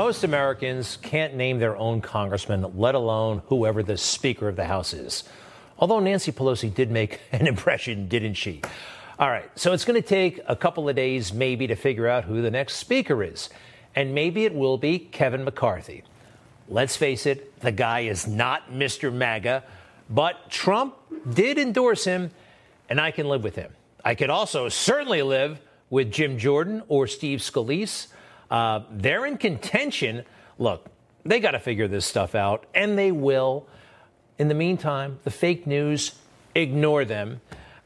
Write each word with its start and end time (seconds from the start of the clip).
Most 0.00 0.24
Americans 0.24 0.96
can't 1.02 1.34
name 1.34 1.58
their 1.58 1.76
own 1.76 2.00
congressman, 2.00 2.64
let 2.78 2.94
alone 2.94 3.42
whoever 3.48 3.82
the 3.82 3.98
Speaker 3.98 4.48
of 4.48 4.56
the 4.56 4.64
House 4.64 4.94
is. 4.94 5.24
Although 5.78 6.00
Nancy 6.00 6.32
Pelosi 6.32 6.72
did 6.72 6.90
make 6.90 7.20
an 7.32 7.46
impression, 7.46 8.08
didn't 8.08 8.32
she? 8.32 8.62
All 9.18 9.28
right, 9.28 9.50
so 9.56 9.74
it's 9.74 9.84
going 9.84 10.00
to 10.00 10.08
take 10.08 10.40
a 10.48 10.56
couple 10.56 10.88
of 10.88 10.96
days 10.96 11.34
maybe 11.34 11.66
to 11.66 11.74
figure 11.74 12.08
out 12.08 12.24
who 12.24 12.40
the 12.40 12.50
next 12.50 12.76
Speaker 12.76 13.22
is. 13.22 13.50
And 13.94 14.14
maybe 14.14 14.46
it 14.46 14.54
will 14.54 14.78
be 14.78 14.98
Kevin 14.98 15.44
McCarthy. 15.44 16.02
Let's 16.66 16.96
face 16.96 17.26
it, 17.26 17.60
the 17.60 17.70
guy 17.70 18.00
is 18.00 18.26
not 18.26 18.72
Mr. 18.72 19.12
MAGA, 19.12 19.64
but 20.08 20.48
Trump 20.48 20.94
did 21.34 21.58
endorse 21.58 22.04
him, 22.04 22.30
and 22.88 22.98
I 22.98 23.10
can 23.10 23.28
live 23.28 23.44
with 23.44 23.56
him. 23.56 23.70
I 24.02 24.14
could 24.14 24.30
also 24.30 24.70
certainly 24.70 25.20
live 25.20 25.60
with 25.90 26.10
Jim 26.10 26.38
Jordan 26.38 26.84
or 26.88 27.06
Steve 27.06 27.40
Scalise. 27.40 28.06
Uh, 28.50 28.80
they're 28.90 29.26
in 29.26 29.38
contention. 29.38 30.24
Look, 30.58 30.86
they 31.24 31.40
got 31.40 31.52
to 31.52 31.60
figure 31.60 31.88
this 31.88 32.06
stuff 32.06 32.34
out, 32.34 32.66
and 32.74 32.98
they 32.98 33.12
will. 33.12 33.66
In 34.38 34.48
the 34.48 34.54
meantime, 34.54 35.18
the 35.24 35.30
fake 35.30 35.66
news, 35.66 36.14
ignore 36.54 37.04
them. 37.04 37.40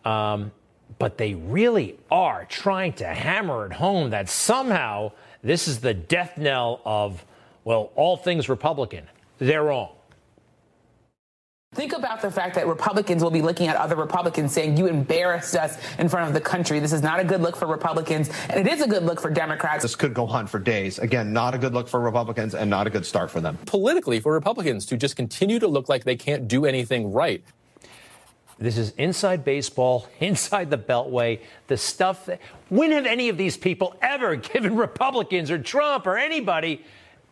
Um, 0.04 0.52
but 0.98 1.18
they 1.18 1.34
really 1.34 1.98
are 2.10 2.44
trying 2.44 2.92
to 2.94 3.06
hammer 3.06 3.66
it 3.66 3.72
home 3.72 4.10
that 4.10 4.28
somehow 4.28 5.12
this 5.42 5.66
is 5.68 5.80
the 5.80 5.94
death 5.94 6.38
knell 6.38 6.80
of, 6.84 7.24
well, 7.64 7.90
all 7.96 8.16
things 8.16 8.48
Republican. 8.48 9.06
They're 9.38 9.64
wrong. 9.64 9.90
Think 11.74 11.92
about 11.92 12.22
the 12.22 12.30
fact 12.30 12.54
that 12.54 12.68
Republicans 12.68 13.20
will 13.22 13.32
be 13.32 13.42
looking 13.42 13.66
at 13.66 13.74
other 13.74 13.96
Republicans 13.96 14.52
saying, 14.52 14.76
You 14.76 14.86
embarrassed 14.86 15.56
us 15.56 15.76
in 15.98 16.08
front 16.08 16.28
of 16.28 16.34
the 16.34 16.40
country. 16.40 16.78
This 16.78 16.92
is 16.92 17.02
not 17.02 17.18
a 17.18 17.24
good 17.24 17.40
look 17.40 17.56
for 17.56 17.66
Republicans, 17.66 18.30
and 18.48 18.64
it 18.64 18.72
is 18.72 18.80
a 18.80 18.86
good 18.86 19.02
look 19.02 19.20
for 19.20 19.28
Democrats. 19.28 19.82
This 19.82 19.96
could 19.96 20.14
go 20.14 20.26
on 20.28 20.46
for 20.46 20.60
days. 20.60 21.00
Again, 21.00 21.32
not 21.32 21.52
a 21.52 21.58
good 21.58 21.74
look 21.74 21.88
for 21.88 21.98
Republicans 21.98 22.54
and 22.54 22.70
not 22.70 22.86
a 22.86 22.90
good 22.90 23.04
start 23.04 23.28
for 23.28 23.40
them. 23.40 23.58
Politically, 23.66 24.20
for 24.20 24.32
Republicans 24.32 24.86
to 24.86 24.96
just 24.96 25.16
continue 25.16 25.58
to 25.58 25.66
look 25.66 25.88
like 25.88 26.04
they 26.04 26.16
can't 26.16 26.46
do 26.46 26.64
anything 26.64 27.12
right. 27.12 27.42
This 28.58 28.78
is 28.78 28.92
inside 28.92 29.44
baseball, 29.44 30.06
inside 30.20 30.70
the 30.70 30.78
Beltway, 30.78 31.40
the 31.66 31.76
stuff 31.76 32.26
that. 32.26 32.40
When 32.68 32.92
have 32.92 33.06
any 33.06 33.28
of 33.28 33.36
these 33.36 33.56
people 33.56 33.96
ever 34.00 34.36
given 34.52 34.76
Republicans 34.76 35.50
or 35.50 35.58
Trump 35.58 36.06
or 36.06 36.16
anybody 36.16 36.84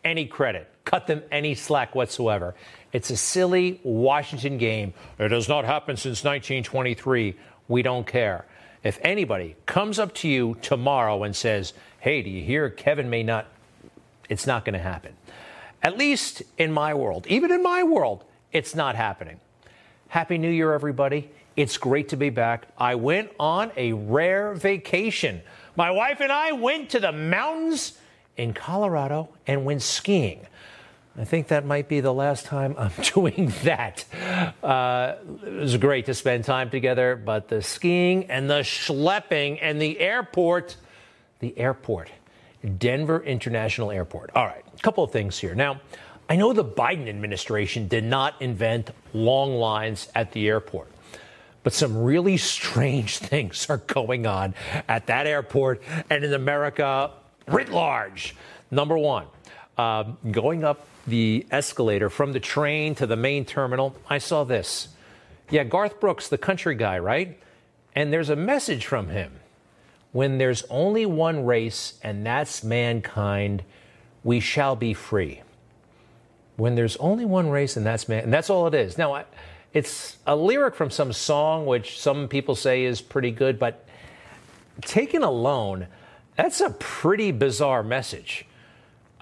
any 0.03 0.25
credit? 0.25 0.69
Cut 0.85 1.07
them 1.07 1.23
any 1.31 1.55
slack 1.55 1.95
whatsoever. 1.95 2.55
It's 2.91 3.09
a 3.09 3.17
silly 3.17 3.79
Washington 3.83 4.57
game. 4.57 4.93
It 5.17 5.31
has 5.31 5.47
not 5.47 5.65
happened 5.65 5.99
since 5.99 6.23
1923. 6.23 7.35
We 7.67 7.81
don't 7.81 8.05
care. 8.05 8.45
If 8.83 8.99
anybody 9.01 9.55
comes 9.65 9.97
up 9.97 10.13
to 10.15 10.27
you 10.27 10.57
tomorrow 10.61 11.23
and 11.23 11.35
says, 11.35 11.73
hey, 11.99 12.21
do 12.21 12.29
you 12.29 12.43
hear 12.43 12.69
Kevin 12.69 13.09
may 13.09 13.23
not, 13.23 13.47
it's 14.27 14.45
not 14.45 14.65
going 14.65 14.73
to 14.73 14.79
happen. 14.79 15.13
At 15.81 15.97
least 15.97 16.43
in 16.57 16.71
my 16.71 16.93
world, 16.93 17.25
even 17.27 17.51
in 17.51 17.63
my 17.63 17.83
world, 17.83 18.25
it's 18.51 18.75
not 18.75 18.95
happening. 18.95 19.39
Happy 20.09 20.37
New 20.37 20.49
Year, 20.49 20.73
everybody. 20.73 21.29
It's 21.55 21.77
great 21.77 22.09
to 22.09 22.17
be 22.17 22.29
back. 22.29 22.67
I 22.77 22.95
went 22.95 23.31
on 23.39 23.71
a 23.77 23.93
rare 23.93 24.53
vacation. 24.53 25.41
My 25.75 25.91
wife 25.91 26.19
and 26.19 26.31
I 26.31 26.51
went 26.51 26.89
to 26.91 26.99
the 26.99 27.11
mountains 27.11 27.97
in 28.37 28.53
Colorado 28.53 29.29
and 29.47 29.65
went 29.65 29.81
skiing. 29.81 30.45
I 31.15 31.25
think 31.25 31.49
that 31.49 31.63
might 31.63 31.87
be 31.87 31.99
the 31.99 32.13
last 32.13 32.45
time 32.45 32.75
I'm 32.77 32.91
doing 33.13 33.53
that. 33.63 34.03
Uh, 34.63 35.15
it 35.45 35.53
was 35.53 35.77
great 35.77 36.07
to 36.07 36.13
spend 36.15 36.43
time 36.43 36.71
together, 36.71 37.15
but 37.15 37.49
the 37.49 37.61
skiing 37.61 38.25
and 38.31 38.49
the 38.49 38.61
schlepping 38.61 39.59
and 39.61 39.79
the 39.79 39.99
airport, 39.99 40.75
the 41.39 41.57
airport, 41.57 42.09
Denver 42.77 43.21
International 43.21 43.91
Airport. 43.91 44.31
All 44.35 44.45
right, 44.45 44.65
a 44.75 44.81
couple 44.81 45.03
of 45.03 45.11
things 45.11 45.37
here. 45.37 45.53
Now, 45.53 45.81
I 46.29 46.35
know 46.35 46.51
the 46.51 46.65
Biden 46.65 47.07
administration 47.07 47.87
did 47.87 48.05
not 48.05 48.41
invent 48.41 48.89
long 49.13 49.53
lines 49.55 50.07
at 50.15 50.31
the 50.31 50.47
airport, 50.47 50.89
but 51.61 51.73
some 51.73 52.03
really 52.03 52.37
strange 52.37 53.17
things 53.19 53.69
are 53.69 53.77
going 53.77 54.25
on 54.25 54.55
at 54.87 55.05
that 55.07 55.27
airport 55.27 55.83
and 56.09 56.23
in 56.23 56.33
America 56.33 57.11
writ 57.47 57.69
large. 57.69 58.35
Number 58.71 58.97
one, 58.97 59.27
uh, 59.77 60.03
going 60.31 60.63
up 60.63 60.87
the 61.05 61.45
escalator 61.51 62.09
from 62.09 62.33
the 62.33 62.39
train 62.39 62.95
to 62.95 63.05
the 63.05 63.15
main 63.15 63.45
terminal, 63.45 63.95
I 64.09 64.17
saw 64.17 64.43
this. 64.43 64.89
Yeah, 65.49 65.63
Garth 65.63 65.99
Brooks, 65.99 66.29
the 66.29 66.37
country 66.37 66.75
guy, 66.75 66.99
right? 66.99 67.39
And 67.95 68.11
there's 68.11 68.29
a 68.29 68.35
message 68.35 68.85
from 68.85 69.09
him. 69.09 69.39
When 70.11 70.37
there's 70.37 70.63
only 70.69 71.05
one 71.05 71.45
race, 71.45 71.99
and 72.03 72.25
that's 72.25 72.63
mankind, 72.63 73.63
we 74.23 74.39
shall 74.39 74.75
be 74.75 74.93
free 74.93 75.41
when 76.55 76.75
there's 76.75 76.95
only 76.97 77.25
one 77.25 77.49
race 77.49 77.77
and 77.77 77.85
that's 77.85 78.07
man, 78.07 78.23
and 78.23 78.33
that's 78.33 78.49
all 78.49 78.67
it 78.67 78.73
is. 78.73 78.97
Now, 78.97 79.13
I, 79.13 79.25
it's 79.73 80.17
a 80.27 80.35
lyric 80.35 80.75
from 80.75 80.89
some 80.89 81.11
song 81.13 81.65
which 81.65 81.99
some 81.99 82.27
people 82.27 82.55
say 82.55 82.83
is 82.83 83.01
pretty 83.01 83.31
good, 83.31 83.57
but 83.57 83.85
taken 84.81 85.23
alone, 85.23 85.87
that's 86.35 86.61
a 86.61 86.69
pretty 86.71 87.31
bizarre 87.31 87.83
message. 87.83 88.45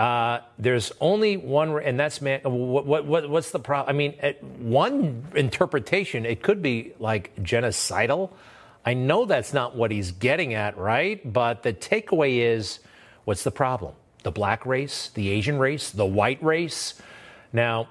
Uh, 0.02 0.42
there's 0.58 0.92
only 1.00 1.38
one, 1.38 1.80
and 1.80 2.00
that's 2.00 2.22
man. 2.22 2.42
What, 2.44 2.88
what, 2.88 3.06
what 3.06 3.30
what's 3.30 3.52
the 3.52 3.60
problem? 3.60 3.96
I 3.96 3.96
mean, 3.96 4.14
one 4.58 5.28
interpretation, 5.36 6.26
it 6.26 6.42
could 6.42 6.64
be 6.64 6.94
like 6.98 7.36
genocidal. 7.44 8.32
I 8.84 8.96
know 8.96 9.26
that's 9.26 9.54
not 9.54 9.76
what 9.76 9.92
he's 9.92 10.12
getting 10.12 10.56
at, 10.56 10.76
right? 10.76 11.22
But 11.32 11.62
the 11.62 11.72
takeaway 11.72 12.38
is, 12.38 12.80
what's 13.26 13.44
the 13.44 13.52
problem? 13.52 13.94
The 14.24 14.32
black 14.32 14.66
race, 14.66 15.12
the 15.14 15.30
Asian 15.30 15.60
race, 15.60 15.92
the 15.92 16.08
white 16.08 16.42
race. 16.42 17.00
Now, 17.54 17.88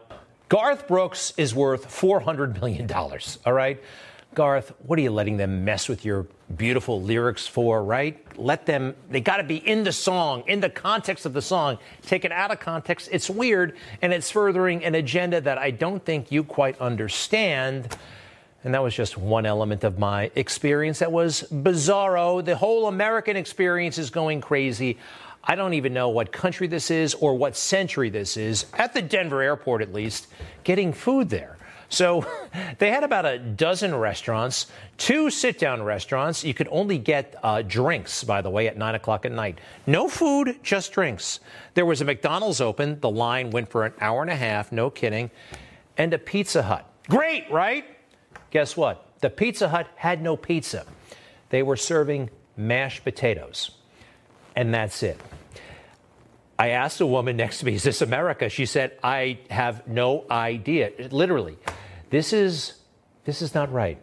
Garth 0.49 0.89
Brooks 0.89 1.33
is 1.37 1.55
worth 1.55 1.87
$400 1.87 2.61
million, 2.61 2.91
all 3.47 3.53
right? 3.53 3.81
Garth, 4.35 4.73
what 4.85 4.99
are 4.99 5.03
you 5.03 5.13
letting 5.13 5.37
them 5.37 5.65
mess 5.65 5.89
with 5.89 6.05
your 6.05 6.27
beautiful 6.57 7.01
lyrics 7.01 7.47
for, 7.47 7.83
right? 7.83 8.19
Let 8.39 8.67
them, 8.67 8.95
they 9.11 9.21
got 9.21 9.37
to 9.37 9.45
be 9.45 9.57
in 9.57 9.85
the 9.85 9.93
song, 9.93 10.45
in 10.47 10.61
the 10.61 10.71
context 10.71 11.27
of 11.27 11.33
the 11.33 11.43
song. 11.43 11.79
Take 12.03 12.25
it 12.25 12.33
out 12.33 12.51
of 12.51 12.61
context, 12.61 13.09
it's 13.13 13.31
weird, 13.31 13.77
and 14.03 14.13
it's 14.13 14.31
furthering 14.31 14.85
an 14.85 14.95
agenda 14.95 15.41
that 15.41 15.59
I 15.59 15.71
don't 15.71 16.05
think 16.05 16.33
you 16.33 16.45
quite 16.45 16.81
understand. 16.81 17.97
And 18.65 18.75
that 18.75 18.83
was 18.83 18.95
just 18.95 19.17
one 19.17 19.47
element 19.47 19.85
of 19.85 19.99
my 19.99 20.31
experience 20.35 20.99
that 20.99 21.13
was 21.13 21.45
bizarro. 21.51 22.45
The 22.45 22.57
whole 22.57 22.89
American 22.89 23.37
experience 23.37 23.97
is 23.97 24.11
going 24.11 24.41
crazy. 24.41 24.99
I 25.43 25.55
don't 25.55 25.73
even 25.73 25.95
know 25.95 26.11
what 26.11 26.33
country 26.33 26.67
this 26.67 26.91
is 26.91 27.15
or 27.15 27.35
what 27.35 27.57
century 27.57 28.11
this 28.11 28.37
is, 28.37 28.67
at 28.75 28.93
the 28.93 29.01
Denver 29.01 29.41
airport 29.41 29.81
at 29.81 29.93
least, 29.93 30.27
getting 30.65 30.93
food 30.93 31.31
there. 31.31 31.57
So 31.91 32.27
they 32.79 32.91
had 32.91 33.05
about 33.05 33.27
a 33.27 33.39
dozen 33.39 33.95
restaurants, 33.95 34.67
two 34.97 35.29
sit 35.29 35.59
down 35.59 35.83
restaurants. 35.83 36.43
You 36.43 36.55
could 36.55 36.69
only 36.71 36.97
get 36.97 37.37
uh, 37.43 37.61
drinks, 37.61 38.25
by 38.25 38.41
the 38.41 38.49
way, 38.49 38.67
at 38.67 38.79
9 38.79 38.95
o'clock 38.95 39.27
at 39.27 39.33
night. 39.33 39.59
No 39.87 40.09
food, 40.09 40.59
just 40.63 40.93
drinks. 40.93 41.41
There 41.75 41.85
was 41.85 42.01
a 42.01 42.05
McDonald's 42.07 42.63
open. 42.63 43.01
The 43.01 43.11
line 43.11 43.51
went 43.51 43.69
for 43.69 43.85
an 43.85 43.93
hour 44.01 44.23
and 44.23 44.31
a 44.31 44.37
half, 44.37 44.73
no 44.73 44.89
kidding, 44.89 45.31
and 45.99 46.15
a 46.15 46.19
Pizza 46.19 46.63
Hut. 46.63 46.91
Great, 47.09 47.51
right? 47.51 47.85
Guess 48.51 48.77
what? 48.77 49.07
The 49.21 49.29
Pizza 49.29 49.69
Hut 49.69 49.89
had 49.97 50.23
no 50.23 50.37
pizza. 50.37 50.87
They 51.51 51.63
were 51.63 51.77
serving 51.77 52.31
mashed 52.57 53.05
potatoes 53.05 53.73
and 54.57 54.75
that's 54.75 55.03
it. 55.03 55.21
I 56.59 56.71
asked 56.71 57.01
a 57.01 57.07
woman 57.07 57.37
next 57.45 57.59
to 57.61 57.67
me, 57.67 57.75
Is 57.75 57.83
this 57.83 58.03
America? 58.03 58.49
She 58.49 58.67
said, 58.67 58.99
I 59.03 59.39
have 59.51 59.87
no 59.89 60.25
idea. 60.31 60.93
Literally, 61.11 61.57
this 62.11 62.33
is, 62.33 62.75
this 63.25 63.41
is 63.41 63.55
not 63.55 63.73
right. 63.73 63.99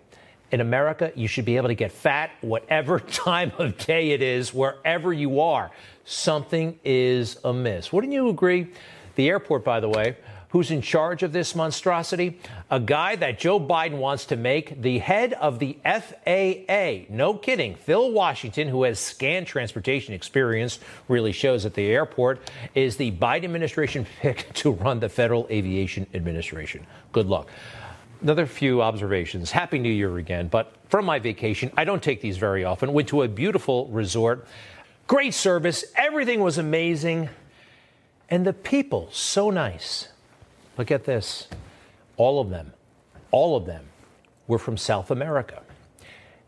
In 0.50 0.62
America, 0.62 1.12
you 1.14 1.28
should 1.28 1.44
be 1.44 1.58
able 1.58 1.68
to 1.68 1.76
get 1.76 1.92
fat 1.92 2.32
whatever 2.42 3.00
time 3.28 3.52
of 3.58 3.78
day 3.78 4.12
it 4.12 4.22
is, 4.22 4.54
wherever 4.54 5.12
you 5.12 5.42
are. 5.42 5.72
Something 6.06 6.80
is 6.86 7.38
amiss. 7.44 7.92
Wouldn't 7.92 8.14
you 8.14 8.30
agree? 8.30 8.68
The 9.16 9.28
airport, 9.28 9.66
by 9.66 9.82
the 9.82 9.90
way, 9.90 10.16
who's 10.50 10.72
in 10.72 10.82
charge 10.82 11.22
of 11.24 11.34
this 11.34 11.54
monstrosity? 11.54 12.40
A 12.72 12.80
guy 12.80 13.18
that 13.18 13.40
Joe 13.40 13.60
Biden 13.60 13.98
wants 13.98 14.26
to 14.28 14.38
make 14.38 14.82
the 14.82 15.00
head 15.00 15.34
of 15.34 15.60
the 15.60 15.78
FAA. 15.84 17.14
No 17.14 17.34
kidding. 17.34 17.76
Phil 17.76 18.12
Washington, 18.12 18.70
who 18.70 18.84
has 18.84 19.00
scant 19.00 19.48
transportation 19.48 20.14
experience, 20.14 20.80
really 21.10 21.34
shows 21.34 21.66
at 21.66 21.74
the 21.74 21.88
airport, 21.88 22.50
is 22.74 22.96
the 22.96 23.12
Biden 23.12 23.46
administration 23.46 24.06
pick 24.22 24.54
to 24.54 24.72
run 24.72 25.02
the 25.02 25.10
Federal 25.10 25.46
Aviation 25.50 26.08
Administration. 26.14 26.86
Good 27.12 27.28
luck. 27.28 27.50
Another 28.22 28.48
few 28.48 28.82
observations. 28.82 29.52
Happy 29.52 29.78
New 29.78 29.92
Year 29.92 30.18
again. 30.18 30.48
But 30.48 30.74
from 30.90 31.06
my 31.06 31.20
vacation, 31.20 31.72
I 31.78 31.84
don't 31.84 32.02
take 32.02 32.22
these 32.22 32.38
very 32.38 32.64
often. 32.64 32.94
Went 32.94 33.10
to 33.10 33.22
a 33.22 33.28
beautiful 33.28 33.88
resort. 33.88 34.48
Great 35.06 35.34
service. 35.34 35.86
Everything 35.96 36.40
was 36.40 36.58
amazing. 36.58 37.30
And 38.30 38.46
the 38.46 38.54
people, 38.54 39.10
so 39.12 39.50
nice. 39.50 40.10
Look 40.78 40.92
at 40.92 41.06
this. 41.06 41.48
All 42.18 42.42
of 42.42 42.50
them, 42.50 42.74
all 43.32 43.56
of 43.56 43.66
them 43.66 43.86
were 44.48 44.58
from 44.58 44.78
South 44.78 45.12
America. 45.12 45.62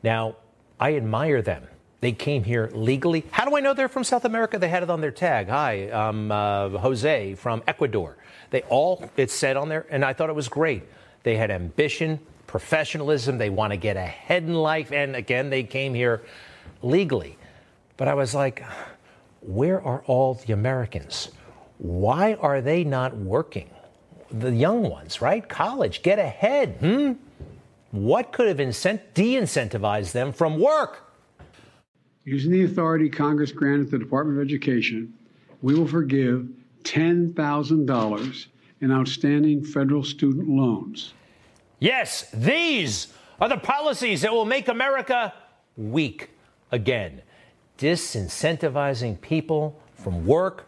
Now, 0.02 0.36
I 0.80 0.96
admire 0.96 1.42
them. 1.42 1.68
They 2.02 2.14
came 2.14 2.46
here 2.46 2.70
legally. 2.74 3.26
How 3.32 3.46
do 3.46 3.56
I 3.58 3.60
know 3.60 3.74
they're 3.74 3.90
from 3.90 4.06
South 4.06 4.26
America? 4.26 4.58
They 4.58 4.70
had 4.70 4.84
it 4.84 4.90
on 4.90 5.02
their 5.02 5.12
tag. 5.12 5.50
Hi, 5.50 5.92
I'm 5.92 6.32
uh, 6.32 6.70
Jose 6.70 7.36
from 7.36 7.62
Ecuador. 7.68 8.18
They 8.52 8.62
all, 8.64 9.10
it 9.18 9.30
said 9.30 9.58
on 9.58 9.68
there, 9.70 9.86
and 9.90 10.06
I 10.06 10.14
thought 10.14 10.30
it 10.30 10.36
was 10.36 10.48
great. 10.48 10.84
They 11.30 11.38
had 11.38 11.52
ambition, 11.52 12.20
professionalism. 12.48 13.38
They 13.38 13.52
want 13.52 13.72
to 13.72 13.78
get 13.78 13.98
ahead 13.98 14.42
in 14.42 14.56
life. 14.56 14.92
And 14.92 15.16
again, 15.16 15.52
they 15.52 15.62
came 15.62 15.94
here 15.94 16.24
legally. 16.82 17.38
But 17.98 18.08
I 18.08 18.16
was 18.16 18.34
like, 18.34 18.66
where 19.42 19.80
are 19.80 20.02
all 20.08 20.34
the 20.34 20.54
Americans? 20.54 21.30
Why 21.78 22.34
are 22.34 22.62
they 22.62 22.84
not 22.84 23.16
working? 23.16 23.70
The 24.32 24.52
young 24.52 24.82
ones, 24.82 25.22
right? 25.22 25.48
College, 25.48 26.02
get 26.02 26.18
ahead. 26.18 26.78
Hmm? 26.80 27.12
What 27.92 28.32
could 28.32 28.48
have 28.48 28.58
incent- 28.58 29.14
de 29.14 29.36
incentivized 29.36 30.14
them 30.14 30.34
from 30.34 30.60
work? 30.60 31.14
Using 32.24 32.52
the 32.52 32.64
authority 32.64 33.08
Congress 33.08 33.52
granted 33.52 33.92
the 33.92 34.00
Department 34.00 34.40
of 34.40 34.44
Education, 34.44 35.14
we 35.62 35.76
will 35.76 35.88
forgive 35.88 36.48
$10,000 36.86 38.46
in 38.82 38.92
outstanding 38.92 39.64
federal 39.64 40.04
student 40.04 40.50
loans. 40.50 41.14
Yes, 41.80 42.30
these 42.34 43.08
are 43.40 43.50
the 43.50 43.58
policies 43.58 44.22
that 44.22 44.34
will 44.34 44.46
make 44.46 44.68
America 44.68 45.34
weak 45.78 46.30
again. 46.72 47.22
Disincentivizing 47.78 49.22
people 49.22 49.80
from 49.94 50.26
work, 50.26 50.68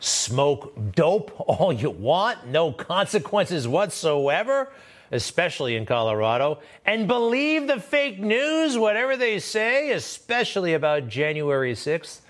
smoke 0.00 0.76
dope 0.94 1.32
all 1.46 1.72
you 1.72 1.90
want, 1.90 2.48
no 2.48 2.72
consequences 2.72 3.68
whatsoever, 3.68 4.72
especially 5.12 5.76
in 5.76 5.86
Colorado, 5.86 6.60
and 6.84 7.06
believe 7.06 7.66
the 7.66 7.80
fake 7.80 8.18
news, 8.18 8.76
whatever 8.76 9.16
they 9.16 9.38
say, 9.38 9.92
especially 9.92 10.74
about 10.74 11.08
January 11.08 11.74
6th. 11.74 12.20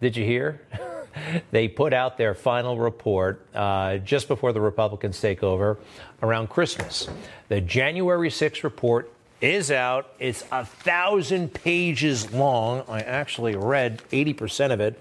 Did 0.00 0.16
you 0.16 0.24
hear? 0.24 0.60
they 1.50 1.68
put 1.68 1.92
out 1.92 2.18
their 2.18 2.34
final 2.34 2.78
report 2.78 3.46
uh, 3.54 3.98
just 3.98 4.28
before 4.28 4.52
the 4.52 4.60
Republicans 4.60 5.20
take 5.20 5.42
over 5.42 5.78
around 6.22 6.48
Christmas. 6.48 7.08
The 7.48 7.60
January 7.60 8.28
6th 8.28 8.62
report 8.62 9.12
is 9.40 9.70
out. 9.70 10.12
It's 10.18 10.44
a 10.52 10.64
thousand 10.64 11.54
pages 11.54 12.32
long. 12.32 12.84
I 12.88 13.00
actually 13.00 13.56
read 13.56 14.02
80% 14.10 14.72
of 14.72 14.80
it 14.80 15.00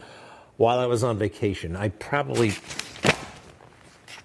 while 0.58 0.80
I 0.80 0.86
was 0.86 1.04
on 1.04 1.18
vacation. 1.18 1.76
I 1.76 1.90
probably 1.90 2.54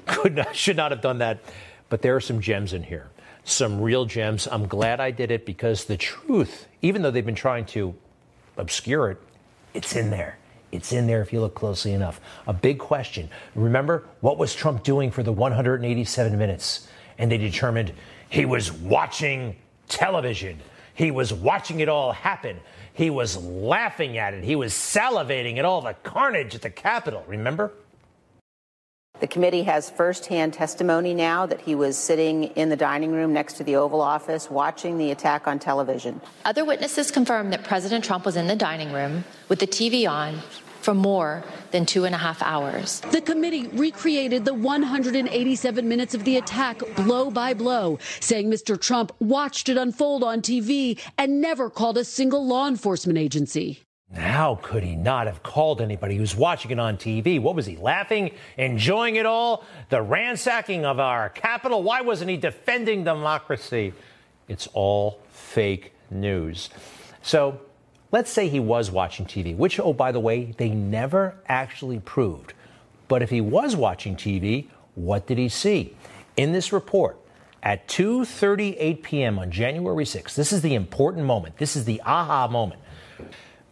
could 0.07 0.37
not, 0.37 0.55
should 0.55 0.77
not 0.77 0.91
have 0.91 1.01
done 1.01 1.19
that, 1.19 1.41
but 1.89 2.03
there 2.03 2.15
are 2.17 2.21
some 2.21 2.41
gems 2.41 2.73
in 2.73 2.83
here, 2.83 3.11
some 3.45 3.81
real 3.81 4.05
gems. 4.05 4.47
I'm 4.51 4.67
glad 4.67 5.01
I 5.01 5.11
did 5.11 5.31
it 5.31 5.47
because 5.47 5.85
the 5.85 5.97
truth, 5.97 6.67
even 6.83 7.03
though 7.03 7.11
they've 7.11 7.25
been 7.25 7.35
trying 7.35 7.67
to 7.67 7.95
obscure 8.57 9.11
it, 9.11 9.19
it's 9.75 9.97
in 9.97 10.11
there. 10.11 10.39
It's 10.75 10.93
in 10.93 11.07
there 11.07 11.23
if 11.23 11.33
you 11.33 11.41
look 11.41 11.55
closely 11.55 11.93
enough. 11.93 12.21
A 12.47 12.53
big 12.53 12.79
question. 12.79 13.31
Remember, 13.55 14.05
what 14.21 14.39
was 14.39 14.55
Trump 14.55 14.83
doing 14.83 15.11
for 15.11 15.23
the 15.23 15.33
187 15.33 16.37
minutes? 16.37 16.89
And 17.17 17.31
they 17.31 17.39
determined 17.39 17.93
he 18.29 18.45
was 18.45 18.73
watching 18.73 19.57
television. 19.89 20.59
He 20.95 21.11
was 21.11 21.33
watching 21.33 21.81
it 21.81 21.89
all 21.89 22.13
happen. 22.13 22.59
He 22.93 23.11
was 23.11 23.37
laughing 23.37 24.19
at 24.19 24.35
it. 24.35 24.45
He 24.45 24.57
was 24.57 24.73
salivating 24.73 25.59
at 25.59 25.65
all 25.65 25.81
the 25.81 25.95
carnage 26.03 26.55
at 26.55 26.63
the 26.63 26.71
Capitol. 26.71 27.25
Remember? 27.29 27.73
The 29.21 29.29
committee 29.29 29.63
has 29.63 29.91
firsthand 29.91 30.55
testimony 30.55 31.15
now 31.15 31.47
that 31.47 31.61
he 31.61 31.77
was 31.77 31.97
sitting 31.97 32.45
in 32.45 32.69
the 32.69 32.77
dining 32.77 33.13
room 33.13 33.33
next 33.33 33.55
to 33.55 33.65
the 33.65 33.77
Oval 33.77 34.01
Office 34.01 34.51
watching 34.51 34.99
the 34.99 35.13
attack 35.13 35.47
on 35.47 35.61
television. 35.61 36.21
Other 36.45 36.65
witnesses 36.65 37.13
confirmed 37.13 37.53
that 37.53 37.63
President 37.63 38.05
Trump 38.05 38.27
was 38.27 38.35
in 38.35 38.49
the 38.49 38.57
dining 38.57 38.93
room 38.93 39.25
with 39.49 39.61
the 39.61 39.69
TV 39.69 40.11
on 40.11 40.41
for 40.85 40.95
more 40.95 41.43
than 41.71 41.87
two 41.87 42.05
and 42.05 42.15
a 42.15 42.19
half 42.19 42.43
hours. 42.43 43.01
The 43.11 43.23
committee 43.23 43.69
recreated 43.69 44.45
the 44.45 44.55
187 44.55 45.89
minutes 45.89 46.15
of 46.15 46.25
the 46.25 46.37
attack 46.37 46.83
blow 46.97 47.31
by 47.31 47.55
blow, 47.55 47.99
saying 48.21 48.51
Mr. 48.51 48.79
Trump 48.79 49.11
watched 49.19 49.69
it 49.71 49.79
unfold 49.79 50.23
on 50.23 50.43
TV 50.43 51.01
and 51.17 51.41
never 51.41 51.71
called 51.71 51.97
a 51.97 52.05
single 52.05 52.47
law 52.47 52.69
enforcement 52.69 53.19
agency. 53.19 53.81
How 54.15 54.61
could 54.63 54.85
he 54.85 54.95
not 54.95 55.27
have 55.27 55.43
called 55.43 55.81
anybody 55.81 56.17
who's 56.17 56.37
watching 56.37 56.71
it 56.71 56.79
on 56.79 56.99
TV? 56.99 57.41
What 57.41 57.57
was 57.57 57.67
he 57.67 57.77
laughing, 57.77 58.31
enjoying 58.59 59.17
it 59.17 59.27
all? 59.27 59.65
The 59.89 60.03
ransacking 60.03 60.85
of 60.85 61.01
our 61.01 61.31
capital? 61.31 61.83
Why 61.83 62.03
wasn't 62.03 62.31
he 62.31 62.37
defending 62.37 63.03
democracy? 63.03 63.93
It's 64.47 64.69
all 64.73 65.19
fake 65.31 65.95
news. 66.11 66.69
So 67.23 67.61
Let's 68.15 68.31
say 68.31 68.49
he 68.49 68.61
was 68.61 68.93
watching 68.93 69.27
TV, 69.27 69.57
which, 69.57 69.81
oh, 69.81 69.93
by 69.93 70.13
the 70.13 70.21
way, 70.21 70.55
they 70.57 70.69
never 70.69 71.35
actually 71.49 71.99
proved. 71.99 72.53
But 73.09 73.23
if 73.23 73.31
he 73.31 73.41
was 73.41 73.75
watching 73.75 74.15
TV, 74.15 74.69
what 74.95 75.27
did 75.27 75.37
he 75.37 75.49
see? 75.49 75.97
In 76.37 76.53
this 76.53 76.73
report, 76.73 77.19
at 77.61 77.89
2:38 77.89 79.03
p.m. 79.03 79.41
on 79.41 79.51
January 79.51 80.05
6th, 80.05 80.37
this 80.37 80.53
is 80.53 80.63
the 80.63 80.77
important 80.77 81.27
moment. 81.27 81.57
This 81.57 81.75
is 81.75 81.87
the 81.87 82.01
aha 82.03 82.47
moment. 82.47 82.81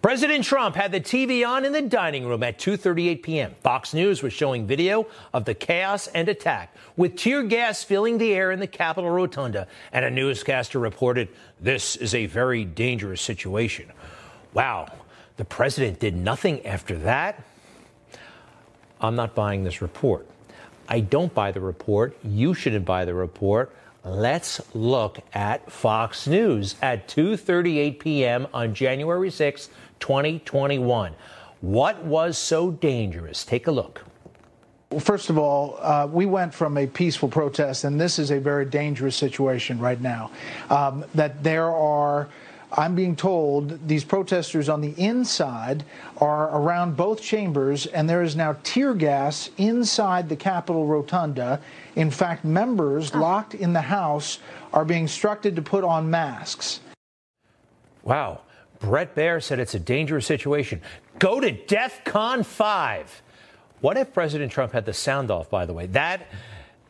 President 0.02 0.42
Trump 0.42 0.74
had 0.74 0.90
the 0.90 1.00
TV 1.00 1.46
on 1.46 1.64
in 1.64 1.72
the 1.72 1.80
dining 1.80 2.26
room 2.26 2.42
at 2.42 2.58
2:38 2.58 3.22
p.m. 3.22 3.54
Fox 3.62 3.94
News 3.94 4.24
was 4.24 4.32
showing 4.32 4.66
video 4.66 5.06
of 5.32 5.44
the 5.44 5.54
chaos 5.54 6.08
and 6.08 6.28
attack, 6.28 6.74
with 6.96 7.14
tear 7.14 7.44
gas 7.44 7.84
filling 7.84 8.18
the 8.18 8.34
air 8.34 8.50
in 8.50 8.58
the 8.58 8.66
Capitol 8.66 9.10
rotunda, 9.10 9.68
and 9.92 10.04
a 10.04 10.10
newscaster 10.10 10.80
reported, 10.80 11.28
"This 11.60 11.94
is 11.94 12.12
a 12.12 12.26
very 12.26 12.64
dangerous 12.64 13.22
situation." 13.22 13.92
Wow, 14.54 14.88
the 15.36 15.44
president 15.44 15.98
did 15.98 16.14
nothing 16.14 16.64
after 16.66 16.98
that? 16.98 17.42
I'm 19.00 19.16
not 19.16 19.34
buying 19.34 19.64
this 19.64 19.82
report. 19.82 20.26
I 20.88 21.00
don't 21.00 21.32
buy 21.32 21.52
the 21.52 21.60
report. 21.60 22.16
You 22.22 22.54
shouldn't 22.54 22.84
buy 22.84 23.04
the 23.04 23.14
report. 23.14 23.74
Let's 24.04 24.60
look 24.74 25.20
at 25.32 25.70
Fox 25.70 26.26
News 26.26 26.74
at 26.82 27.08
2:38 27.08 27.98
p.m. 27.98 28.46
on 28.52 28.74
January 28.74 29.30
6, 29.30 29.68
2021. 30.00 31.14
What 31.60 32.04
was 32.04 32.36
so 32.36 32.72
dangerous? 32.72 33.44
Take 33.44 33.68
a 33.68 33.70
look. 33.70 34.04
Well, 34.90 35.00
first 35.00 35.30
of 35.30 35.38
all, 35.38 35.78
uh, 35.80 36.08
we 36.10 36.26
went 36.26 36.52
from 36.52 36.76
a 36.76 36.86
peaceful 36.86 37.28
protest, 37.28 37.84
and 37.84 38.00
this 38.00 38.18
is 38.18 38.30
a 38.30 38.38
very 38.38 38.66
dangerous 38.66 39.16
situation 39.16 39.78
right 39.78 40.00
now. 40.00 40.30
Um, 40.68 41.04
that 41.14 41.42
there 41.42 41.70
are 41.70 42.28
I'm 42.74 42.94
being 42.94 43.14
told 43.16 43.86
these 43.86 44.02
protesters 44.02 44.68
on 44.68 44.80
the 44.80 44.94
inside 44.96 45.84
are 46.18 46.48
around 46.56 46.96
both 46.96 47.20
chambers, 47.20 47.86
and 47.86 48.08
there 48.08 48.22
is 48.22 48.34
now 48.34 48.56
tear 48.62 48.94
gas 48.94 49.50
inside 49.58 50.28
the 50.28 50.36
Capitol 50.36 50.86
Rotunda. 50.86 51.60
In 51.96 52.10
fact, 52.10 52.44
members 52.44 53.14
oh. 53.14 53.18
locked 53.18 53.54
in 53.54 53.74
the 53.74 53.82
House 53.82 54.38
are 54.72 54.86
being 54.86 55.02
instructed 55.02 55.54
to 55.56 55.62
put 55.62 55.84
on 55.84 56.10
masks. 56.10 56.80
Wow. 58.04 58.40
Bret 58.78 59.14
Baier 59.14 59.42
said 59.42 59.60
it's 59.60 59.74
a 59.74 59.78
dangerous 59.78 60.26
situation. 60.26 60.80
Go 61.18 61.40
to 61.40 61.52
DEF 61.52 62.02
CON 62.04 62.42
5. 62.42 63.22
What 63.80 63.96
if 63.96 64.12
President 64.14 64.50
Trump 64.50 64.72
had 64.72 64.86
the 64.86 64.92
sound 64.92 65.30
off, 65.30 65.50
by 65.50 65.66
the 65.66 65.72
way? 65.72 65.86
That, 65.86 66.26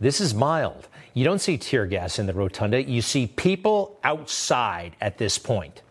this 0.01 0.21
is 0.21 0.33
mild. 0.33 0.89
You 1.15 1.25
don't 1.25 1.41
see 1.41 1.59
tear 1.59 1.87
gas 1.87 2.19
in 2.19 2.27
the 2.27 2.33
rotunda. 2.33 2.83
You 2.83 3.03
see 3.03 3.27
people 3.27 3.99
outside 4.03 4.97
at 5.01 5.19
this 5.19 5.39
point. 5.39 5.83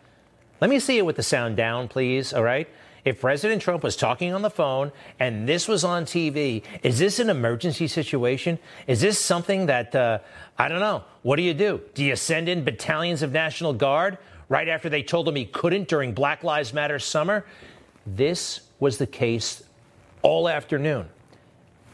Let 0.60 0.70
me 0.70 0.80
see 0.80 0.98
it 0.98 1.06
with 1.06 1.16
the 1.16 1.22
sound 1.22 1.56
down, 1.56 1.88
please. 1.88 2.32
All 2.32 2.42
right. 2.42 2.68
If 3.04 3.20
President 3.20 3.60
Trump 3.60 3.82
was 3.82 3.96
talking 3.96 4.32
on 4.32 4.42
the 4.42 4.50
phone 4.50 4.92
and 5.18 5.48
this 5.48 5.66
was 5.66 5.82
on 5.82 6.04
TV, 6.04 6.62
is 6.84 6.98
this 6.98 7.18
an 7.18 7.30
emergency 7.30 7.88
situation? 7.88 8.58
Is 8.86 9.00
this 9.00 9.18
something 9.18 9.66
that, 9.66 9.94
uh, 9.94 10.18
I 10.56 10.68
don't 10.68 10.78
know, 10.78 11.02
what 11.22 11.36
do 11.36 11.42
you 11.42 11.54
do? 11.54 11.80
Do 11.94 12.04
you 12.04 12.14
send 12.14 12.48
in 12.48 12.62
battalions 12.62 13.22
of 13.22 13.32
National 13.32 13.72
Guard 13.72 14.18
right 14.48 14.68
after 14.68 14.88
they 14.88 15.02
told 15.02 15.26
him 15.26 15.34
he 15.34 15.46
couldn't 15.46 15.88
during 15.88 16.12
Black 16.12 16.44
Lives 16.44 16.72
Matter 16.72 17.00
summer? 17.00 17.44
This 18.06 18.60
was 18.78 18.98
the 18.98 19.06
case 19.06 19.64
all 20.22 20.48
afternoon 20.48 21.08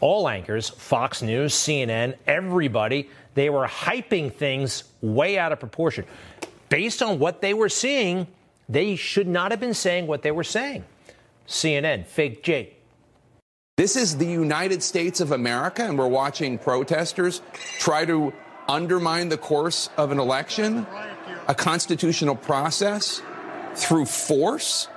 all 0.00 0.28
anchors, 0.28 0.68
Fox 0.68 1.22
News, 1.22 1.54
CNN, 1.54 2.16
everybody, 2.26 3.08
they 3.34 3.50
were 3.50 3.66
hyping 3.66 4.32
things 4.32 4.84
way 5.00 5.38
out 5.38 5.52
of 5.52 5.60
proportion. 5.60 6.04
Based 6.68 7.02
on 7.02 7.18
what 7.18 7.40
they 7.40 7.54
were 7.54 7.68
seeing, 7.68 8.26
they 8.68 8.96
should 8.96 9.28
not 9.28 9.50
have 9.50 9.60
been 9.60 9.74
saying 9.74 10.06
what 10.06 10.22
they 10.22 10.30
were 10.30 10.44
saying. 10.44 10.84
CNN, 11.46 12.06
fake 12.06 12.42
Jake. 12.42 12.74
This 13.76 13.96
is 13.96 14.16
the 14.16 14.26
United 14.26 14.82
States 14.82 15.20
of 15.20 15.32
America, 15.32 15.84
and 15.84 15.96
we're 15.96 16.08
watching 16.08 16.58
protesters 16.58 17.40
try 17.78 18.04
to 18.04 18.32
undermine 18.68 19.28
the 19.28 19.38
course 19.38 19.88
of 19.96 20.10
an 20.10 20.18
election, 20.18 20.86
a 21.46 21.54
constitutional 21.54 22.34
process, 22.34 23.22
through 23.74 24.04
force 24.04 24.88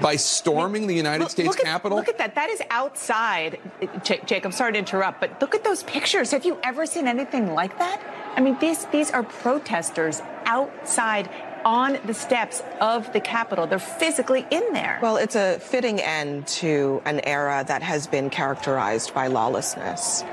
by 0.00 0.16
storming 0.16 0.86
the 0.86 0.94
United 0.94 1.24
look, 1.24 1.30
States 1.30 1.48
look 1.48 1.60
at, 1.60 1.64
Capitol? 1.64 1.98
Look 1.98 2.08
at 2.08 2.18
that. 2.18 2.34
That 2.34 2.50
is 2.50 2.62
outside. 2.70 3.58
Jake, 4.02 4.44
I'm 4.44 4.52
sorry 4.52 4.72
to 4.72 4.78
interrupt, 4.78 5.20
but 5.20 5.40
look 5.40 5.54
at 5.54 5.64
those 5.64 5.82
pictures. 5.84 6.30
Have 6.30 6.44
you 6.44 6.58
ever 6.62 6.86
seen 6.86 7.06
anything 7.06 7.54
like 7.54 7.78
that? 7.78 8.02
I 8.36 8.40
mean, 8.40 8.58
these, 8.60 8.86
these 8.86 9.10
are 9.10 9.22
protesters 9.22 10.22
outside 10.44 11.28
on 11.64 11.98
the 12.06 12.14
steps 12.14 12.62
of 12.80 13.12
the 13.12 13.20
Capitol. 13.20 13.66
They're 13.66 13.78
physically 13.78 14.46
in 14.50 14.72
there. 14.72 14.98
Well, 15.02 15.16
it's 15.16 15.36
a 15.36 15.58
fitting 15.60 16.00
end 16.00 16.46
to 16.48 17.02
an 17.04 17.20
era 17.20 17.64
that 17.68 17.82
has 17.82 18.06
been 18.06 18.30
characterized 18.30 19.12
by 19.12 19.26
lawlessness. 19.26 20.24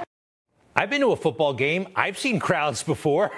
I've 0.75 0.89
been 0.89 1.01
to 1.01 1.11
a 1.11 1.17
football 1.17 1.53
game. 1.53 1.87
I've 1.95 2.17
seen 2.17 2.39
crowds 2.39 2.83
before. 2.83 3.31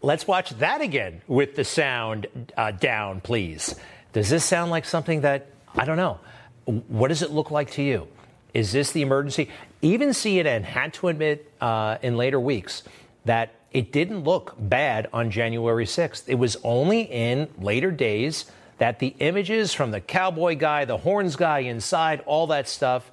Let's 0.00 0.26
watch 0.26 0.50
that 0.58 0.80
again 0.80 1.22
with 1.28 1.54
the 1.54 1.64
sound 1.64 2.26
uh, 2.56 2.72
down, 2.72 3.20
please. 3.20 3.76
Does 4.12 4.28
this 4.28 4.44
sound 4.44 4.70
like 4.70 4.84
something 4.84 5.20
that, 5.20 5.46
I 5.74 5.84
don't 5.84 5.96
know, 5.96 6.20
what 6.64 7.08
does 7.08 7.22
it 7.22 7.30
look 7.30 7.50
like 7.50 7.70
to 7.72 7.82
you? 7.82 8.08
Is 8.54 8.72
this 8.72 8.92
the 8.92 9.02
emergency? 9.02 9.48
Even 9.80 10.10
CNN 10.10 10.62
had 10.62 10.92
to 10.94 11.08
admit 11.08 11.50
uh, 11.60 11.98
in 12.02 12.16
later 12.16 12.38
weeks 12.38 12.82
that 13.24 13.54
it 13.72 13.92
didn't 13.92 14.24
look 14.24 14.54
bad 14.58 15.08
on 15.12 15.30
January 15.30 15.86
6th. 15.86 16.24
It 16.28 16.34
was 16.34 16.56
only 16.62 17.02
in 17.02 17.48
later 17.58 17.90
days 17.90 18.44
that 18.78 18.98
the 18.98 19.14
images 19.20 19.72
from 19.72 19.90
the 19.90 20.00
cowboy 20.00 20.56
guy, 20.56 20.84
the 20.84 20.98
horns 20.98 21.36
guy 21.36 21.60
inside, 21.60 22.22
all 22.26 22.48
that 22.48 22.68
stuff 22.68 23.10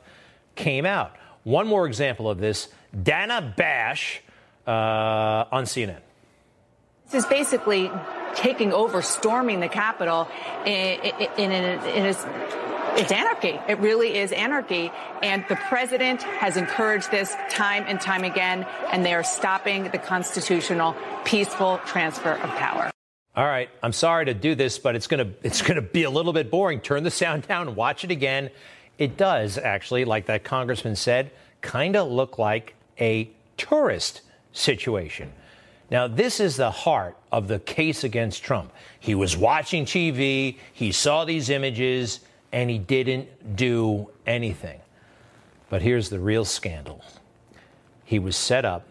came 0.55 0.85
out. 0.85 1.15
One 1.43 1.67
more 1.67 1.87
example 1.87 2.29
of 2.29 2.39
this 2.39 2.67
Dana 3.03 3.53
Bash 3.55 4.21
uh, 4.67 5.45
on 5.51 5.63
CNN. 5.63 5.99
This 7.09 7.23
is 7.23 7.29
basically 7.29 7.89
taking 8.35 8.73
over, 8.73 9.01
storming 9.01 9.59
the 9.59 9.69
Capitol 9.69 10.27
in, 10.65 10.99
in, 11.37 11.51
in, 11.51 11.79
in 11.83 12.05
a, 12.05 12.59
it's 12.95 13.11
anarchy. 13.11 13.59
It 13.67 13.79
really 13.79 14.17
is 14.17 14.31
anarchy. 14.31 14.91
And 15.21 15.45
the 15.47 15.55
president 15.55 16.23
has 16.23 16.57
encouraged 16.57 17.11
this 17.11 17.35
time 17.49 17.85
and 17.87 17.99
time 18.01 18.23
again, 18.23 18.65
and 18.91 19.05
they 19.05 19.13
are 19.13 19.23
stopping 19.23 19.89
the 19.91 19.97
constitutional, 19.97 20.95
peaceful 21.23 21.79
transfer 21.85 22.33
of 22.33 22.49
power. 22.51 22.91
All 23.35 23.45
right, 23.45 23.69
I'm 23.81 23.93
sorry 23.93 24.25
to 24.25 24.33
do 24.33 24.55
this, 24.55 24.79
but 24.79 24.95
it's 24.95 25.07
gonna 25.07 25.31
it's 25.43 25.61
gonna 25.61 25.81
be 25.81 26.03
a 26.03 26.09
little 26.09 26.33
bit 26.33 26.51
boring. 26.51 26.81
Turn 26.81 27.03
the 27.03 27.11
sound 27.11 27.47
down, 27.47 27.75
watch 27.75 28.03
it 28.03 28.11
again. 28.11 28.49
It 28.97 29.15
does 29.15 29.57
actually, 29.57 30.03
like 30.03 30.25
that 30.25 30.43
congressman 30.43 30.97
said, 30.97 31.31
kind 31.61 31.95
of 31.95 32.09
look 32.09 32.37
like 32.37 32.75
a 32.99 33.29
tourist 33.55 34.21
situation. 34.51 35.31
Now, 35.91 36.07
this 36.07 36.39
is 36.39 36.55
the 36.55 36.69
heart 36.69 37.17
of 37.31 37.47
the 37.47 37.59
case 37.59 38.03
against 38.03 38.43
Trump. 38.43 38.71
He 38.99 39.15
was 39.15 39.35
watching 39.35 39.85
TV, 39.85 40.57
he 40.71 40.91
saw 40.91 41.25
these 41.25 41.49
images, 41.49 42.19
and 42.51 42.69
he 42.69 42.77
didn't 42.77 43.55
do 43.55 44.09
anything. 44.25 44.79
But 45.69 45.81
here's 45.81 46.09
the 46.09 46.19
real 46.19 46.45
scandal 46.45 47.03
he 48.03 48.17
was 48.17 48.35
set 48.35 48.65
up, 48.65 48.87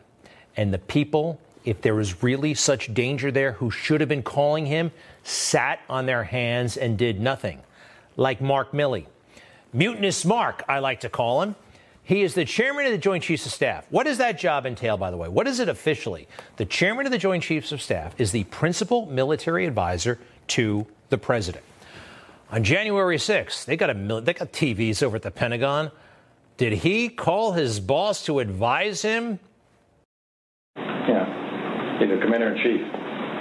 and 0.57 0.73
the 0.73 0.79
people, 0.79 1.41
if 1.65 1.83
there 1.83 1.95
was 1.95 2.23
really 2.23 2.55
such 2.55 2.95
danger 2.95 3.33
there, 3.33 3.53
who 3.53 3.69
should 3.69 4.01
have 4.01 4.09
been 4.09 4.23
calling 4.23 4.67
him, 4.67 4.93
sat 5.25 5.81
on 5.89 6.07
their 6.07 6.23
hands 6.23 6.77
and 6.77 6.97
did 6.97 7.21
nothing. 7.21 7.61
Like 8.17 8.41
Mark 8.41 8.71
Milley. 8.73 9.07
Mutinous 9.73 10.25
Mark, 10.25 10.65
I 10.69 10.79
like 10.79 11.01
to 11.01 11.09
call 11.09 11.43
him. 11.43 11.57
He 12.09 12.23
is 12.23 12.33
the 12.33 12.47
chairman 12.47 12.87
of 12.87 12.93
the 12.93 12.97
Joint 12.97 13.23
Chiefs 13.23 13.45
of 13.45 13.53
Staff. 13.53 13.87
What 13.91 14.05
does 14.05 14.17
that 14.17 14.39
job 14.39 14.65
entail, 14.65 14.97
by 14.97 15.11
the 15.11 15.19
way? 15.19 15.29
What 15.29 15.47
is 15.47 15.61
it 15.61 15.69
officially? 15.69 16.27
The 16.57 16.65
chairman 16.65 17.05
of 17.05 17.13
the 17.13 17.19
Joint 17.19 17.43
Chiefs 17.43 17.71
of 17.71 17.83
Staff 17.83 18.19
is 18.19 18.33
the 18.33 18.45
principal 18.45 19.05
military 19.05 19.67
advisor 19.67 20.19
to 20.47 20.87
the 21.11 21.19
president. 21.19 21.63
On 22.51 22.65
January 22.65 23.19
6th, 23.19 23.67
they 23.67 23.77
got, 23.77 23.91
a, 23.91 24.21
they 24.23 24.33
got 24.33 24.55
TVs 24.55 25.03
over 25.03 25.17
at 25.17 25.23
the 25.23 25.31
Pentagon. 25.31 25.91
Did 26.57 26.73
he 26.73 27.11
call 27.11 27.53
his 27.53 27.79
boss 27.79 28.25
to 28.25 28.39
advise 28.39 29.03
him? 29.03 29.39
Yeah. 30.77 31.99
He's 31.99 32.09
the 32.09 32.17
commander 32.23 32.55
in 32.55 32.63
chief. 32.63 32.81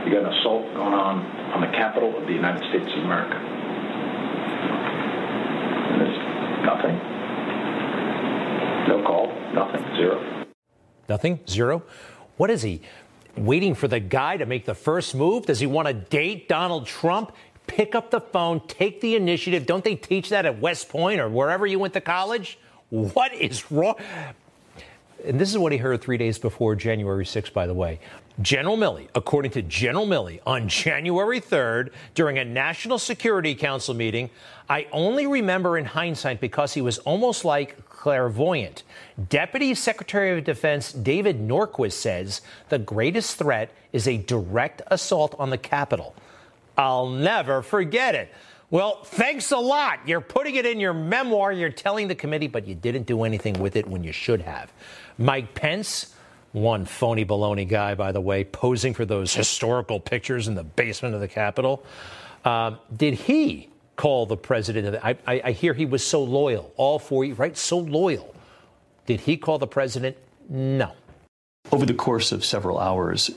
You 0.06 0.12
got 0.12 0.26
an 0.26 0.38
assault 0.40 0.66
going 0.74 0.94
on 0.94 1.26
on 1.54 1.62
the 1.62 1.68
capital 1.68 2.18
of 2.18 2.28
the 2.28 2.34
United 2.34 2.68
States 2.68 2.92
of 2.98 3.06
America. 3.06 3.38
And 5.88 6.02
there's 6.02 6.66
nothing. 6.66 7.07
No 8.88 9.04
call, 9.04 9.28
nothing, 9.54 9.84
zero. 9.96 10.46
Nothing, 11.10 11.40
zero. 11.48 11.84
What 12.38 12.50
is 12.50 12.62
he? 12.62 12.82
Waiting 13.36 13.76
for 13.76 13.88
the 13.88 14.00
guy 14.00 14.38
to 14.38 14.46
make 14.46 14.66
the 14.66 14.74
first 14.74 15.14
move? 15.14 15.46
Does 15.46 15.60
he 15.60 15.68
want 15.68 15.88
to 15.88 15.94
date 15.94 16.48
Donald 16.48 16.86
Trump? 16.86 17.34
Pick 17.68 17.96
up 17.96 18.12
the 18.12 18.22
phone, 18.22 18.62
take 18.68 19.02
the 19.02 19.16
initiative. 19.16 19.66
Don't 19.66 19.84
they 19.84 19.96
teach 19.96 20.30
that 20.30 20.46
at 20.46 20.60
West 20.60 20.88
Point 20.88 21.20
or 21.20 21.28
wherever 21.28 21.68
you 21.68 21.80
went 21.80 21.94
to 21.96 22.02
college? 22.02 22.58
What 22.90 23.34
is 23.34 23.70
wrong? 23.72 23.96
And 25.26 25.40
this 25.40 25.50
is 25.50 25.58
what 25.58 25.72
he 25.72 25.78
heard 25.78 26.02
three 26.02 26.18
days 26.18 26.38
before 26.38 26.76
January 26.76 27.26
6th, 27.26 27.54
by 27.54 27.68
the 27.68 27.74
way. 27.74 28.00
General 28.42 28.78
Milley, 28.78 29.08
according 29.16 29.52
to 29.52 29.62
General 29.64 30.06
Milley, 30.06 30.40
on 30.46 30.68
January 30.68 31.42
3rd, 31.42 31.90
during 32.14 32.38
a 32.38 32.46
National 32.46 33.00
Security 33.00 33.56
Council 33.56 33.96
meeting, 33.96 34.30
I 34.70 34.88
only 34.92 35.26
remember 35.26 35.78
in 35.78 35.86
hindsight 35.86 36.40
because 36.40 36.74
he 36.74 36.82
was 36.82 37.00
almost 37.00 37.46
like 37.46 37.90
clairvoyant. 37.90 38.84
Deputy 39.30 39.74
Secretary 39.74 40.38
of 40.38 40.44
Defense 40.44 40.94
David 40.94 41.40
Norquist 41.40 41.94
says 41.94 42.42
the 42.70 42.78
greatest 42.78 43.38
threat 43.38 43.72
is 43.92 44.08
a 44.08 44.18
direct 44.18 44.84
assault 44.88 45.34
on 45.40 45.50
the 45.50 45.58
Capitol. 45.58 46.16
I'll 46.78 47.10
never 47.10 47.64
forget 47.64 48.14
it. 48.14 48.32
Well, 48.70 49.02
thanks 49.04 49.52
a 49.52 49.58
lot. 49.58 50.00
You're 50.06 50.22
putting 50.22 50.56
it 50.56 50.66
in 50.66 50.80
your 50.80 50.94
memoir. 50.94 51.54
You're 51.54 51.70
telling 51.70 52.10
the 52.10 52.16
committee, 52.16 52.48
but 52.48 52.68
you 52.68 52.76
didn't 52.76 53.08
do 53.08 53.24
anything 53.24 53.54
with 53.60 53.78
it 53.78 53.88
when 53.88 54.04
you 54.04 54.12
should 54.12 54.42
have. 54.42 54.72
Mike 55.18 55.54
Pence, 55.56 56.14
one 56.52 56.86
phony 56.86 57.26
baloney 57.26 57.68
guy, 57.68 57.96
by 57.96 58.12
the 58.12 58.22
way, 58.22 58.44
posing 58.44 58.94
for 58.94 59.06
those 59.06 59.34
historical 59.34 60.00
pictures 60.00 60.48
in 60.48 60.56
the 60.56 60.64
basement 60.64 61.16
of 61.16 61.22
the 61.22 61.28
Capitol. 61.28 61.84
Uh, 62.46 62.76
did 62.96 63.14
he 63.14 63.70
call 63.96 64.26
the 64.26 64.38
president? 64.38 65.00
I, 65.04 65.18
I, 65.26 65.42
I 65.46 65.52
hear 65.52 65.74
he 65.74 65.86
was 65.86 66.06
so 66.06 66.24
loyal, 66.24 66.72
all 66.78 67.00
four, 67.00 67.26
right? 67.26 67.58
So 67.58 67.80
loyal. 67.80 68.34
Did 69.06 69.22
he 69.22 69.38
call 69.38 69.58
the 69.58 69.68
president? 69.68 70.18
No. 70.50 70.94
Over 71.72 71.86
the 71.86 71.94
course 71.94 72.32
of 72.32 72.46
several 72.46 72.80
hours, 72.80 73.32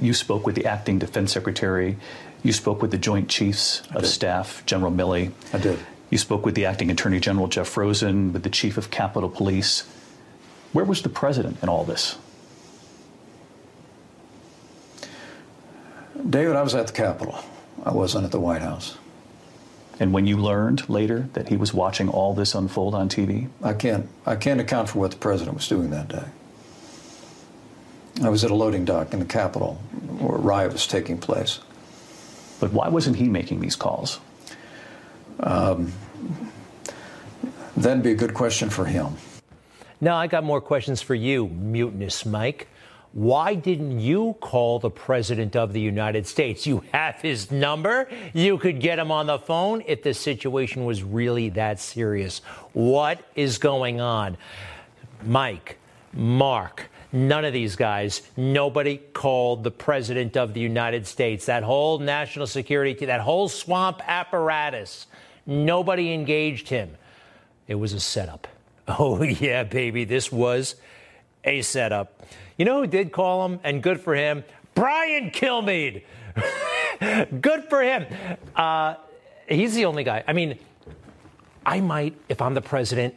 you 0.00 0.14
spoke 0.14 0.46
with 0.46 0.54
the 0.54 0.66
acting 0.66 0.98
defense 0.98 1.32
secretary. 1.32 1.96
You 2.42 2.52
spoke 2.52 2.80
with 2.80 2.90
the 2.90 2.98
Joint 2.98 3.28
Chiefs 3.28 3.82
of 3.94 4.06
Staff, 4.06 4.64
General 4.66 4.92
Milley. 4.92 5.32
I 5.52 5.58
did. 5.58 5.78
You 6.10 6.18
spoke 6.18 6.44
with 6.44 6.54
the 6.54 6.66
acting 6.66 6.90
Attorney 6.90 7.20
General, 7.20 7.48
Jeff 7.48 7.76
Rosen, 7.76 8.32
with 8.32 8.42
the 8.42 8.50
Chief 8.50 8.76
of 8.76 8.90
Capitol 8.90 9.28
Police. 9.28 9.84
Where 10.74 10.84
was 10.84 11.02
the 11.02 11.08
president 11.08 11.62
in 11.62 11.68
all 11.68 11.84
this? 11.84 12.18
David, 16.28 16.56
I 16.56 16.62
was 16.62 16.74
at 16.74 16.88
the 16.88 16.92
Capitol. 16.92 17.38
I 17.84 17.92
wasn't 17.92 18.24
at 18.24 18.32
the 18.32 18.40
White 18.40 18.60
House. 18.60 18.98
And 20.00 20.12
when 20.12 20.26
you 20.26 20.36
learned 20.36 20.88
later 20.88 21.28
that 21.34 21.48
he 21.48 21.56
was 21.56 21.72
watching 21.72 22.08
all 22.08 22.34
this 22.34 22.56
unfold 22.56 22.92
on 22.92 23.08
TV? 23.08 23.48
I 23.62 23.72
can't 23.72 24.08
I 24.26 24.34
can't 24.34 24.60
account 24.60 24.88
for 24.88 24.98
what 24.98 25.12
the 25.12 25.16
president 25.16 25.56
was 25.56 25.68
doing 25.68 25.90
that 25.90 26.08
day. 26.08 26.24
I 28.24 28.28
was 28.28 28.42
at 28.42 28.50
a 28.50 28.54
loading 28.56 28.84
dock 28.84 29.12
in 29.12 29.20
the 29.20 29.26
Capitol 29.26 29.74
where 30.18 30.34
a 30.34 30.40
riot 30.40 30.72
was 30.72 30.88
taking 30.88 31.18
place. 31.18 31.60
But 32.58 32.72
why 32.72 32.88
wasn't 32.88 33.14
he 33.14 33.28
making 33.28 33.60
these 33.60 33.76
calls? 33.76 34.18
Um, 35.38 35.92
that'd 37.76 38.02
be 38.02 38.10
a 38.10 38.16
good 38.16 38.34
question 38.34 38.70
for 38.70 38.86
him. 38.86 39.14
Now, 40.00 40.16
I 40.16 40.26
got 40.26 40.44
more 40.44 40.60
questions 40.60 41.00
for 41.00 41.14
you, 41.14 41.48
mutinous 41.48 42.26
Mike. 42.26 42.68
Why 43.12 43.54
didn't 43.54 44.00
you 44.00 44.34
call 44.40 44.80
the 44.80 44.90
President 44.90 45.54
of 45.54 45.72
the 45.72 45.80
United 45.80 46.26
States? 46.26 46.66
You 46.66 46.82
have 46.92 47.14
his 47.20 47.52
number. 47.52 48.08
You 48.32 48.58
could 48.58 48.80
get 48.80 48.98
him 48.98 49.12
on 49.12 49.26
the 49.26 49.38
phone 49.38 49.84
if 49.86 50.02
the 50.02 50.12
situation 50.12 50.84
was 50.84 51.04
really 51.04 51.50
that 51.50 51.78
serious. 51.78 52.40
What 52.72 53.20
is 53.36 53.58
going 53.58 54.00
on? 54.00 54.36
Mike, 55.22 55.78
Mark, 56.12 56.90
none 57.12 57.44
of 57.44 57.52
these 57.52 57.76
guys, 57.76 58.22
nobody 58.36 58.98
called 58.98 59.62
the 59.62 59.70
President 59.70 60.36
of 60.36 60.52
the 60.52 60.60
United 60.60 61.06
States. 61.06 61.46
That 61.46 61.62
whole 61.62 62.00
national 62.00 62.48
security, 62.48 63.06
that 63.06 63.20
whole 63.20 63.48
swamp 63.48 64.02
apparatus, 64.08 65.06
nobody 65.46 66.12
engaged 66.12 66.68
him. 66.68 66.96
It 67.68 67.76
was 67.76 67.92
a 67.92 68.00
setup. 68.00 68.48
Oh, 68.98 69.22
yeah, 69.22 69.64
baby, 69.64 70.04
this 70.04 70.30
was 70.30 70.76
a 71.42 71.62
setup. 71.62 72.22
You 72.58 72.66
know 72.66 72.80
who 72.80 72.86
did 72.86 73.12
call 73.12 73.44
him, 73.46 73.58
and 73.64 73.82
good 73.82 74.00
for 74.00 74.14
him? 74.14 74.44
Brian 74.74 75.30
Kilmeade. 75.30 76.02
good 77.40 77.64
for 77.64 77.82
him. 77.82 78.06
Uh, 78.54 78.96
he's 79.48 79.74
the 79.74 79.86
only 79.86 80.04
guy. 80.04 80.22
I 80.26 80.32
mean, 80.34 80.58
I 81.64 81.80
might, 81.80 82.14
if 82.28 82.42
I'm 82.42 82.54
the 82.54 82.60
president, 82.60 83.14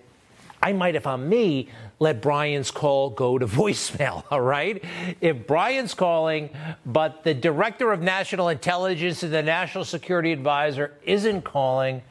I 0.62 0.74
might, 0.74 0.96
if 0.96 1.06
I'm 1.06 1.28
me, 1.28 1.70
let 2.00 2.22
Brian's 2.22 2.72
call 2.72 3.10
go 3.10 3.38
to 3.38 3.46
voicemail, 3.48 4.24
all 4.32 4.42
right? 4.42 4.84
If 5.22 5.48
Brian's 5.48 5.94
calling, 5.94 6.50
but 6.86 7.24
the 7.24 7.34
director 7.34 7.92
of 7.92 8.02
national 8.02 8.50
intelligence 8.50 9.24
and 9.24 9.34
the 9.34 9.44
national 9.44 9.86
security 9.86 10.32
advisor 10.32 10.94
isn't 11.04 11.44
calling, 11.44 12.04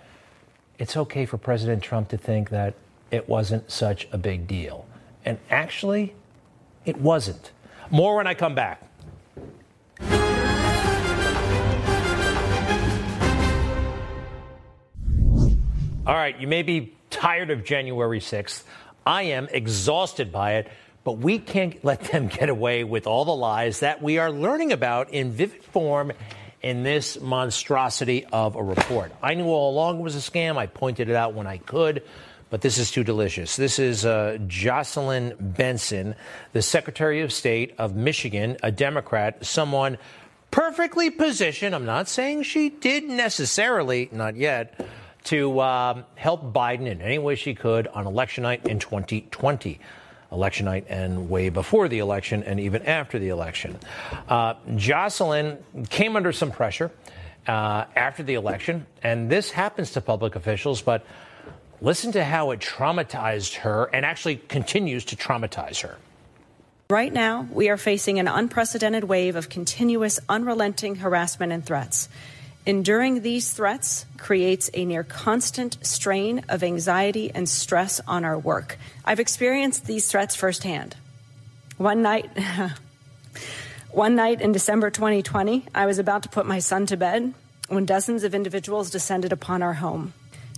it's 0.78 0.96
okay 0.96 1.24
for 1.24 1.38
President 1.38 1.82
Trump 1.82 2.10
to 2.10 2.18
think 2.18 2.50
that 2.50 2.74
it 3.10 3.28
wasn't 3.28 3.70
such 3.70 4.08
a 4.12 4.18
big 4.18 4.46
deal. 4.46 4.86
And 5.24 5.38
actually, 5.50 6.14
it 6.84 6.98
wasn't. 7.00 7.50
More 7.90 8.16
when 8.16 8.26
I 8.26 8.34
come 8.34 8.54
back. 8.54 8.82
All 16.06 16.14
right, 16.14 16.38
you 16.38 16.46
may 16.46 16.62
be 16.62 16.94
tired 17.10 17.50
of 17.50 17.64
January 17.64 18.20
6th. 18.20 18.62
I 19.04 19.22
am 19.22 19.48
exhausted 19.50 20.30
by 20.30 20.54
it, 20.54 20.68
but 21.02 21.18
we 21.18 21.40
can't 21.40 21.84
let 21.84 22.02
them 22.04 22.28
get 22.28 22.48
away 22.48 22.84
with 22.84 23.08
all 23.08 23.24
the 23.24 23.34
lies 23.34 23.80
that 23.80 24.02
we 24.02 24.18
are 24.18 24.30
learning 24.30 24.70
about 24.70 25.10
in 25.12 25.32
vivid 25.32 25.64
form 25.64 26.12
in 26.62 26.82
this 26.82 27.20
monstrosity 27.20 28.24
of 28.32 28.56
a 28.56 28.62
report. 28.62 29.12
I 29.22 29.34
knew 29.34 29.46
all 29.46 29.72
along 29.72 29.98
it 29.98 30.02
was 30.02 30.16
a 30.16 30.30
scam. 30.30 30.56
I 30.56 30.66
pointed 30.66 31.08
it 31.08 31.16
out 31.16 31.34
when 31.34 31.46
I 31.46 31.58
could 31.58 32.02
but 32.50 32.60
this 32.60 32.78
is 32.78 32.90
too 32.90 33.02
delicious. 33.02 33.56
This 33.56 33.78
is 33.78 34.04
uh, 34.04 34.38
Jocelyn 34.46 35.34
Benson, 35.40 36.14
the 36.52 36.62
Secretary 36.62 37.20
of 37.22 37.32
State 37.32 37.74
of 37.78 37.96
Michigan, 37.96 38.56
a 38.62 38.70
Democrat, 38.70 39.44
someone 39.44 39.98
perfectly 40.50 41.10
positioned. 41.10 41.74
I'm 41.74 41.84
not 41.84 42.08
saying 42.08 42.44
she 42.44 42.70
did 42.70 43.04
necessarily, 43.04 44.08
not 44.12 44.36
yet 44.36 44.80
to 45.24 45.60
um, 45.60 46.04
help 46.14 46.52
Biden 46.52 46.86
in 46.86 47.02
any 47.02 47.18
way 47.18 47.34
she 47.34 47.54
could 47.54 47.88
on 47.88 48.06
election 48.06 48.42
night 48.42 48.64
in 48.66 48.78
2020. 48.78 49.80
Election 50.30 50.66
night 50.66 50.86
and 50.88 51.28
way 51.28 51.48
before 51.48 51.88
the 51.88 51.98
election 51.98 52.42
and 52.44 52.60
even 52.60 52.82
after 52.82 53.18
the 53.18 53.28
election. 53.28 53.76
Uh, 54.28 54.54
Jocelyn 54.76 55.58
came 55.88 56.16
under 56.16 56.32
some 56.32 56.50
pressure 56.50 56.90
uh, 57.46 57.84
after 57.94 58.22
the 58.22 58.34
election, 58.34 58.86
and 59.02 59.30
this 59.30 59.50
happens 59.50 59.92
to 59.92 60.00
public 60.00 60.36
officials, 60.36 60.82
but 60.82 61.04
listen 61.80 62.12
to 62.12 62.24
how 62.24 62.50
it 62.50 62.60
traumatized 62.60 63.56
her 63.56 63.84
and 63.92 64.04
actually 64.04 64.36
continues 64.36 65.04
to 65.06 65.16
traumatize 65.16 65.82
her. 65.82 65.98
Right 66.88 67.12
now, 67.12 67.48
we 67.50 67.68
are 67.68 67.76
facing 67.76 68.20
an 68.20 68.28
unprecedented 68.28 69.04
wave 69.04 69.34
of 69.34 69.48
continuous, 69.48 70.20
unrelenting 70.28 70.96
harassment 70.96 71.52
and 71.52 71.66
threats. 71.66 72.08
Enduring 72.64 73.22
these 73.22 73.52
threats 73.52 74.06
creates 74.18 74.70
a 74.74 74.84
near 74.84 75.04
constant 75.04 75.78
strain 75.82 76.44
of 76.48 76.62
anxiety 76.62 77.30
and 77.32 77.48
stress 77.48 78.00
on 78.06 78.24
our 78.24 78.38
work. 78.38 78.78
I've 79.04 79.20
experienced 79.20 79.86
these 79.86 80.10
threats 80.10 80.34
firsthand. 80.34 80.96
One 81.76 82.02
night, 82.02 82.30
one 83.90 84.14
night 84.14 84.40
in 84.40 84.52
December 84.52 84.90
2020, 84.90 85.66
I 85.74 85.86
was 85.86 85.98
about 85.98 86.22
to 86.22 86.28
put 86.28 86.46
my 86.46 86.58
son 86.58 86.86
to 86.86 86.96
bed 86.96 87.34
when 87.68 87.84
dozens 87.84 88.24
of 88.24 88.34
individuals 88.34 88.90
descended 88.90 89.32
upon 89.32 89.62
our 89.62 89.74
home. 89.74 90.12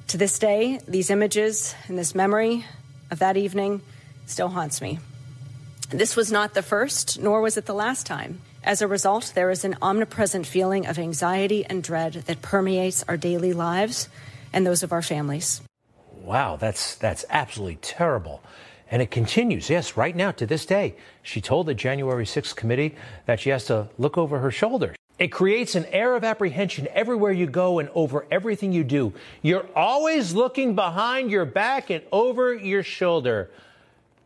To 0.08 0.16
this 0.16 0.38
day, 0.38 0.80
these 0.88 1.10
images 1.10 1.74
and 1.86 1.98
this 1.98 2.14
memory 2.14 2.64
of 3.10 3.18
that 3.18 3.36
evening 3.36 3.82
still 4.24 4.48
haunts 4.48 4.80
me. 4.80 5.00
This 5.90 6.16
was 6.16 6.32
not 6.32 6.54
the 6.54 6.62
first, 6.62 7.20
nor 7.20 7.42
was 7.42 7.58
it 7.58 7.66
the 7.66 7.74
last 7.74 8.06
time. 8.06 8.40
As 8.64 8.80
a 8.80 8.88
result, 8.88 9.32
there 9.34 9.50
is 9.50 9.66
an 9.66 9.76
omnipresent 9.82 10.46
feeling 10.46 10.86
of 10.86 10.98
anxiety 10.98 11.66
and 11.66 11.82
dread 11.82 12.14
that 12.14 12.40
permeates 12.40 13.04
our 13.06 13.18
daily 13.18 13.52
lives 13.52 14.08
and 14.50 14.66
those 14.66 14.82
of 14.82 14.92
our 14.92 15.02
families. 15.02 15.60
Wow, 16.22 16.56
that's 16.56 16.94
that's 16.94 17.26
absolutely 17.28 17.76
terrible. 17.76 18.42
And 18.90 19.02
it 19.02 19.10
continues. 19.10 19.68
Yes, 19.68 19.98
right 19.98 20.16
now 20.16 20.30
to 20.32 20.46
this 20.46 20.64
day, 20.64 20.96
she 21.22 21.42
told 21.42 21.66
the 21.66 21.74
January 21.74 22.24
6th 22.24 22.56
committee 22.56 22.94
that 23.26 23.40
she 23.40 23.50
has 23.50 23.66
to 23.66 23.88
look 23.98 24.16
over 24.16 24.38
her 24.38 24.50
shoulder. 24.50 24.94
It 25.18 25.28
creates 25.28 25.74
an 25.74 25.84
air 25.86 26.14
of 26.14 26.22
apprehension 26.22 26.86
everywhere 26.92 27.32
you 27.32 27.46
go 27.46 27.80
and 27.80 27.88
over 27.94 28.24
everything 28.30 28.72
you 28.72 28.84
do. 28.84 29.12
You're 29.42 29.66
always 29.74 30.32
looking 30.32 30.74
behind 30.74 31.30
your 31.30 31.44
back 31.44 31.90
and 31.90 32.04
over 32.12 32.54
your 32.54 32.84
shoulder. 32.84 33.50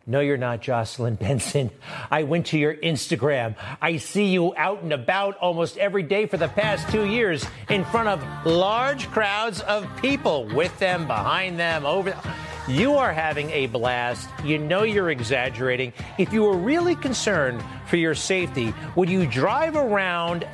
No, 0.06 0.20
you're 0.20 0.37
not, 0.37 0.61
Jocelyn 0.61 1.14
Benson. 1.20 1.70
I 2.11 2.25
went 2.25 2.46
to 2.46 2.58
your 2.58 2.75
Instagram. 2.75 3.54
I 3.80 3.96
see 3.99 4.26
you 4.26 4.54
out 4.56 4.82
and 4.82 4.92
about 4.92 5.37
almost 5.38 5.78
every 5.78 6.02
day 6.02 6.26
for 6.26 6.36
the 6.36 6.49
past 6.49 6.88
two 6.90 7.06
years 7.06 7.47
in 7.69 7.84
front 7.84 8.08
of 8.08 8.47
large 8.47 9.08
crowds 9.10 9.60
of 9.60 9.88
people, 9.99 10.47
with 10.54 10.76
them, 10.78 11.06
behind 11.06 11.58
them, 11.58 11.86
over. 11.86 12.19
You 12.68 12.94
are 12.94 13.12
having 13.12 13.50
a 13.50 13.66
blast. 13.66 14.28
You 14.44 14.56
know 14.56 14.84
you're 14.84 15.10
exaggerating. 15.10 15.92
If 16.16 16.32
you 16.32 16.44
were 16.44 16.56
really 16.56 16.94
concerned 16.94 17.62
for 17.86 17.96
your 17.96 18.14
safety, 18.14 18.72
would 18.94 19.10
you 19.10 19.26
drive 19.26 19.75
around 19.75 20.46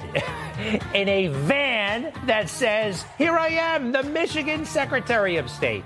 in 0.95 1.09
a 1.09 1.27
van 1.27 2.13
that 2.25 2.49
says, 2.49 3.05
Here 3.19 3.37
I 3.37 3.49
am, 3.49 3.93
the 3.93 4.03
Michigan 4.03 4.65
Secretary 4.65 5.37
of 5.37 5.51
State? 5.51 5.85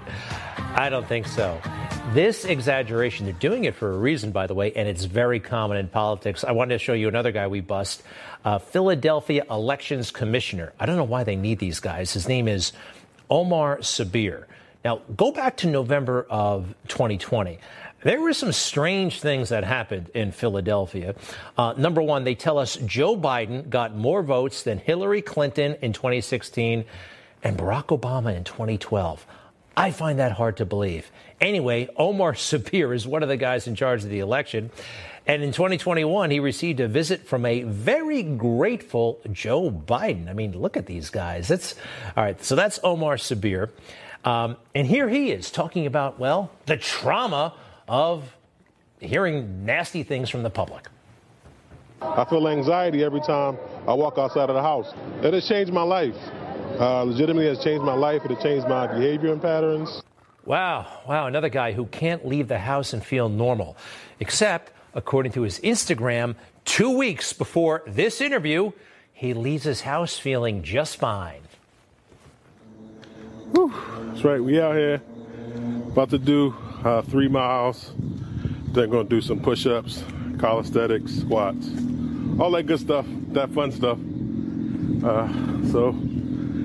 I 0.75 0.91
don't 0.91 1.07
think 1.07 1.27
so. 1.27 1.61
This 2.13 2.45
exaggeration, 2.45 3.27
they're 3.27 3.35
doing 3.35 3.65
it 3.65 3.75
for 3.75 3.91
a 3.91 3.97
reason, 3.97 4.31
by 4.31 4.47
the 4.47 4.55
way, 4.55 4.73
and 4.75 4.89
it's 4.89 5.05
very 5.05 5.41
common 5.41 5.77
in 5.77 5.89
politics. 5.89 6.45
I 6.45 6.53
wanted 6.53 6.75
to 6.75 6.79
show 6.79 6.93
you 6.93 7.09
another 7.09 7.33
guy 7.33 7.49
we 7.49 7.61
bust 7.61 8.03
uh, 8.45 8.59
Philadelphia 8.59 9.45
Elections 9.51 10.11
Commissioner. 10.11 10.73
I 10.79 10.87
don't 10.87 10.97
know 10.97 11.05
why 11.05 11.25
they 11.25 11.37
need 11.37 11.59
these 11.59 11.81
guys. 11.81 12.13
His 12.13 12.29
name 12.29 12.47
is 12.47 12.73
Omar 13.29 13.79
Sabir. 13.79 14.45
Now, 14.85 15.01
go 15.17 15.31
back 15.31 15.59
to 15.59 15.69
November 15.69 16.27
of 16.29 16.75
2020. 16.89 17.59
There 18.03 18.21
were 18.21 18.33
some 18.33 18.51
strange 18.51 19.21
things 19.21 19.51
that 19.51 19.63
happened 19.63 20.11
in 20.13 20.33
Philadelphia. 20.33 21.15
Uh, 21.57 21.75
number 21.77 22.03
one, 22.03 22.25
they 22.25 22.35
tell 22.35 22.59
us 22.59 22.77
Joe 22.77 23.17
Biden 23.17 23.71
got 23.71 23.95
more 23.95 24.25
votes 24.25 24.65
than 24.65 24.79
Hillary 24.79 25.23
Clinton 25.23 25.77
in 25.83 25.93
2016 25.93 26.85
and 27.45 27.57
Barack 27.59 27.97
Obama 27.97 28.35
in 28.37 28.43
2012. 28.43 29.25
I 29.77 29.93
find 29.93 30.19
that 30.19 30.33
hard 30.33 30.57
to 30.57 30.67
believe. 30.67 31.11
Anyway, 31.41 31.89
Omar 31.97 32.33
Sabir 32.35 32.95
is 32.95 33.07
one 33.07 33.23
of 33.23 33.29
the 33.29 33.37
guys 33.37 33.69
in 33.69 33.77
charge 33.77 34.03
of 34.03 34.11
the 34.11 34.19
election. 34.19 34.71
And 35.25 35.45
in 35.45 35.53
2021, 35.53 36.33
he 36.33 36.41
received 36.41 36.81
a 36.81 36.89
visit 36.89 37.25
from 37.25 37.47
a 37.47 37.63
very 37.63 38.25
grateful 38.25 39.21
Joe 39.31 39.71
Biden. 39.71 40.29
I 40.29 40.33
mean, 40.33 40.59
look 40.59 40.77
at 40.77 40.87
these 40.87 41.11
guys. 41.11 41.47
That's 41.47 41.77
all 42.17 42.25
right. 42.25 42.45
So 42.45 42.57
that's 42.57 42.81
Omar 42.83 43.17
Sabir. 43.17 43.71
Um, 44.25 44.57
and 44.75 44.87
here 44.87 45.09
he 45.09 45.33
is 45.33 45.51
talking 45.51 45.87
about, 45.87 46.19
well, 46.19 46.51
the 46.67 46.77
trauma 46.77 47.55
of 47.89 48.37
hearing 49.01 49.65
nasty 49.65 50.03
things 50.03 50.31
from 50.31 50.43
the 50.43 50.51
public. 50.51 50.87
I 52.01 52.25
feel 52.25 52.47
anxiety 52.49 53.05
every 53.05 53.21
time 53.21 53.57
I 53.87 53.95
walk 53.95 54.19
outside 54.19 54.49
of 54.49 54.55
the 54.55 54.63
house. 54.63 54.93
It 55.23 55.35
has 55.35 55.47
changed 55.47 55.73
my 55.73 55.83
life. 55.83 56.17
Uh, 56.79 57.05
legitimately 57.05 57.47
has 57.47 57.63
changed 57.63 57.85
my 57.85 57.95
life. 57.95 58.25
It 58.25 58.33
has 58.33 58.43
changed 58.43 58.69
my 58.69 58.87
behavior 58.87 59.33
and 59.33 59.41
patterns. 59.41 60.03
Wow, 60.45 61.03
wow, 61.07 61.27
another 61.27 61.49
guy 61.49 61.73
who 61.73 61.87
can't 61.87 62.27
leave 62.27 62.49
the 62.49 62.59
house 62.59 62.93
and 62.93 63.05
feel 63.05 63.29
normal. 63.29 63.77
Except, 64.19 64.73
according 64.95 65.33
to 65.33 65.43
his 65.43 65.61
Instagram, 65.61 66.35
two 66.65 66.97
weeks 66.97 67.33
before 67.33 67.83
this 67.87 68.21
interview, 68.21 68.73
he 69.13 69.35
leaves 69.35 69.63
his 69.65 69.83
house 69.83 70.19
feeling 70.19 70.65
just 70.65 70.97
fine. 70.97 71.43
Whew. 73.53 73.73
That's 74.09 74.25
right, 74.25 74.43
we 74.43 74.61
out 74.61 74.75
here 74.75 75.03
about 75.89 76.11
to 76.11 76.19
do 76.19 76.55
uh, 76.85 77.03
three 77.03 77.29
miles. 77.29 77.93
Then 77.97 78.89
going 78.89 79.07
to 79.07 79.17
do 79.17 79.21
some 79.21 79.41
push 79.41 79.67
ups, 79.67 80.03
calisthenics, 80.39 81.15
squats, 81.21 81.69
all 82.41 82.51
that 82.53 82.63
good 82.65 82.81
stuff, 82.81 83.05
that 83.33 83.51
fun 83.51 83.71
stuff. 83.71 83.99
Uh, 85.05 85.29
so, 85.71 85.93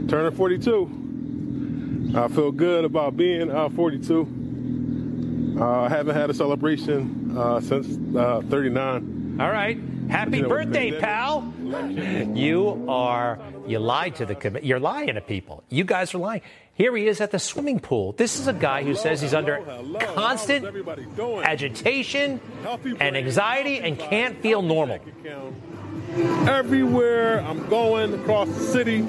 turning 0.07 0.31
42. 0.31 2.13
I 2.15 2.29
feel 2.29 2.51
good 2.53 2.85
about 2.85 3.17
being 3.17 3.51
uh, 3.51 3.67
42. 3.69 5.55
Uh, 5.59 5.81
I 5.81 5.89
haven't 5.89 6.15
had 6.15 6.29
a 6.29 6.33
celebration 6.33 7.37
uh, 7.37 7.59
since 7.59 8.15
uh, 8.15 8.41
39. 8.49 9.37
All 9.41 9.51
right. 9.51 9.77
Happy 10.09 10.41
birthday, 10.41 10.97
pal. 10.97 11.53
You 12.33 12.85
are, 12.87 13.39
you 13.67 13.79
lied 13.79 14.15
to 14.15 14.25
the 14.25 14.35
committee. 14.35 14.67
You're 14.67 14.79
lying 14.79 15.15
to 15.15 15.21
people. 15.21 15.63
You 15.67 15.83
guys 15.83 16.13
are 16.15 16.19
lying. 16.19 16.41
Here 16.77 16.95
he 16.95 17.07
is 17.07 17.21
at 17.21 17.31
the 17.31 17.39
swimming 17.39 17.79
pool. 17.79 18.11
This 18.11 18.39
is 18.39 18.47
a 18.47 18.53
guy 18.53 18.83
who 18.83 18.93
says 18.93 19.19
he's 19.19 19.33
under 19.33 19.63
constant 20.13 20.63
agitation 21.43 22.39
and 22.99 23.17
anxiety 23.17 23.79
and 23.79 23.97
can't 23.97 24.39
feel 24.43 24.61
normal. 24.61 24.99
Everywhere 26.47 27.41
I'm 27.41 27.67
going 27.67 28.13
across 28.13 28.47
the 28.49 28.59
city, 28.59 28.99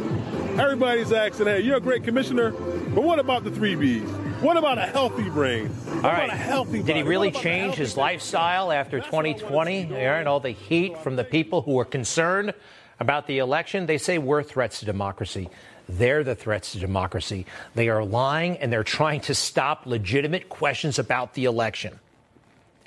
everybody's 0.59 1.13
asking, 1.13 1.47
hey, 1.47 1.61
you're 1.61 1.77
a 1.77 1.81
great 1.81 2.05
commissioner, 2.05 2.53
but 2.53 3.05
what 3.05 3.19
about 3.19 3.45
the 3.45 3.51
three 3.51 3.75
B's? 3.75 4.09
What 4.41 4.57
about 4.57 4.79
a 4.79 4.87
healthy 4.87 5.29
brain? 5.29 5.69
What 5.69 5.97
All 5.97 6.11
right. 6.11 6.25
about 6.25 6.37
a 6.37 6.41
healthy 6.41 6.83
Did 6.83 6.97
he 6.97 7.03
really 7.03 7.29
What 7.29 7.35
about 7.35 7.41
a 7.41 7.43
change 7.43 7.75
his 7.75 7.99
lifestyle 7.99 8.73
after 8.73 9.01
2020 9.01 9.95
and 9.95 10.27
all 10.27 10.41
the 10.41 10.51
heat 10.51 10.97
from 10.99 11.17
the 11.17 11.25
people 11.25 11.61
who 11.63 11.73
were 11.73 11.85
concerned 11.85 12.55
about 12.99 13.27
the 13.27 13.39
election? 13.39 13.85
They 13.85 13.99
say 13.99 14.17
we're 14.17 14.43
threats 14.43 14.81
to 14.81 14.87
democracy. 14.87 15.51
They're 15.89 16.23
the 16.23 16.35
threats 16.35 16.73
to 16.73 16.79
democracy. 16.79 17.47
They 17.75 17.89
are 17.89 18.05
lying 18.05 18.59
and 18.59 18.73
they're 18.73 18.85
trying 18.85 19.21
to 19.23 19.35
stop 19.35 19.87
legitimate 19.87 20.49
questions 20.49 20.99
about 20.99 21.35
the 21.35 21.47
election. 21.47 21.99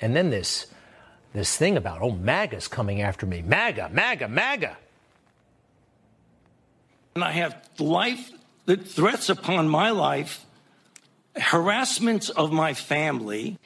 And 0.00 0.14
then 0.14 0.30
this 0.30 0.66
this 1.32 1.56
thing 1.56 1.76
about, 1.76 2.02
oh, 2.02 2.10
MAGA's 2.10 2.68
coming 2.68 3.00
after 3.00 3.24
me. 3.24 3.42
MAGA, 3.42 3.88
MAGA, 3.90 4.28
MAGA. 4.28 4.76
And 7.14 7.24
I 7.24 7.32
have 7.32 7.56
life, 7.78 8.30
the 8.66 8.76
threats 8.76 9.30
upon 9.30 9.68
my 9.68 9.90
life, 9.90 10.44
harassment 11.36 12.28
of 12.30 12.52
my 12.52 12.74
family. 12.74 13.58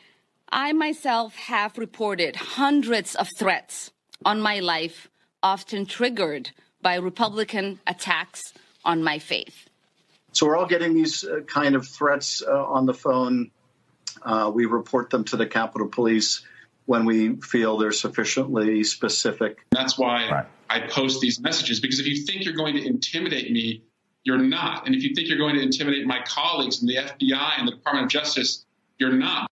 I 0.48 0.72
myself 0.72 1.34
have 1.34 1.76
reported 1.76 2.36
hundreds 2.36 3.16
of 3.16 3.28
threats 3.36 3.90
on 4.24 4.40
my 4.40 4.60
life, 4.60 5.08
often 5.42 5.86
triggered 5.86 6.50
by 6.82 6.94
Republican 6.94 7.80
attacks 7.86 8.52
on 8.86 9.02
my 9.02 9.18
faith. 9.18 9.68
So 10.32 10.46
we're 10.46 10.56
all 10.56 10.66
getting 10.66 10.94
these 10.94 11.24
uh, 11.24 11.40
kind 11.46 11.74
of 11.74 11.86
threats 11.86 12.42
uh, 12.46 12.64
on 12.64 12.86
the 12.86 12.94
phone. 12.94 13.50
Uh, 14.22 14.50
we 14.54 14.66
report 14.66 15.10
them 15.10 15.24
to 15.24 15.36
the 15.36 15.46
Capitol 15.46 15.88
Police 15.88 16.42
when 16.86 17.04
we 17.04 17.36
feel 17.36 17.76
they're 17.76 17.92
sufficiently 17.92 18.84
specific. 18.84 19.58
That's 19.70 19.98
why 19.98 20.30
right. 20.30 20.46
I 20.70 20.80
post 20.80 21.20
these 21.20 21.40
messages 21.40 21.80
because 21.80 22.00
if 22.00 22.06
you 22.06 22.24
think 22.24 22.44
you're 22.44 22.54
going 22.54 22.76
to 22.76 22.86
intimidate 22.86 23.50
me, 23.50 23.82
you're 24.24 24.38
not. 24.38 24.86
And 24.86 24.94
if 24.94 25.02
you 25.02 25.14
think 25.14 25.28
you're 25.28 25.38
going 25.38 25.56
to 25.56 25.62
intimidate 25.62 26.06
my 26.06 26.20
colleagues 26.26 26.80
in 26.80 26.88
the 26.88 26.96
FBI 26.96 27.58
and 27.58 27.68
the 27.68 27.72
Department 27.72 28.06
of 28.06 28.10
Justice, 28.10 28.64
you're 28.98 29.12
not. 29.12 29.50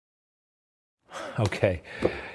Okay. 1.40 1.82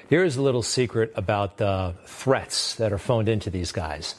Here's 0.09 0.35
a 0.35 0.41
little 0.41 0.63
secret 0.63 1.13
about 1.15 1.57
the 1.57 1.95
threats 2.05 2.75
that 2.75 2.91
are 2.91 2.97
phoned 2.97 3.29
into 3.29 3.49
these 3.49 3.71
guys. 3.71 4.15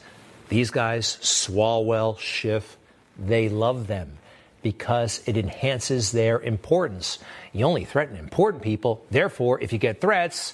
These 0.49 0.71
guys, 0.71 1.17
Swalwell, 1.21 2.17
Schiff, 2.19 2.77
they 3.17 3.49
love 3.49 3.87
them 3.87 4.17
because 4.61 5.21
it 5.27 5.37
enhances 5.37 6.11
their 6.11 6.39
importance. 6.39 7.19
You 7.53 7.65
only 7.65 7.85
threaten 7.85 8.17
important 8.17 8.63
people. 8.63 9.05
Therefore, 9.11 9.61
if 9.61 9.71
you 9.71 9.79
get 9.79 10.01
threats, 10.01 10.53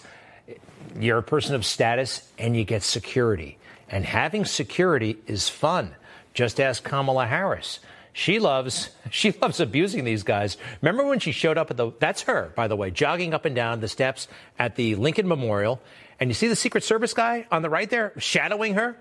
you're 0.99 1.19
a 1.19 1.23
person 1.23 1.55
of 1.55 1.65
status 1.65 2.29
and 2.37 2.55
you 2.55 2.63
get 2.63 2.83
security. 2.83 3.57
And 3.89 4.05
having 4.05 4.45
security 4.45 5.17
is 5.27 5.49
fun. 5.49 5.95
Just 6.33 6.59
ask 6.59 6.83
Kamala 6.83 7.25
Harris. 7.25 7.79
She 8.13 8.39
loves 8.39 8.89
she 9.09 9.31
loves 9.31 9.59
abusing 9.59 10.03
these 10.03 10.23
guys. 10.23 10.57
Remember 10.81 11.05
when 11.05 11.19
she 11.19 11.31
showed 11.31 11.57
up 11.57 11.71
at 11.71 11.77
the 11.77 11.91
that's 11.99 12.23
her, 12.23 12.51
by 12.55 12.67
the 12.67 12.75
way, 12.75 12.91
jogging 12.91 13.33
up 13.33 13.45
and 13.45 13.55
down 13.55 13.79
the 13.79 13.87
steps 13.87 14.27
at 14.59 14.75
the 14.75 14.95
Lincoln 14.95 15.27
Memorial, 15.27 15.81
and 16.19 16.29
you 16.29 16.33
see 16.33 16.47
the 16.47 16.55
Secret 16.55 16.83
Service 16.83 17.13
guy 17.13 17.47
on 17.51 17.61
the 17.61 17.69
right 17.69 17.89
there 17.89 18.13
shadowing 18.17 18.75
her? 18.75 18.97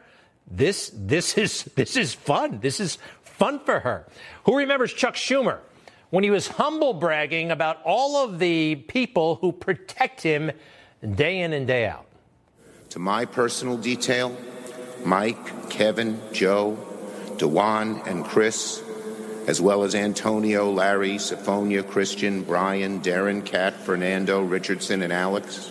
This 0.50 0.90
this 0.94 1.38
is 1.38 1.64
this 1.76 1.96
is 1.96 2.12
fun. 2.12 2.58
This 2.60 2.80
is 2.80 2.98
fun 3.22 3.60
for 3.60 3.80
her. 3.80 4.06
Who 4.44 4.56
remembers 4.56 4.92
Chuck 4.92 5.14
Schumer 5.14 5.58
when 6.10 6.24
he 6.24 6.30
was 6.30 6.48
humble 6.48 6.92
bragging 6.92 7.52
about 7.52 7.80
all 7.84 8.24
of 8.24 8.40
the 8.40 8.74
people 8.74 9.36
who 9.36 9.52
protect 9.52 10.22
him 10.22 10.50
day 11.14 11.40
in 11.40 11.52
and 11.52 11.66
day 11.66 11.86
out? 11.86 12.06
To 12.90 12.98
my 12.98 13.24
personal 13.24 13.76
detail, 13.76 14.36
Mike, 15.04 15.70
Kevin, 15.70 16.20
Joe, 16.32 16.76
Dewan, 17.38 18.02
and 18.06 18.24
Chris, 18.24 18.82
as 19.46 19.60
well 19.60 19.84
as 19.84 19.94
Antonio, 19.94 20.68
Larry, 20.72 21.14
Sophonia, 21.14 21.88
Christian, 21.88 22.42
Brian, 22.42 23.00
Darren, 23.00 23.46
Kat, 23.46 23.74
Fernando, 23.74 24.42
Richardson, 24.42 25.02
and 25.02 25.12
Alex, 25.12 25.70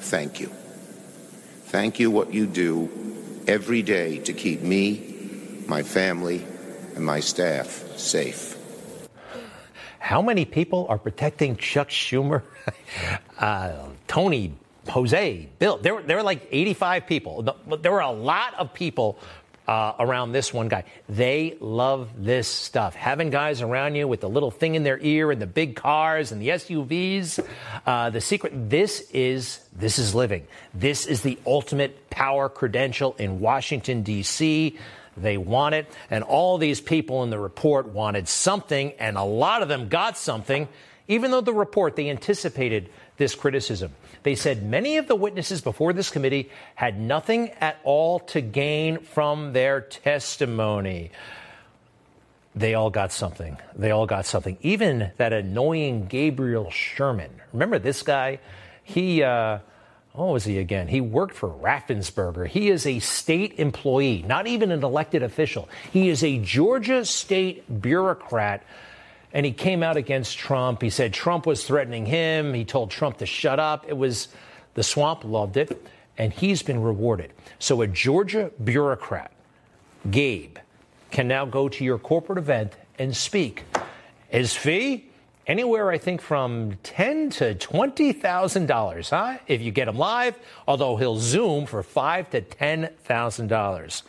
thank 0.00 0.40
you. 0.40 0.48
Thank 1.66 2.00
you 2.00 2.10
what 2.10 2.34
you 2.34 2.46
do 2.46 2.90
every 3.46 3.82
day 3.82 4.18
to 4.18 4.32
keep 4.32 4.62
me, 4.62 5.64
my 5.66 5.82
family, 5.82 6.44
and 6.94 7.04
my 7.04 7.20
staff 7.20 7.96
safe. 7.96 8.56
How 9.98 10.20
many 10.20 10.44
people 10.44 10.86
are 10.88 10.98
protecting 10.98 11.56
Chuck 11.56 11.88
Schumer? 11.88 12.42
uh, 13.38 13.86
Tony, 14.08 14.54
Jose, 14.88 15.48
Bill. 15.58 15.78
There 15.78 16.02
there 16.02 16.16
were 16.16 16.22
like 16.22 16.48
85 16.50 17.06
people. 17.06 17.56
There 17.80 17.92
were 17.92 18.00
a 18.00 18.10
lot 18.10 18.54
of 18.54 18.74
people 18.74 19.18
uh, 19.66 19.94
around 19.98 20.32
this 20.32 20.52
one 20.52 20.68
guy. 20.68 20.84
They 21.08 21.56
love 21.60 22.10
this 22.16 22.48
stuff. 22.48 22.94
Having 22.94 23.30
guys 23.30 23.62
around 23.62 23.94
you 23.94 24.08
with 24.08 24.20
the 24.20 24.28
little 24.28 24.50
thing 24.50 24.74
in 24.74 24.82
their 24.82 24.98
ear 24.98 25.30
and 25.30 25.40
the 25.40 25.46
big 25.46 25.76
cars 25.76 26.32
and 26.32 26.42
the 26.42 26.48
SUVs. 26.48 27.44
Uh, 27.86 28.10
the 28.10 28.20
secret. 28.20 28.52
This 28.70 29.08
is 29.12 29.60
this 29.72 29.98
is 29.98 30.14
living. 30.14 30.46
This 30.74 31.06
is 31.06 31.22
the 31.22 31.38
ultimate 31.46 32.10
power 32.10 32.48
credential 32.48 33.14
in 33.18 33.40
Washington 33.40 34.02
D.C. 34.02 34.78
They 35.16 35.36
want 35.36 35.74
it, 35.74 35.86
and 36.10 36.24
all 36.24 36.56
these 36.56 36.80
people 36.80 37.22
in 37.22 37.30
the 37.30 37.38
report 37.38 37.88
wanted 37.88 38.28
something, 38.28 38.92
and 38.98 39.18
a 39.18 39.22
lot 39.22 39.62
of 39.62 39.68
them 39.68 39.88
got 39.88 40.16
something. 40.16 40.68
Even 41.08 41.30
though 41.30 41.40
the 41.40 41.52
report 41.52 41.96
they 41.96 42.08
anticipated 42.08 42.88
this 43.16 43.34
criticism. 43.34 43.92
They 44.22 44.34
said 44.34 44.62
many 44.62 44.98
of 44.98 45.08
the 45.08 45.16
witnesses 45.16 45.60
before 45.60 45.92
this 45.92 46.10
committee 46.10 46.50
had 46.74 46.98
nothing 47.00 47.50
at 47.60 47.78
all 47.82 48.20
to 48.20 48.40
gain 48.40 48.98
from 49.00 49.52
their 49.52 49.80
testimony. 49.80 51.10
They 52.54 52.74
all 52.74 52.90
got 52.90 53.12
something. 53.12 53.56
They 53.74 53.90
all 53.90 54.06
got 54.06 54.26
something. 54.26 54.58
Even 54.60 55.10
that 55.16 55.32
annoying 55.32 56.06
Gabriel 56.06 56.70
Sherman. 56.70 57.30
Remember 57.52 57.78
this 57.78 58.02
guy? 58.02 58.40
He, 58.84 59.22
uh, 59.22 59.58
what 60.12 60.26
was 60.26 60.44
he 60.44 60.58
again? 60.58 60.88
He 60.88 61.00
worked 61.00 61.34
for 61.34 61.48
Raffensperger. 61.48 62.46
He 62.46 62.68
is 62.68 62.86
a 62.86 62.98
state 62.98 63.58
employee, 63.58 64.22
not 64.26 64.46
even 64.46 64.70
an 64.70 64.84
elected 64.84 65.22
official. 65.22 65.68
He 65.90 66.10
is 66.10 66.22
a 66.22 66.38
Georgia 66.38 67.04
state 67.06 67.80
bureaucrat 67.80 68.62
and 69.32 69.46
he 69.46 69.52
came 69.52 69.82
out 69.82 69.96
against 69.96 70.38
Trump. 70.38 70.82
He 70.82 70.90
said 70.90 71.12
Trump 71.12 71.46
was 71.46 71.64
threatening 71.64 72.06
him. 72.06 72.54
He 72.54 72.64
told 72.64 72.90
Trump 72.90 73.18
to 73.18 73.26
shut 73.26 73.58
up. 73.58 73.86
It 73.88 73.96
was 73.96 74.28
the 74.74 74.82
swamp 74.82 75.24
loved 75.24 75.56
it, 75.56 75.86
and 76.18 76.32
he's 76.32 76.62
been 76.62 76.82
rewarded. 76.82 77.32
So 77.58 77.82
a 77.82 77.86
Georgia 77.86 78.50
bureaucrat, 78.62 79.32
Gabe, 80.10 80.58
can 81.10 81.28
now 81.28 81.44
go 81.44 81.68
to 81.68 81.84
your 81.84 81.98
corporate 81.98 82.38
event 82.38 82.72
and 82.98 83.16
speak. 83.16 83.64
His 84.28 84.54
fee? 84.54 85.08
Anywhere, 85.44 85.90
I 85.90 85.98
think, 85.98 86.20
from 86.20 86.78
ten 86.84 87.28
to 87.30 87.54
twenty 87.56 88.12
thousand 88.12 88.66
dollars, 88.66 89.10
huh? 89.10 89.38
If 89.48 89.60
you 89.60 89.72
get 89.72 89.88
him 89.88 89.98
live, 89.98 90.38
although 90.68 90.96
he'll 90.96 91.18
Zoom 91.18 91.66
for 91.66 91.82
five 91.82 92.30
to 92.30 92.40
ten 92.40 92.90
thousand 93.02 93.48
dollars. 93.48 94.04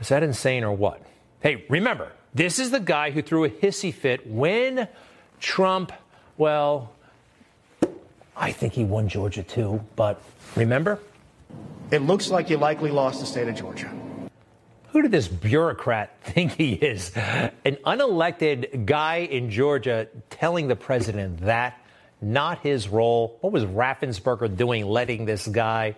Is 0.00 0.08
that 0.08 0.22
insane 0.22 0.64
or 0.64 0.72
what? 0.72 1.02
Hey, 1.40 1.66
remember, 1.68 2.12
this 2.34 2.58
is 2.58 2.70
the 2.70 2.80
guy 2.80 3.10
who 3.10 3.22
threw 3.22 3.44
a 3.44 3.50
hissy 3.50 3.92
fit 3.92 4.26
when 4.26 4.88
Trump, 5.40 5.92
well, 6.36 6.92
I 8.36 8.52
think 8.52 8.72
he 8.72 8.84
won 8.84 9.08
Georgia 9.08 9.42
too, 9.42 9.84
but 9.96 10.22
remember? 10.56 10.98
It 11.90 12.02
looks 12.02 12.30
like 12.30 12.50
you 12.50 12.56
likely 12.56 12.90
lost 12.90 13.20
the 13.20 13.26
state 13.26 13.48
of 13.48 13.56
Georgia. 13.56 13.90
Who 14.92 15.02
did 15.02 15.10
this 15.10 15.28
bureaucrat 15.28 16.16
think 16.22 16.52
he 16.52 16.74
is? 16.74 17.12
An 17.16 17.76
unelected 17.84 18.86
guy 18.86 19.18
in 19.18 19.50
Georgia 19.50 20.08
telling 20.30 20.68
the 20.68 20.76
president 20.76 21.40
that, 21.40 21.78
not 22.20 22.60
his 22.60 22.88
role. 22.88 23.38
What 23.40 23.52
was 23.52 23.64
Raffensperger 23.64 24.56
doing 24.56 24.86
letting 24.86 25.24
this 25.24 25.46
guy? 25.46 25.96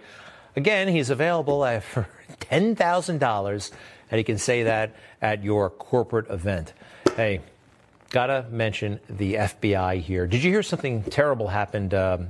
Again, 0.57 0.88
he's 0.88 1.11
available 1.11 1.62
for 1.81 2.09
$10,000 2.40 3.71
and 4.12 4.18
he 4.18 4.25
can 4.25 4.37
say 4.37 4.64
that 4.64 4.94
at 5.22 5.42
your 5.42 5.70
corporate 5.70 6.29
event. 6.31 6.75
Hey, 7.16 7.40
gotta 8.11 8.44
mention 8.51 9.01
the 9.09 9.35
FBI 9.35 10.01
here. 10.01 10.27
Did 10.27 10.44
you 10.44 10.53
hear 10.53 10.62
something 10.62 11.03
terrible 11.05 11.48
happened 11.48 11.94
um, 11.94 12.29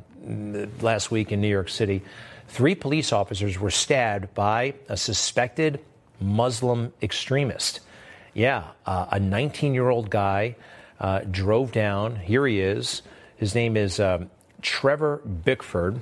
last 0.81 1.11
week 1.11 1.33
in 1.33 1.41
New 1.41 1.49
York 1.49 1.69
City? 1.69 2.03
Three 2.47 2.77
police 2.77 3.13
officers 3.13 3.59
were 3.59 3.71
stabbed 3.73 4.33
by 4.33 4.75
a 4.89 4.97
suspected 4.97 5.81
Muslim 6.21 6.93
extremist. 7.03 7.81
Yeah, 8.33 8.69
uh, 8.87 9.07
a 9.11 9.19
19 9.19 9.75
year 9.75 9.89
old 9.89 10.09
guy 10.09 10.55
uh, 11.01 11.23
drove 11.29 11.73
down. 11.73 12.15
Here 12.15 12.47
he 12.47 12.61
is. 12.61 13.03
His 13.37 13.57
name 13.57 13.77
is 13.77 13.99
um, 13.99 14.31
Trevor 14.61 15.17
Bickford 15.17 16.01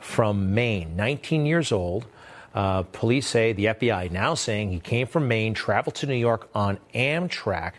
from 0.00 0.54
Maine, 0.54 0.96
19 0.96 1.46
years 1.46 1.70
old. 1.70 2.06
Uh, 2.54 2.82
police 2.82 3.26
say, 3.26 3.52
the 3.52 3.66
FBI 3.66 4.10
now 4.10 4.34
saying 4.34 4.72
he 4.72 4.80
came 4.80 5.06
from 5.06 5.28
Maine, 5.28 5.54
traveled 5.54 5.94
to 5.96 6.06
New 6.06 6.14
York 6.14 6.48
on 6.54 6.78
Amtrak. 6.94 7.74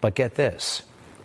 But 0.00 0.14
get 0.14 0.34
this 0.34 0.82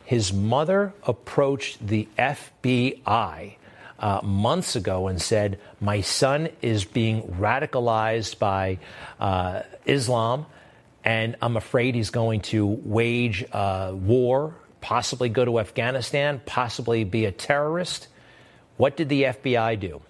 his 0.09 0.33
mother 0.33 0.91
approached 1.03 1.85
the 1.85 2.07
FBI 2.17 3.55
uh, 3.99 4.21
months 4.23 4.75
ago 4.75 5.07
and 5.07 5.21
said, 5.21 5.59
My 5.79 6.01
son 6.01 6.49
is 6.63 6.83
being 6.83 7.21
radicalized 7.21 8.39
by 8.39 8.79
uh, 9.19 9.62
Islam, 9.85 10.47
and 11.03 11.35
I'm 11.43 11.57
afraid 11.57 11.93
he's 11.93 12.09
going 12.09 12.41
to 12.41 12.65
wage 12.65 13.45
uh, 13.51 13.91
war, 13.93 14.55
possibly 14.81 15.29
go 15.29 15.45
to 15.45 15.59
Afghanistan, 15.59 16.41
possibly 16.43 17.03
be 17.03 17.25
a 17.25 17.31
terrorist. 17.31 18.07
What 18.77 18.97
did 18.97 19.09
the 19.09 19.23
FBI 19.23 19.79
do? 19.79 20.01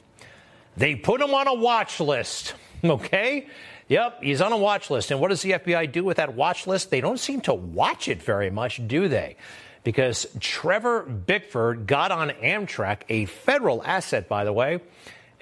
They 0.80 0.96
put 0.96 1.22
him 1.22 1.34
on 1.34 1.48
a 1.48 1.54
watch 1.54 2.00
list. 2.00 2.56
Okay? 2.82 3.46
Yep, 3.90 4.24
he's 4.24 4.40
on 4.40 4.54
a 4.54 4.58
watch 4.58 4.90
list. 4.90 5.12
And 5.12 5.20
what 5.20 5.28
does 5.28 5.42
the 5.42 5.52
FBI 5.52 5.92
do 5.92 6.06
with 6.06 6.16
that 6.16 6.34
watch 6.34 6.66
list? 6.66 6.92
They 6.92 7.02
don't 7.02 7.20
seem 7.20 7.42
to 7.42 7.54
watch 7.54 8.08
it 8.08 8.24
very 8.24 8.50
much, 8.50 8.88
do 8.88 9.10
they? 9.10 9.36
Because 9.84 10.28
Trevor 10.40 11.02
Bickford 11.02 11.88
got 11.88 12.12
on 12.14 12.30
Amtrak, 12.30 13.02
a 13.10 13.26
federal 13.26 13.84
asset, 13.84 14.30
by 14.30 14.46
the 14.46 14.54
way, 14.54 14.80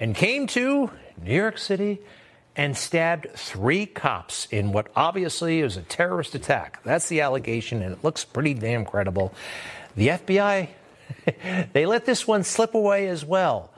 and 0.00 0.16
came 0.16 0.48
to 0.48 0.90
New 1.22 1.36
York 1.36 1.58
City 1.58 2.00
and 2.56 2.76
stabbed 2.76 3.28
three 3.36 3.86
cops 3.86 4.48
in 4.50 4.72
what 4.72 4.88
obviously 4.96 5.60
is 5.60 5.76
a 5.76 5.82
terrorist 5.82 6.34
attack. 6.34 6.82
That's 6.82 7.08
the 7.08 7.20
allegation, 7.20 7.82
and 7.82 7.92
it 7.92 8.02
looks 8.02 8.24
pretty 8.24 8.54
damn 8.54 8.84
credible. 8.84 9.32
The 9.94 10.08
FBI, 10.08 10.70
they 11.72 11.86
let 11.86 12.04
this 12.04 12.26
one 12.26 12.42
slip 12.42 12.74
away 12.74 13.06
as 13.06 13.24
well. 13.24 13.70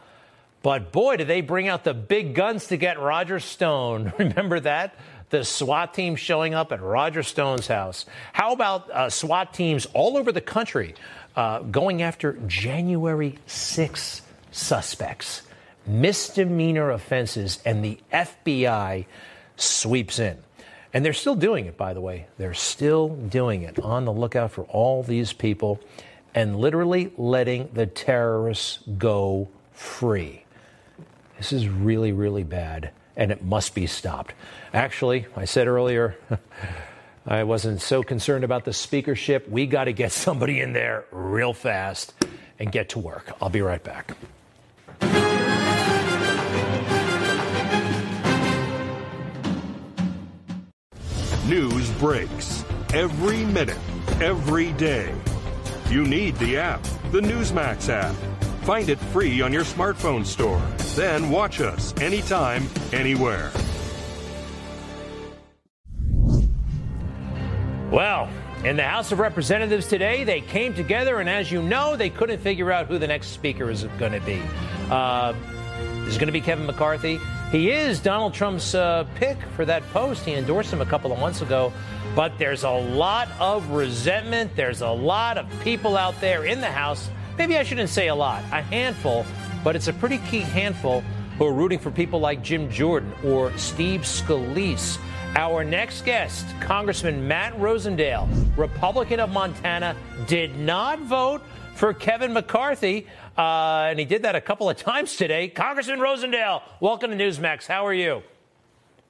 But 0.63 0.93
boy, 0.93 1.17
did 1.17 1.29
they 1.29 1.41
bring 1.41 1.69
out 1.69 1.85
the 1.85 1.95
big 1.95 2.35
guns 2.35 2.67
to 2.69 2.77
get 2.77 3.01
Roger 3.01 3.41
Stone. 3.41 4.13
Remember 4.19 4.61
that? 4.61 4.95
The 5.31 5.45
SWAT 5.45 5.95
team 5.95 6.17
showing 6.17 6.55
up 6.55 6.73
at 6.73 6.83
Roger 6.83 7.23
Stone's 7.23 7.67
house. 7.67 8.05
How 8.33 8.53
about 8.53 8.91
uh, 8.91 9.11
SWAT 9.11 9.55
teams 9.55 9.87
all 9.95 10.17
over 10.17 10.33
the 10.33 10.41
country 10.41 10.95
uh, 11.37 11.61
going 11.61 12.03
after 12.03 12.33
January 12.47 13.39
6 13.47 14.23
suspects? 14.51 15.43
Misdemeanor 15.87 16.91
offenses, 16.91 17.59
and 17.65 17.85
the 17.85 17.99
FBI 18.13 19.07
sweeps 19.57 20.19
in. 20.19 20.39
And 20.93 21.05
they're 21.05 21.13
still 21.13 21.37
doing 21.37 21.67
it, 21.67 21.77
by 21.77 21.95
the 21.95 22.01
way. 22.01 22.27
They're 22.37 22.55
still 22.55 23.09
doing 23.09 23.63
it. 23.63 23.79
On 23.79 24.05
the 24.05 24.13
lookout 24.13 24.51
for 24.51 24.65
all 24.65 25.03
these 25.03 25.33
people 25.33 25.81
and 26.35 26.57
literally 26.57 27.13
letting 27.17 27.71
the 27.73 27.87
terrorists 27.87 28.81
go 28.99 29.49
free. 29.73 30.40
This 31.41 31.55
is 31.55 31.71
really, 31.71 32.13
really 32.13 32.45
bad, 32.45 32.91
and 33.17 33.33
it 33.33 33.43
must 33.43 33.75
be 33.75 33.87
stopped. 33.87 34.35
Actually, 34.75 35.25
I 35.35 35.47
said 35.47 35.69
earlier, 35.69 36.15
I 37.27 37.45
wasn't 37.45 37.81
so 37.81 38.03
concerned 38.03 38.45
about 38.45 38.67
the 38.67 38.75
speakership. 38.75 39.49
We 39.49 39.65
got 39.65 39.85
to 39.85 39.95
get 39.95 40.13
somebody 40.27 40.61
in 40.61 40.75
there 40.75 41.07
real 41.11 41.55
fast 41.55 42.13
and 42.59 42.71
get 42.71 42.91
to 42.91 42.99
work. 42.99 43.33
I'll 43.41 43.49
be 43.49 43.63
right 43.63 43.83
back. 43.83 44.15
News 51.49 51.91
breaks 51.93 52.67
every 52.93 53.47
minute, 53.47 53.79
every 54.21 54.73
day. 54.73 55.15
You 55.89 56.05
need 56.05 56.37
the 56.37 56.59
app, 56.59 56.83
the 57.13 57.21
Newsmax 57.21 57.89
app. 57.89 58.15
Find 58.63 58.89
it 58.89 58.99
free 58.99 59.41
on 59.41 59.53
your 59.53 59.65
smartphone 59.65 60.25
store. 60.25 60.63
Then 60.95 61.31
watch 61.31 61.61
us 61.61 61.95
anytime, 62.01 62.69
anywhere. 62.93 63.51
Well, 67.91 68.29
in 68.65 68.77
the 68.77 68.85
House 68.85 69.11
of 69.13 69.19
Representatives 69.19 69.87
today, 69.87 70.25
they 70.25 70.43
came 70.43 70.75
together, 70.75 71.19
and 71.21 71.29
as 71.29 71.51
you 71.51 71.63
know, 71.63 71.97
they 71.97 72.11
couldn't 72.11 72.41
figure 72.41 72.71
out 72.71 72.87
who 72.87 72.99
the 72.99 73.07
next 73.07 73.29
speaker 73.29 73.71
is 73.71 73.85
going 73.99 74.13
to 74.13 74.21
be. 74.21 74.41
Uh, 74.91 75.35
is 76.07 76.19
going 76.19 76.27
to 76.27 76.33
be 76.33 76.41
Kevin 76.41 76.67
McCarthy. 76.67 77.19
He 77.51 77.71
is 77.71 77.99
Donald 77.99 78.35
Trump's 78.35 78.75
uh, 78.75 79.07
pick 79.15 79.39
for 79.57 79.65
that 79.65 79.83
post. 79.93 80.25
He 80.25 80.35
endorsed 80.35 80.73
him 80.73 80.81
a 80.81 80.87
couple 80.87 81.13
of 81.13 81.19
months 81.19 81.41
ago. 81.41 81.73
But 82.15 82.39
there's 82.39 82.65
a 82.65 82.71
lot 82.71 83.29
of 83.39 83.71
resentment. 83.71 84.55
There's 84.55 84.83
a 84.83 84.91
lot 84.91 85.39
of 85.39 85.47
people 85.63 85.97
out 85.97 86.21
there 86.21 86.45
in 86.45 86.61
the 86.61 86.71
House 86.71 87.09
maybe 87.39 87.57
I 87.57 87.63
shouldn't 87.63 87.91
say 87.91 88.09
a 88.09 88.15
lot, 88.15 88.43
a 88.53 88.63
handful, 88.63 89.25
but 89.63 89.77
it's 89.77 89.89
a 89.89 89.93
pretty 89.93 90.19
key 90.19 90.41
handful 90.41 91.03
who 91.39 91.47
are 91.47 91.53
rooting 91.53 91.79
for 91.79 91.91
people 91.91 92.21
like 92.21 92.43
Jim 92.43 92.71
Jordan 92.71 93.13
or 93.25 93.57
Steve 93.57 94.03
Scalise. 94.03 94.99
Our 95.37 95.63
next 95.63 96.05
guest, 96.05 96.45
Congressman 96.61 97.27
Matt 97.27 97.55
Rosendale, 97.55 98.29
Republican 98.57 99.21
of 99.21 99.31
Montana, 99.31 99.97
did 100.27 100.59
not 100.59 100.99
vote 101.01 101.41
for 101.77 101.95
Kevin 101.95 102.33
McCarthy, 102.33 103.07
uh, 103.39 103.87
and 103.89 103.99
he 103.99 104.05
did 104.05 104.25
that 104.25 104.35
a 104.35 104.41
couple 104.41 104.69
of 104.69 104.77
times 104.77 105.17
today. 105.17 105.49
Congressman 105.49 106.01
Rosendale, 106.01 106.63
welcome 106.81 107.11
to 107.11 107.17
Newsmax. 107.17 107.67
How 107.67 107.87
are 107.87 107.95
you? 107.95 108.23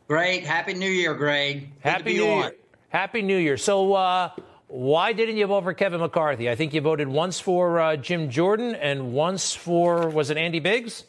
Great. 0.09 0.45
Happy 0.45 0.75
New 0.75 0.91
Year, 0.91 1.15
Greg. 1.15 1.61
Good 1.83 1.91
Happy 1.91 2.15
New 2.15 2.25
Year. 2.25 2.55
Happy 2.91 3.23
New 3.23 3.37
Year. 3.37 3.57
So, 3.57 3.95
uh, 3.95 4.31
why 4.71 5.13
didn't 5.13 5.37
you 5.37 5.47
vote 5.47 5.65
for 5.65 5.75
Kevin 5.75 6.01
McCarthy? 6.01 6.49
I 6.49 6.55
think 6.55 6.75
you 6.75 6.81
voted 6.81 7.09
once 7.09 7.41
for 7.41 7.81
uh, 7.81 7.97
Jim 7.97 8.31
Jordan 8.31 8.77
and 8.77 9.13
once 9.13 9.53
for, 9.53 10.09
was 10.09 10.31
it 10.31 10.37
Andy 10.37 10.61
Biggs? 10.61 11.05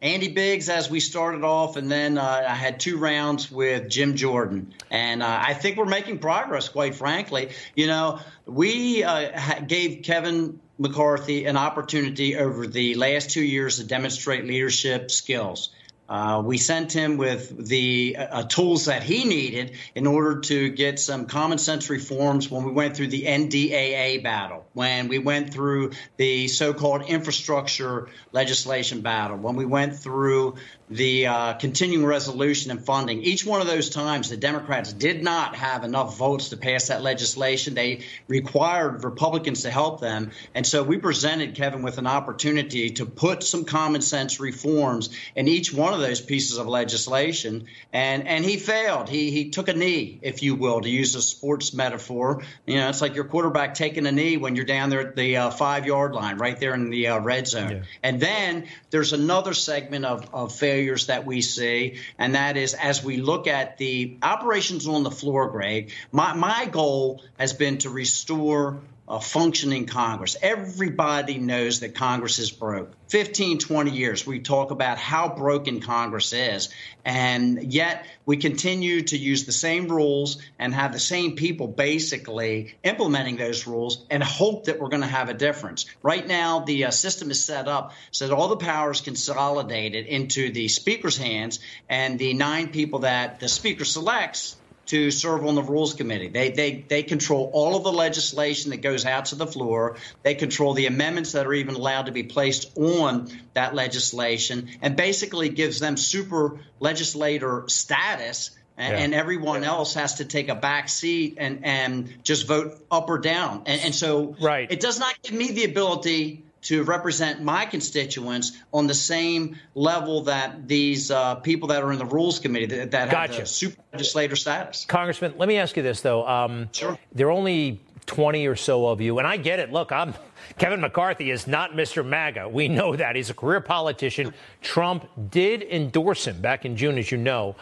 Andy 0.00 0.28
Biggs 0.28 0.68
as 0.68 0.88
we 0.88 1.00
started 1.00 1.44
off, 1.44 1.76
and 1.76 1.90
then 1.90 2.18
uh, 2.18 2.46
I 2.48 2.54
had 2.54 2.80
two 2.80 2.96
rounds 2.96 3.50
with 3.50 3.90
Jim 3.90 4.14
Jordan. 4.14 4.72
And 4.90 5.22
uh, 5.22 5.42
I 5.44 5.54
think 5.54 5.76
we're 5.76 5.84
making 5.84 6.20
progress, 6.20 6.68
quite 6.68 6.94
frankly. 6.94 7.50
You 7.74 7.88
know, 7.88 8.20
we 8.46 9.02
uh, 9.02 9.60
gave 9.66 10.02
Kevin 10.02 10.60
McCarthy 10.78 11.44
an 11.46 11.56
opportunity 11.56 12.36
over 12.36 12.66
the 12.66 12.94
last 12.94 13.30
two 13.30 13.42
years 13.42 13.76
to 13.76 13.84
demonstrate 13.84 14.46
leadership 14.46 15.10
skills. 15.10 15.70
Uh, 16.08 16.42
we 16.44 16.56
sent 16.56 16.92
him 16.92 17.18
with 17.18 17.68
the 17.68 18.16
uh, 18.18 18.42
tools 18.44 18.86
that 18.86 19.02
he 19.02 19.24
needed 19.24 19.76
in 19.94 20.06
order 20.06 20.40
to 20.40 20.70
get 20.70 20.98
some 20.98 21.26
common 21.26 21.58
sense 21.58 21.90
reforms 21.90 22.50
when 22.50 22.64
we 22.64 22.72
went 22.72 22.96
through 22.96 23.08
the 23.08 23.24
NDAA 23.24 24.22
battle, 24.22 24.66
when 24.78 25.08
we 25.08 25.18
went 25.18 25.52
through 25.52 25.90
the 26.18 26.46
so 26.46 26.72
called 26.72 27.02
infrastructure 27.02 28.08
legislation 28.30 29.00
battle, 29.00 29.36
when 29.36 29.56
we 29.56 29.66
went 29.66 29.96
through 29.96 30.54
the 30.90 31.26
uh, 31.26 31.54
continuing 31.54 32.06
resolution 32.06 32.70
and 32.70 32.84
funding. 32.84 33.22
Each 33.22 33.44
one 33.44 33.60
of 33.60 33.66
those 33.66 33.90
times, 33.90 34.30
the 34.30 34.36
Democrats 34.36 34.92
did 34.92 35.22
not 35.22 35.54
have 35.56 35.84
enough 35.84 36.16
votes 36.16 36.48
to 36.50 36.56
pass 36.56 36.88
that 36.88 37.02
legislation. 37.02 37.74
They 37.74 38.04
required 38.26 39.04
Republicans 39.04 39.62
to 39.62 39.70
help 39.70 40.00
them. 40.00 40.30
And 40.54 40.66
so 40.66 40.82
we 40.82 40.96
presented 40.96 41.54
Kevin 41.54 41.82
with 41.82 41.98
an 41.98 42.06
opportunity 42.06 42.90
to 42.92 43.06
put 43.06 43.42
some 43.42 43.64
common 43.64 44.00
sense 44.00 44.40
reforms 44.40 45.10
in 45.36 45.46
each 45.46 45.72
one 45.74 45.92
of 45.92 46.00
those 46.00 46.20
pieces 46.20 46.56
of 46.56 46.66
legislation. 46.66 47.66
And, 47.92 48.26
and 48.26 48.44
he 48.44 48.56
failed. 48.56 49.08
He, 49.08 49.30
he 49.30 49.50
took 49.50 49.68
a 49.68 49.74
knee, 49.74 50.18
if 50.22 50.42
you 50.42 50.54
will, 50.54 50.80
to 50.80 50.88
use 50.88 51.14
a 51.14 51.22
sports 51.22 51.74
metaphor. 51.74 52.42
You 52.66 52.76
know, 52.76 52.88
it's 52.88 53.02
like 53.02 53.14
your 53.14 53.24
quarterback 53.24 53.74
taking 53.74 54.06
a 54.06 54.12
knee 54.12 54.38
when 54.38 54.56
you're 54.56 54.64
down 54.68 54.90
there 54.90 55.00
at 55.00 55.16
the 55.16 55.36
uh, 55.36 55.50
five 55.50 55.86
yard 55.86 56.14
line, 56.14 56.38
right 56.38 56.58
there 56.60 56.74
in 56.74 56.90
the 56.90 57.08
uh, 57.08 57.18
red 57.18 57.48
zone. 57.48 57.70
Yeah. 57.70 57.82
And 58.04 58.20
then 58.20 58.68
there's 58.90 59.12
another 59.12 59.54
segment 59.54 60.04
of, 60.04 60.32
of 60.32 60.54
failures 60.54 61.06
that 61.06 61.26
we 61.26 61.40
see, 61.40 61.98
and 62.16 62.36
that 62.36 62.56
is 62.56 62.74
as 62.74 63.02
we 63.02 63.16
look 63.16 63.48
at 63.48 63.78
the 63.78 64.18
operations 64.22 64.86
on 64.86 65.02
the 65.02 65.10
floor, 65.10 65.50
Greg, 65.50 65.90
my, 66.12 66.34
my 66.34 66.66
goal 66.66 67.22
has 67.36 67.52
been 67.52 67.78
to 67.78 67.90
restore 67.90 68.80
a 69.08 69.20
functioning 69.20 69.86
Congress. 69.86 70.36
Everybody 70.42 71.38
knows 71.38 71.80
that 71.80 71.94
Congress 71.94 72.38
is 72.38 72.50
broke. 72.50 72.92
15, 73.08 73.58
20 73.58 73.90
years, 73.90 74.26
we 74.26 74.40
talk 74.40 74.70
about 74.70 74.98
how 74.98 75.30
broken 75.30 75.80
Congress 75.80 76.34
is. 76.34 76.68
And 77.06 77.72
yet 77.72 78.06
we 78.26 78.36
continue 78.36 79.00
to 79.00 79.16
use 79.16 79.46
the 79.46 79.52
same 79.52 79.88
rules 79.88 80.42
and 80.58 80.74
have 80.74 80.92
the 80.92 80.98
same 80.98 81.36
people 81.36 81.68
basically 81.68 82.76
implementing 82.84 83.36
those 83.38 83.66
rules 83.66 84.04
and 84.10 84.22
hope 84.22 84.64
that 84.64 84.78
we're 84.78 84.90
going 84.90 85.02
to 85.02 85.08
have 85.08 85.30
a 85.30 85.34
difference. 85.34 85.86
Right 86.02 86.26
now, 86.26 86.60
the 86.60 86.84
uh, 86.84 86.90
system 86.90 87.30
is 87.30 87.42
set 87.42 87.66
up 87.66 87.94
so 88.10 88.28
that 88.28 88.34
all 88.34 88.48
the 88.48 88.58
power 88.58 88.90
is 88.90 89.00
consolidated 89.00 90.04
into 90.04 90.52
the 90.52 90.68
Speaker's 90.68 91.16
hands 91.16 91.60
and 91.88 92.18
the 92.18 92.34
nine 92.34 92.68
people 92.68 93.00
that 93.00 93.40
the 93.40 93.48
Speaker 93.48 93.86
selects 93.86 94.56
to 94.88 95.10
serve 95.10 95.44
on 95.44 95.54
the 95.54 95.62
Rules 95.62 95.94
Committee. 95.94 96.28
They, 96.28 96.50
they, 96.50 96.84
they 96.88 97.02
control 97.02 97.50
all 97.52 97.76
of 97.76 97.84
the 97.84 97.92
legislation 97.92 98.70
that 98.70 98.78
goes 98.78 99.04
out 99.04 99.26
to 99.26 99.34
the 99.34 99.46
floor. 99.46 99.96
They 100.22 100.34
control 100.34 100.72
the 100.72 100.86
amendments 100.86 101.32
that 101.32 101.46
are 101.46 101.52
even 101.52 101.74
allowed 101.74 102.06
to 102.06 102.12
be 102.12 102.22
placed 102.22 102.76
on 102.76 103.28
that 103.52 103.74
legislation 103.74 104.70
and 104.80 104.96
basically 104.96 105.50
gives 105.50 105.78
them 105.78 105.98
super 105.98 106.60
legislator 106.80 107.64
status. 107.68 108.50
And, 108.78 108.96
yeah. 108.96 109.04
and 109.04 109.14
everyone 109.14 109.62
yeah. 109.62 109.70
else 109.70 109.94
has 109.94 110.14
to 110.16 110.24
take 110.24 110.48
a 110.48 110.54
back 110.54 110.88
seat 110.88 111.34
and, 111.38 111.64
and 111.64 112.22
just 112.22 112.46
vote 112.46 112.78
up 112.90 113.10
or 113.10 113.18
down. 113.18 113.64
And, 113.66 113.80
and 113.82 113.94
so 113.94 114.36
right. 114.40 114.70
it 114.70 114.80
does 114.80 114.98
not 114.98 115.20
give 115.22 115.34
me 115.34 115.50
the 115.50 115.64
ability 115.64 116.44
to 116.68 116.84
represent 116.84 117.42
my 117.42 117.64
constituents 117.64 118.52
on 118.74 118.86
the 118.86 118.94
same 118.94 119.56
level 119.74 120.24
that 120.24 120.68
these 120.68 121.10
uh, 121.10 121.36
people 121.36 121.68
that 121.68 121.82
are 121.82 121.90
in 121.92 121.98
the 121.98 122.04
rules 122.04 122.40
committee 122.40 122.66
that, 122.66 122.90
that 122.90 123.10
gotcha. 123.10 123.32
have 123.32 123.40
the 123.40 123.46
super 123.46 123.80
legislator 123.94 124.36
status. 124.36 124.84
Congressman, 124.84 125.32
let 125.38 125.48
me 125.48 125.56
ask 125.56 125.78
you 125.78 125.82
this 125.82 126.02
though. 126.02 126.28
Um, 126.28 126.68
sure. 126.72 126.98
There 127.12 127.28
are 127.28 127.30
only 127.30 127.80
20 128.04 128.46
or 128.46 128.54
so 128.54 128.86
of 128.86 129.00
you, 129.00 129.18
and 129.18 129.26
I 129.26 129.38
get 129.38 129.60
it. 129.60 129.72
Look, 129.72 129.92
I'm 129.92 130.12
Kevin 130.58 130.82
McCarthy 130.82 131.30
is 131.30 131.46
not 131.46 131.72
Mr. 131.72 132.04
MAGA. 132.04 132.50
We 132.50 132.68
know 132.68 132.94
that 132.94 133.16
he's 133.16 133.30
a 133.30 133.34
career 133.34 133.62
politician. 133.62 134.34
Trump 134.60 135.08
did 135.30 135.62
endorse 135.62 136.26
him 136.26 136.42
back 136.42 136.66
in 136.66 136.76
June, 136.76 136.98
as 136.98 137.10
you 137.10 137.16
know. 137.16 137.56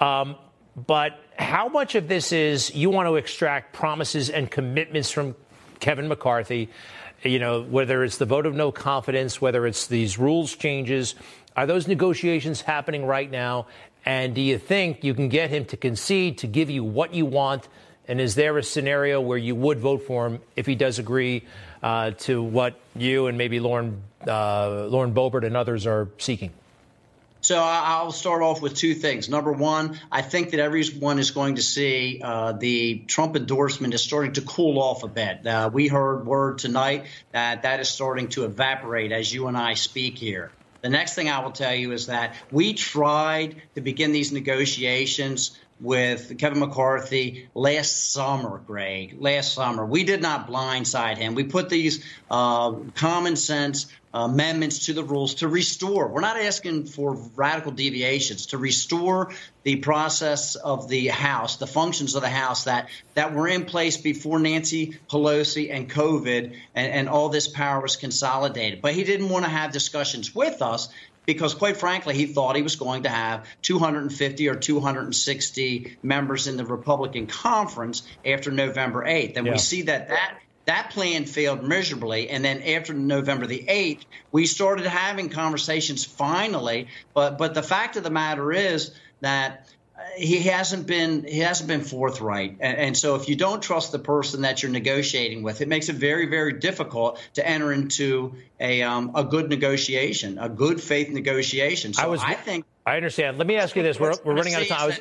Um, 0.00 0.36
but 0.86 1.18
how 1.36 1.68
much 1.68 1.96
of 1.96 2.06
this 2.06 2.30
is 2.30 2.72
you 2.76 2.90
want 2.90 3.08
to 3.08 3.16
extract 3.16 3.72
promises 3.72 4.30
and 4.30 4.48
commitments 4.48 5.10
from 5.10 5.34
Kevin 5.80 6.06
McCarthy? 6.06 6.68
You 7.22 7.38
know, 7.38 7.62
whether 7.62 8.04
it's 8.04 8.18
the 8.18 8.26
vote 8.26 8.46
of 8.46 8.54
no 8.54 8.72
confidence, 8.72 9.40
whether 9.40 9.66
it's 9.66 9.86
these 9.86 10.18
rules 10.18 10.54
changes, 10.54 11.14
are 11.56 11.66
those 11.66 11.86
negotiations 11.86 12.60
happening 12.60 13.04
right 13.04 13.30
now? 13.30 13.66
And 14.04 14.34
do 14.34 14.40
you 14.40 14.58
think 14.58 15.04
you 15.04 15.14
can 15.14 15.28
get 15.28 15.50
him 15.50 15.64
to 15.66 15.76
concede 15.76 16.38
to 16.38 16.46
give 16.46 16.70
you 16.70 16.82
what 16.82 17.14
you 17.14 17.26
want? 17.26 17.68
And 18.08 18.20
is 18.20 18.34
there 18.34 18.58
a 18.58 18.62
scenario 18.62 19.20
where 19.20 19.38
you 19.38 19.54
would 19.54 19.78
vote 19.78 20.02
for 20.02 20.26
him 20.26 20.40
if 20.56 20.66
he 20.66 20.74
does 20.74 20.98
agree 20.98 21.44
uh, 21.82 22.12
to 22.12 22.42
what 22.42 22.80
you 22.96 23.28
and 23.28 23.38
maybe 23.38 23.60
Lauren 23.60 24.02
uh, 24.26 24.86
Lauren 24.86 25.14
Boebert 25.14 25.44
and 25.44 25.56
others 25.56 25.86
are 25.86 26.08
seeking? 26.18 26.52
So 27.42 27.60
I'll 27.60 28.12
start 28.12 28.40
off 28.40 28.62
with 28.62 28.74
two 28.74 28.94
things. 28.94 29.28
Number 29.28 29.50
one, 29.50 29.98
I 30.12 30.22
think 30.22 30.50
that 30.50 30.60
everyone 30.60 31.18
is 31.18 31.32
going 31.32 31.56
to 31.56 31.62
see 31.62 32.20
uh, 32.22 32.52
the 32.52 32.98
Trump 33.08 33.34
endorsement 33.34 33.94
is 33.94 34.00
starting 34.00 34.34
to 34.34 34.42
cool 34.42 34.78
off 34.78 35.02
a 35.02 35.08
bit. 35.08 35.44
Uh, 35.44 35.68
we 35.72 35.88
heard 35.88 36.24
word 36.24 36.58
tonight 36.58 37.06
that 37.32 37.62
that 37.62 37.80
is 37.80 37.88
starting 37.88 38.28
to 38.28 38.44
evaporate 38.44 39.10
as 39.10 39.34
you 39.34 39.48
and 39.48 39.56
I 39.56 39.74
speak 39.74 40.18
here. 40.18 40.52
The 40.82 40.88
next 40.88 41.14
thing 41.14 41.28
I 41.28 41.40
will 41.40 41.50
tell 41.50 41.74
you 41.74 41.90
is 41.90 42.06
that 42.06 42.36
we 42.52 42.74
tried 42.74 43.60
to 43.74 43.80
begin 43.80 44.12
these 44.12 44.30
negotiations 44.30 45.58
with 45.80 46.38
Kevin 46.38 46.60
McCarthy 46.60 47.48
last 47.54 48.12
summer, 48.12 48.62
Greg. 48.64 49.16
Last 49.18 49.52
summer, 49.52 49.84
we 49.84 50.04
did 50.04 50.22
not 50.22 50.46
blindside 50.46 51.18
him. 51.18 51.34
We 51.34 51.42
put 51.42 51.68
these 51.68 52.04
uh, 52.30 52.72
common 52.94 53.34
sense 53.34 53.86
amendments 54.14 54.86
to 54.86 54.92
the 54.92 55.02
rules 55.02 55.34
to 55.36 55.48
restore. 55.48 56.08
We're 56.08 56.20
not 56.20 56.36
asking 56.36 56.86
for 56.86 57.14
radical 57.34 57.72
deviations 57.72 58.46
to 58.46 58.58
restore 58.58 59.32
the 59.62 59.76
process 59.76 60.54
of 60.54 60.88
the 60.88 61.08
House, 61.08 61.56
the 61.56 61.66
functions 61.66 62.14
of 62.14 62.22
the 62.22 62.28
House 62.28 62.64
that 62.64 62.88
that 63.14 63.32
were 63.34 63.48
in 63.48 63.64
place 63.64 63.96
before 63.96 64.38
Nancy 64.38 64.98
Pelosi 65.10 65.72
and 65.72 65.90
COVID 65.90 66.56
and, 66.74 66.92
and 66.92 67.08
all 67.08 67.28
this 67.28 67.48
power 67.48 67.80
was 67.80 67.96
consolidated. 67.96 68.82
But 68.82 68.94
he 68.94 69.04
didn't 69.04 69.28
want 69.28 69.44
to 69.44 69.50
have 69.50 69.72
discussions 69.72 70.34
with 70.34 70.62
us 70.62 70.88
because 71.24 71.54
quite 71.54 71.76
frankly 71.76 72.14
he 72.14 72.26
thought 72.26 72.56
he 72.56 72.62
was 72.62 72.76
going 72.76 73.04
to 73.04 73.08
have 73.08 73.46
250 73.62 74.48
or 74.48 74.56
260 74.56 75.98
members 76.02 76.46
in 76.46 76.56
the 76.56 76.64
republican 76.64 77.26
conference 77.26 78.02
after 78.24 78.50
november 78.50 79.04
8th 79.04 79.36
and 79.36 79.46
yeah. 79.46 79.52
we 79.52 79.58
see 79.58 79.82
that 79.82 80.08
that 80.08 80.38
that 80.64 80.90
plan 80.90 81.24
failed 81.24 81.62
miserably. 81.64 82.30
And 82.30 82.44
then 82.44 82.62
after 82.62 82.94
November 82.94 83.46
the 83.46 83.64
8th, 83.68 84.04
we 84.30 84.46
started 84.46 84.86
having 84.86 85.28
conversations 85.28 86.04
finally. 86.04 86.88
But 87.14 87.38
but 87.38 87.54
the 87.54 87.62
fact 87.62 87.96
of 87.96 88.04
the 88.04 88.10
matter 88.10 88.52
is 88.52 88.92
that 89.20 89.68
he 90.16 90.40
hasn't 90.40 90.86
been 90.86 91.24
he 91.24 91.38
hasn't 91.40 91.68
been 91.68 91.80
forthright. 91.80 92.56
And, 92.60 92.76
and, 92.76 92.96
so 92.96 93.14
if 93.14 93.28
you 93.28 93.36
don't 93.36 93.62
trust 93.62 93.92
the 93.92 93.98
person 93.98 94.42
that 94.42 94.62
you're 94.62 94.72
negotiating 94.72 95.42
with 95.42 95.60
it 95.60 95.68
makes 95.68 95.88
it 95.88 95.96
very 95.96 96.26
very 96.26 96.54
difficult 96.54 97.20
to 97.34 97.46
enter 97.46 97.72
into 97.72 98.34
a 98.58 98.82
um, 98.82 99.12
a 99.14 99.24
good 99.24 99.48
negotiation 99.48 100.38
a 100.38 100.48
good 100.48 100.80
faith 100.80 101.10
negotiation. 101.10 101.94
So 101.94 102.02
I, 102.02 102.06
was, 102.06 102.20
I 102.22 102.34
think 102.34 102.64
I 102.84 102.96
understand. 102.96 103.38
Let 103.38 103.46
me 103.46 103.56
ask 103.56 103.76
you 103.76 103.82
this. 103.82 104.00
We're, 104.00 104.14
we're 104.24 104.34
running 104.34 104.54
out 104.54 104.62
of 104.62 104.68
time 104.68 104.92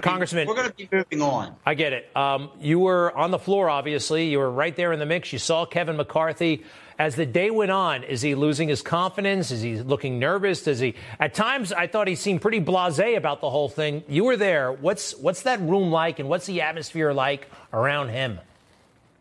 Congressman 0.00 0.46
we're 0.46 0.54
going 0.54 0.68
to 0.68 0.74
be 0.74 0.88
moving 0.92 1.22
on 1.22 1.54
I 1.64 1.74
get 1.74 1.92
it 1.92 2.08
um, 2.16 2.50
you 2.60 2.78
were 2.78 3.16
on 3.16 3.30
the 3.30 3.38
floor 3.38 3.68
obviously 3.68 4.28
you 4.30 4.38
were 4.38 4.50
right 4.50 4.74
there 4.74 4.92
in 4.92 4.98
the 4.98 5.06
mix 5.06 5.32
you 5.32 5.38
saw 5.38 5.66
Kevin 5.66 5.96
McCarthy 5.96 6.64
as 6.98 7.14
the 7.14 7.26
day 7.26 7.50
went 7.50 7.70
on, 7.70 8.04
is 8.04 8.22
he 8.22 8.34
losing 8.34 8.68
his 8.68 8.80
confidence? 8.80 9.50
Is 9.50 9.60
he 9.60 9.76
looking 9.76 10.18
nervous? 10.18 10.62
Does 10.62 10.78
he? 10.78 10.94
At 11.20 11.34
times, 11.34 11.72
I 11.72 11.86
thought 11.86 12.08
he 12.08 12.14
seemed 12.14 12.40
pretty 12.40 12.60
blasé 12.60 13.16
about 13.18 13.42
the 13.42 13.50
whole 13.50 13.68
thing. 13.68 14.02
You 14.08 14.24
were 14.24 14.36
there. 14.36 14.72
What's 14.72 15.14
what's 15.16 15.42
that 15.42 15.60
room 15.60 15.90
like, 15.90 16.20
and 16.20 16.28
what's 16.28 16.46
the 16.46 16.62
atmosphere 16.62 17.12
like 17.12 17.50
around 17.72 18.08
him? 18.08 18.40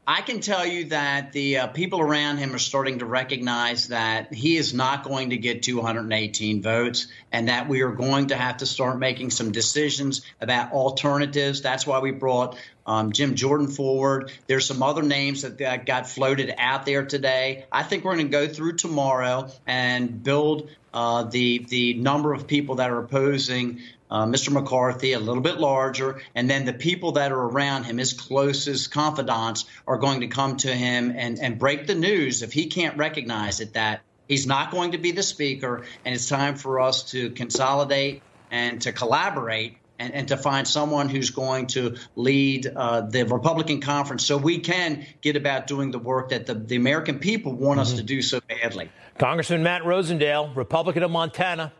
I 0.07 0.21
can 0.21 0.39
tell 0.39 0.63
you 0.67 0.85
that 0.85 1.31
the 1.31 1.57
uh, 1.57 1.67
people 1.67 1.99
around 1.99 2.37
him 2.37 2.53
are 2.53 2.59
starting 2.59 2.99
to 2.99 3.05
recognize 3.05 3.87
that 3.87 4.31
he 4.31 4.55
is 4.55 4.71
not 4.71 5.03
going 5.03 5.31
to 5.31 5.37
get 5.37 5.63
218 5.63 6.61
votes 6.61 7.07
and 7.31 7.47
that 7.47 7.67
we 7.67 7.81
are 7.81 7.91
going 7.91 8.27
to 8.27 8.35
have 8.35 8.57
to 8.57 8.67
start 8.67 8.99
making 8.99 9.31
some 9.31 9.51
decisions 9.51 10.21
about 10.39 10.73
alternatives. 10.73 11.63
That's 11.63 11.87
why 11.87 11.99
we 11.99 12.11
brought 12.11 12.55
um, 12.85 13.11
Jim 13.11 13.35
Jordan 13.35 13.67
forward. 13.67 14.31
There's 14.47 14.65
some 14.65 14.83
other 14.83 15.01
names 15.01 15.41
that, 15.41 15.85
got 15.85 16.07
floated 16.07 16.53
out 16.57 16.85
there 16.85 17.05
today. 17.05 17.65
I 17.71 17.83
think 17.83 18.03
we're 18.03 18.15
going 18.15 18.27
to 18.27 18.31
go 18.31 18.47
through 18.47 18.77
tomorrow 18.77 19.49
and 19.65 20.23
build 20.23 20.69
uh, 20.93 21.23
the 21.23 21.65
the 21.69 21.95
number 21.95 22.33
of 22.33 22.47
people 22.47 22.75
that 22.75 22.89
are 22.89 22.99
opposing 22.99 23.81
uh, 24.09 24.25
Mr. 24.25 24.51
McCarthy, 24.51 25.13
a 25.13 25.19
little 25.19 25.41
bit 25.41 25.59
larger, 25.59 26.21
and 26.35 26.49
then 26.49 26.65
the 26.65 26.73
people 26.73 27.13
that 27.13 27.31
are 27.31 27.41
around 27.41 27.83
him, 27.83 27.97
his 27.97 28.13
closest 28.13 28.91
confidants, 28.91 29.65
are 29.87 29.97
going 29.97 30.21
to 30.21 30.27
come 30.27 30.57
to 30.57 30.73
him 30.73 31.11
and, 31.15 31.39
and 31.39 31.57
break 31.57 31.87
the 31.87 31.95
news 31.95 32.43
if 32.43 32.53
he 32.53 32.67
can't 32.67 32.97
recognize 32.97 33.59
it 33.59 33.73
that 33.73 34.01
he's 34.27 34.45
not 34.45 34.71
going 34.71 34.91
to 34.91 34.97
be 34.97 35.11
the 35.11 35.23
speaker, 35.23 35.83
and 36.05 36.15
it's 36.15 36.29
time 36.29 36.55
for 36.55 36.79
us 36.79 37.11
to 37.11 37.31
consolidate 37.31 38.21
and 38.51 38.81
to 38.83 38.91
collaborate 38.91 39.77
and, 39.99 40.13
and, 40.13 40.27
to 40.27 40.37
find 40.37 40.67
someone 40.67 41.09
who's 41.09 41.29
going 41.29 41.67
to 41.67 41.95
lead 42.15 42.67
uh, 42.67 43.01
the 43.01 43.23
Republican 43.23 43.81
conference 43.81 44.25
so 44.25 44.37
we 44.37 44.59
can 44.59 45.05
get 45.21 45.35
about 45.35 45.67
doing 45.67 45.91
the 45.91 45.99
work 45.99 46.29
that 46.29 46.45
the, 46.45 46.53
the 46.53 46.75
American 46.75 47.19
people 47.19 47.53
want 47.53 47.79
mm-hmm. 47.79 47.81
us 47.81 47.93
to 47.93 48.03
do 48.03 48.21
so 48.21 48.39
badly. 48.47 48.89
Congressman 49.17 49.63
Matt 49.63 49.83
Rosendale, 49.83 50.53
Republican 50.55 51.03
of 51.03 51.11
Montana, 51.11 51.71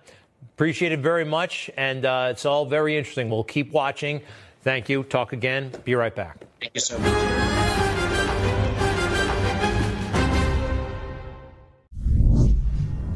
Appreciate 0.55 0.93
it 0.93 1.01
very 1.01 1.25
much, 1.25 1.69
and 1.75 2.05
uh, 2.05 2.29
it's 2.31 2.45
all 2.45 2.65
very 2.65 2.95
interesting. 2.95 3.29
We'll 3.29 3.43
keep 3.43 3.73
watching. 3.73 4.21
Thank 4.61 4.87
you. 4.87 5.03
Talk 5.03 5.33
again. 5.33 5.69
Be 5.83 5.95
right 5.95 6.15
back. 6.15 6.45
Thank 6.61 6.75
you 6.75 6.79
so 6.79 6.97
much. 6.97 7.11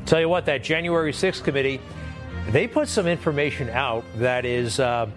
Tell 0.05 0.19
you 0.19 0.27
what, 0.27 0.47
that 0.47 0.63
January 0.63 1.13
6th 1.13 1.41
committee, 1.41 1.79
they 2.49 2.67
put 2.67 2.87
some 2.87 3.07
information 3.07 3.69
out 3.69 4.03
that 4.15 4.45
is 4.45 4.79
uh, 4.79 5.09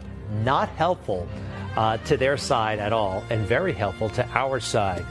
not 0.44 0.68
helpful 0.70 1.28
uh, 1.76 1.96
to 1.98 2.16
their 2.16 2.36
side 2.36 2.78
at 2.78 2.92
all 2.92 3.24
and 3.30 3.46
very 3.46 3.72
helpful 3.72 4.10
to 4.10 4.26
our 4.30 4.60
side. 4.60 5.04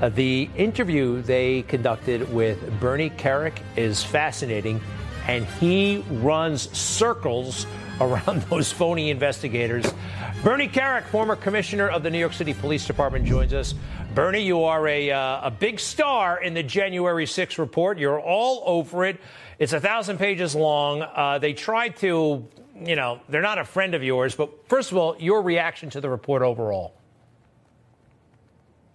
Uh, 0.00 0.08
the 0.08 0.48
interview 0.56 1.22
they 1.22 1.62
conducted 1.62 2.32
with 2.32 2.80
Bernie 2.80 3.10
Kerik 3.10 3.58
is 3.76 4.02
fascinating 4.02 4.80
and 5.26 5.44
he 5.44 6.04
runs 6.10 6.70
circles 6.76 7.66
around 8.00 8.42
those 8.50 8.72
phony 8.72 9.10
investigators. 9.10 9.86
Bernie 10.42 10.68
Kerik, 10.68 11.04
former 11.04 11.36
commissioner 11.36 11.88
of 11.88 12.02
the 12.02 12.10
New 12.10 12.18
York 12.18 12.32
City 12.32 12.52
Police 12.52 12.86
Department, 12.86 13.24
joins 13.24 13.54
us. 13.54 13.74
Bernie, 14.14 14.42
you 14.42 14.64
are 14.64 14.86
a, 14.86 15.10
uh, 15.10 15.46
a 15.46 15.50
big 15.50 15.80
star 15.80 16.42
in 16.42 16.54
the 16.54 16.62
January 16.62 17.24
6th 17.24 17.58
report. 17.58 17.98
You're 17.98 18.20
all 18.20 18.62
over 18.66 19.04
it. 19.04 19.18
It's 19.58 19.72
a 19.72 19.80
thousand 19.80 20.18
pages 20.18 20.54
long. 20.54 21.02
Uh, 21.02 21.38
they 21.38 21.52
tried 21.52 21.96
to, 21.98 22.46
you 22.84 22.96
know, 22.96 23.20
they're 23.28 23.42
not 23.42 23.58
a 23.58 23.64
friend 23.64 23.94
of 23.94 24.02
yours, 24.02 24.34
but 24.34 24.68
first 24.68 24.90
of 24.90 24.98
all, 24.98 25.16
your 25.18 25.42
reaction 25.42 25.90
to 25.90 26.00
the 26.00 26.10
report 26.10 26.42
overall. 26.42 26.94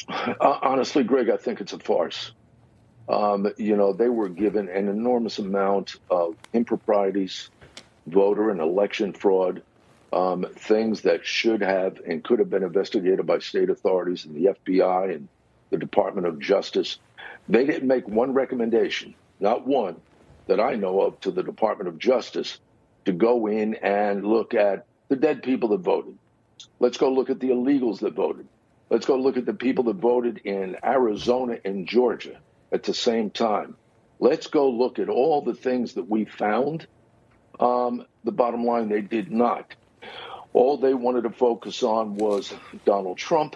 Uh, 0.10 0.60
honestly, 0.62 1.04
Greg, 1.04 1.30
I 1.30 1.38
think 1.38 1.62
it's 1.62 1.74
a 1.74 1.80
farce. 1.80 2.32
Um, 3.08 3.52
you 3.58 3.76
know, 3.76 3.93
they 3.93 4.10
were 4.10 4.30
given 4.30 4.69
an 4.69 4.88
enormous 4.88 5.39
amount 5.39 5.95
of 6.10 6.36
improprieties, 6.54 7.50
voter 8.08 8.50
and 8.50 8.60
election 8.60 9.13
fraud, 9.13 9.62
um, 10.12 10.45
things 10.56 11.02
that 11.02 11.26
should 11.26 11.62
have 11.62 12.00
and 12.08 12.24
could 12.24 12.39
have 12.39 12.50
been 12.50 12.63
investigated 12.63 13.26
by 13.26 13.39
state 13.39 13.69
authorities 13.69 14.26
and 14.26 14.36
the 14.36 14.56
FBI 14.65 15.15
and 15.15 15.28
the 15.69 15.78
Department 15.78 16.28
of 16.28 16.39
Justice. 16.39 16.98
They 17.48 17.65
didn't 17.65 17.88
make 17.88 18.08
one 18.08 18.34
recommendation, 18.34 19.15
not 19.39 19.65
one 19.65 19.95
that 20.50 20.60
I 20.60 20.74
know 20.74 21.02
of, 21.02 21.20
to 21.22 21.32
the 21.32 21.44
Department 21.44 21.88
of 21.88 22.00
Justice 22.00 22.60
to 23.06 23.12
go 23.12 23.46
in 23.46 23.76
and 23.76 24.26
look 24.26 24.56
at 24.56 24.86
the 25.08 25.16
dead 25.16 25.44
people 25.44 25.70
that 25.70 25.82
voted. 25.82 26.18
Let's 26.80 26.98
go 26.98 27.12
look 27.14 27.30
at 27.30 27.40
the 27.40 27.50
illegals 27.50 28.00
that 28.00 28.16
voted. 28.16 28.48
Let's 28.90 29.06
go 29.06 29.16
look 29.16 29.38
at 29.38 29.46
the 29.46 29.54
people 29.54 29.84
that 29.86 29.98
voted 29.98 30.40
in 30.40 30.76
Arizona 30.84 31.60
and 31.64 31.88
Georgia 31.88 32.40
at 32.72 32.82
the 32.82 32.96
same 32.96 33.30
time. 33.30 33.76
Let's 34.20 34.48
go 34.48 34.72
look 34.72 34.98
at 34.98 35.08
all 35.08 35.44
the 35.44 35.54
things 35.54 35.94
that 35.94 36.10
we 36.10 36.26
found. 36.26 36.88
Um, 37.60 38.06
the 38.24 38.32
bottom 38.32 38.66
line, 38.66 38.90
they 38.90 39.02
did 39.02 39.32
not. 39.32 39.76
All 40.54 40.78
they 40.78 40.96
wanted 40.96 41.24
to 41.24 41.30
focus 41.30 41.84
on 41.84 42.16
was 42.16 42.52
Donald 42.86 43.20
Trump, 43.20 43.56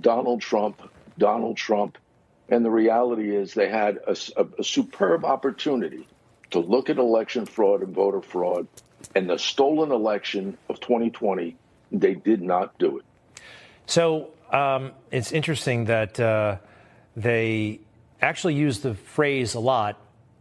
Donald 0.00 0.40
Trump, 0.40 0.80
Donald 1.18 1.58
Trump. 1.58 1.98
And 2.48 2.64
the 2.64 2.70
reality 2.70 3.36
is 3.36 3.52
they 3.52 3.68
had 3.68 3.98
a, 4.06 4.16
a, 4.38 4.46
a 4.60 4.64
superb 4.64 5.26
opportunity 5.26 6.08
to 6.50 6.58
look 6.58 6.90
at 6.90 6.98
election 6.98 7.46
fraud 7.46 7.82
and 7.82 7.94
voter 7.94 8.20
fraud 8.20 8.66
and 9.14 9.28
the 9.28 9.38
stolen 9.38 9.90
election 9.92 10.56
of 10.68 10.80
2020. 10.80 11.56
They 11.92 12.14
did 12.14 12.42
not 12.42 12.78
do 12.78 12.98
it. 12.98 13.04
So 13.86 14.30
um, 14.52 14.92
it's 15.10 15.32
interesting 15.32 15.86
that 15.86 16.20
uh, 16.20 16.58
they 17.16 17.80
actually 18.22 18.54
used 18.54 18.82
the 18.82 18.94
phrase 18.94 19.54
a 19.54 19.60
lot 19.60 19.98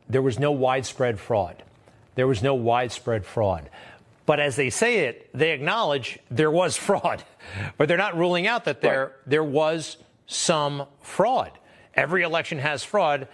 there 0.10 0.24
was 0.24 0.40
no 0.40 0.52
widespread 0.52 1.20
fraud. 1.20 1.64
There 2.16 2.28
was 2.28 2.42
no 2.42 2.56
widespread 2.56 3.26
fraud. 3.26 3.70
But 4.26 4.40
as 4.40 4.56
they 4.56 4.70
say 4.72 5.06
it, 5.06 5.30
they 5.34 5.52
acknowledge 5.52 6.20
there 6.30 6.52
was 6.52 6.76
fraud. 6.88 7.24
But 7.78 7.88
they're 7.88 7.98
not 7.98 8.18
ruling 8.18 8.48
out 8.48 8.66
that 8.66 8.82
there, 8.82 9.04
right. 9.04 9.14
there 9.28 9.44
was 9.44 9.98
some 10.26 10.88
fraud. 11.02 11.52
Every 11.94 12.24
election 12.24 12.58
has 12.58 12.84
fraud. 12.84 13.28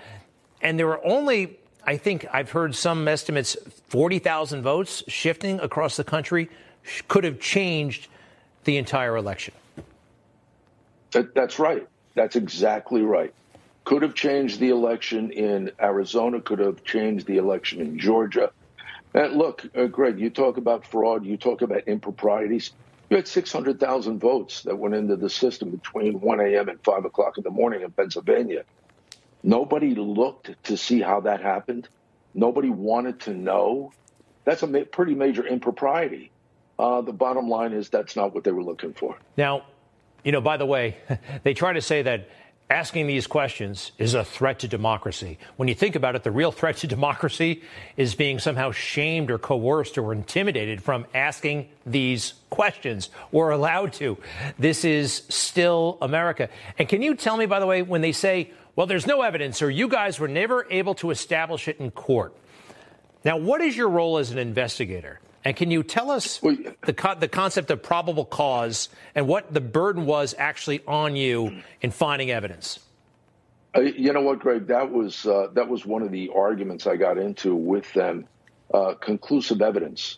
And 0.61 0.77
there 0.77 0.87
were 0.87 1.03
only, 1.05 1.59
I 1.85 1.97
think 1.97 2.25
I've 2.31 2.51
heard 2.51 2.75
some 2.75 3.07
estimates, 3.07 3.55
40,000 3.89 4.61
votes 4.61 5.03
shifting 5.07 5.59
across 5.59 5.97
the 5.97 6.03
country 6.03 6.49
could 7.07 7.23
have 7.23 7.39
changed 7.39 8.07
the 8.63 8.77
entire 8.77 9.15
election. 9.15 9.53
That's 11.11 11.59
right. 11.59 11.87
That's 12.15 12.35
exactly 12.35 13.01
right 13.01 13.33
could 13.85 14.01
have 14.01 14.15
changed 14.15 14.59
the 14.59 14.69
election 14.69 15.31
in 15.31 15.71
Arizona, 15.79 16.41
could 16.41 16.59
have 16.59 16.83
changed 16.83 17.27
the 17.27 17.37
election 17.37 17.79
in 17.79 17.97
Georgia. 17.97 18.51
And 19.13 19.37
look, 19.37 19.63
uh, 19.77 19.85
Greg, 19.85 20.19
you 20.19 20.29
talk 20.29 20.57
about 20.57 20.85
fraud, 20.85 21.25
you 21.25 21.37
talk 21.37 21.61
about 21.61 21.87
improprieties. 21.87 22.71
You 23.09 23.17
had 23.17 23.27
600,000 23.27 24.19
votes 24.19 24.63
that 24.63 24.77
went 24.77 24.95
into 24.95 25.15
the 25.15 25.29
system 25.29 25.69
between 25.69 26.19
1 26.19 26.39
a.m. 26.41 26.67
and 26.67 26.83
5 26.83 27.05
o'clock 27.05 27.37
in 27.37 27.43
the 27.43 27.51
morning 27.51 27.83
in 27.83 27.91
Pennsylvania. 27.91 28.63
Nobody 29.45 29.93
looked 29.93 30.51
to 30.63 30.75
see 30.75 31.01
how 31.01 31.19
that 31.21 31.39
happened. 31.39 31.87
Nobody 32.33 32.71
wanted 32.71 33.19
to 33.21 33.33
know. 33.35 33.93
That's 34.43 34.63
a 34.63 34.67
ma- 34.67 34.85
pretty 34.91 35.13
major 35.13 35.45
impropriety. 35.45 36.31
Uh, 36.79 37.01
the 37.01 37.13
bottom 37.13 37.47
line 37.47 37.71
is 37.71 37.89
that's 37.89 38.15
not 38.15 38.33
what 38.33 38.43
they 38.43 38.51
were 38.51 38.63
looking 38.63 38.93
for. 38.93 39.19
Now, 39.37 39.67
you 40.23 40.31
know, 40.31 40.41
by 40.41 40.57
the 40.57 40.65
way, 40.65 40.97
they 41.43 41.53
try 41.53 41.73
to 41.73 41.81
say 41.81 42.01
that 42.01 42.27
asking 42.71 43.05
these 43.05 43.27
questions 43.27 43.91
is 43.99 44.15
a 44.15 44.23
threat 44.23 44.57
to 44.59 44.67
democracy. 44.67 45.37
When 45.57 45.67
you 45.67 45.75
think 45.75 45.95
about 45.95 46.15
it, 46.15 46.23
the 46.23 46.31
real 46.31 46.51
threat 46.51 46.77
to 46.77 46.87
democracy 46.97 47.61
is 47.97 48.15
being 48.15 48.39
somehow 48.39 48.71
shamed 48.71 49.29
or 49.29 49.37
coerced 49.37 49.99
or 49.99 50.11
intimidated 50.11 50.81
from 50.81 51.05
asking 51.13 51.69
these 51.85 52.33
questions 52.49 53.11
or 53.31 53.51
allowed 53.51 53.93
to. 53.93 54.17
This 54.57 54.83
is 54.83 55.21
still 55.29 55.99
America. 56.01 56.49
And 56.79 56.89
can 56.89 57.03
you 57.03 57.13
tell 57.13 57.37
me, 57.37 57.45
by 57.45 57.59
the 57.59 57.67
way, 57.67 57.83
when 57.83 58.01
they 58.01 58.11
say, 58.11 58.49
well, 58.75 58.87
there's 58.87 59.07
no 59.07 59.21
evidence 59.21 59.61
or 59.61 59.69
you 59.69 59.87
guys 59.87 60.19
were 60.19 60.27
never 60.27 60.65
able 60.69 60.95
to 60.95 61.11
establish 61.11 61.67
it 61.67 61.79
in 61.79 61.91
court. 61.91 62.35
Now, 63.23 63.37
what 63.37 63.61
is 63.61 63.75
your 63.75 63.89
role 63.89 64.17
as 64.17 64.31
an 64.31 64.37
investigator? 64.37 65.19
And 65.43 65.55
can 65.55 65.69
you 65.69 65.83
tell 65.83 66.09
us 66.09 66.39
the, 66.39 66.93
co- 66.95 67.15
the 67.15 67.27
concept 67.27 67.69
of 67.69 67.83
probable 67.83 68.25
cause 68.25 68.89
and 69.13 69.27
what 69.27 69.53
the 69.53 69.61
burden 69.61 70.05
was 70.05 70.33
actually 70.37 70.81
on 70.87 71.15
you 71.15 71.61
in 71.81 71.91
finding 71.91 72.31
evidence? 72.31 72.79
Uh, 73.75 73.81
you 73.81 74.11
know 74.11 74.21
what, 74.21 74.39
Greg? 74.39 74.67
That 74.67 74.91
was 74.91 75.25
uh, 75.25 75.49
that 75.53 75.67
was 75.67 75.85
one 75.85 76.01
of 76.01 76.11
the 76.11 76.31
arguments 76.33 76.87
I 76.87 76.95
got 76.95 77.17
into 77.17 77.55
with 77.55 77.91
them. 77.93 78.25
Uh, 78.73 78.95
conclusive 78.95 79.61
evidence. 79.61 80.17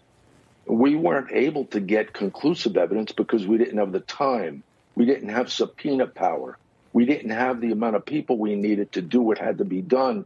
We 0.65 0.95
weren't 0.95 1.31
able 1.31 1.65
to 1.65 1.79
get 1.79 2.13
conclusive 2.13 2.77
evidence 2.77 3.11
because 3.11 3.45
we 3.45 3.57
didn't 3.57 3.77
have 3.77 3.91
the 3.91 3.99
time. 3.99 4.63
We 4.95 5.05
didn't 5.05 5.29
have 5.29 5.51
subpoena 5.51 6.07
power. 6.07 6.57
We 6.97 7.05
didn't 7.05 7.29
have 7.29 7.61
the 7.61 7.71
amount 7.71 7.95
of 7.95 8.07
people 8.07 8.39
we 8.39 8.55
needed 8.55 8.93
to 8.93 9.03
do 9.03 9.21
what 9.21 9.37
had 9.37 9.59
to 9.59 9.65
be 9.65 9.83
done. 9.83 10.25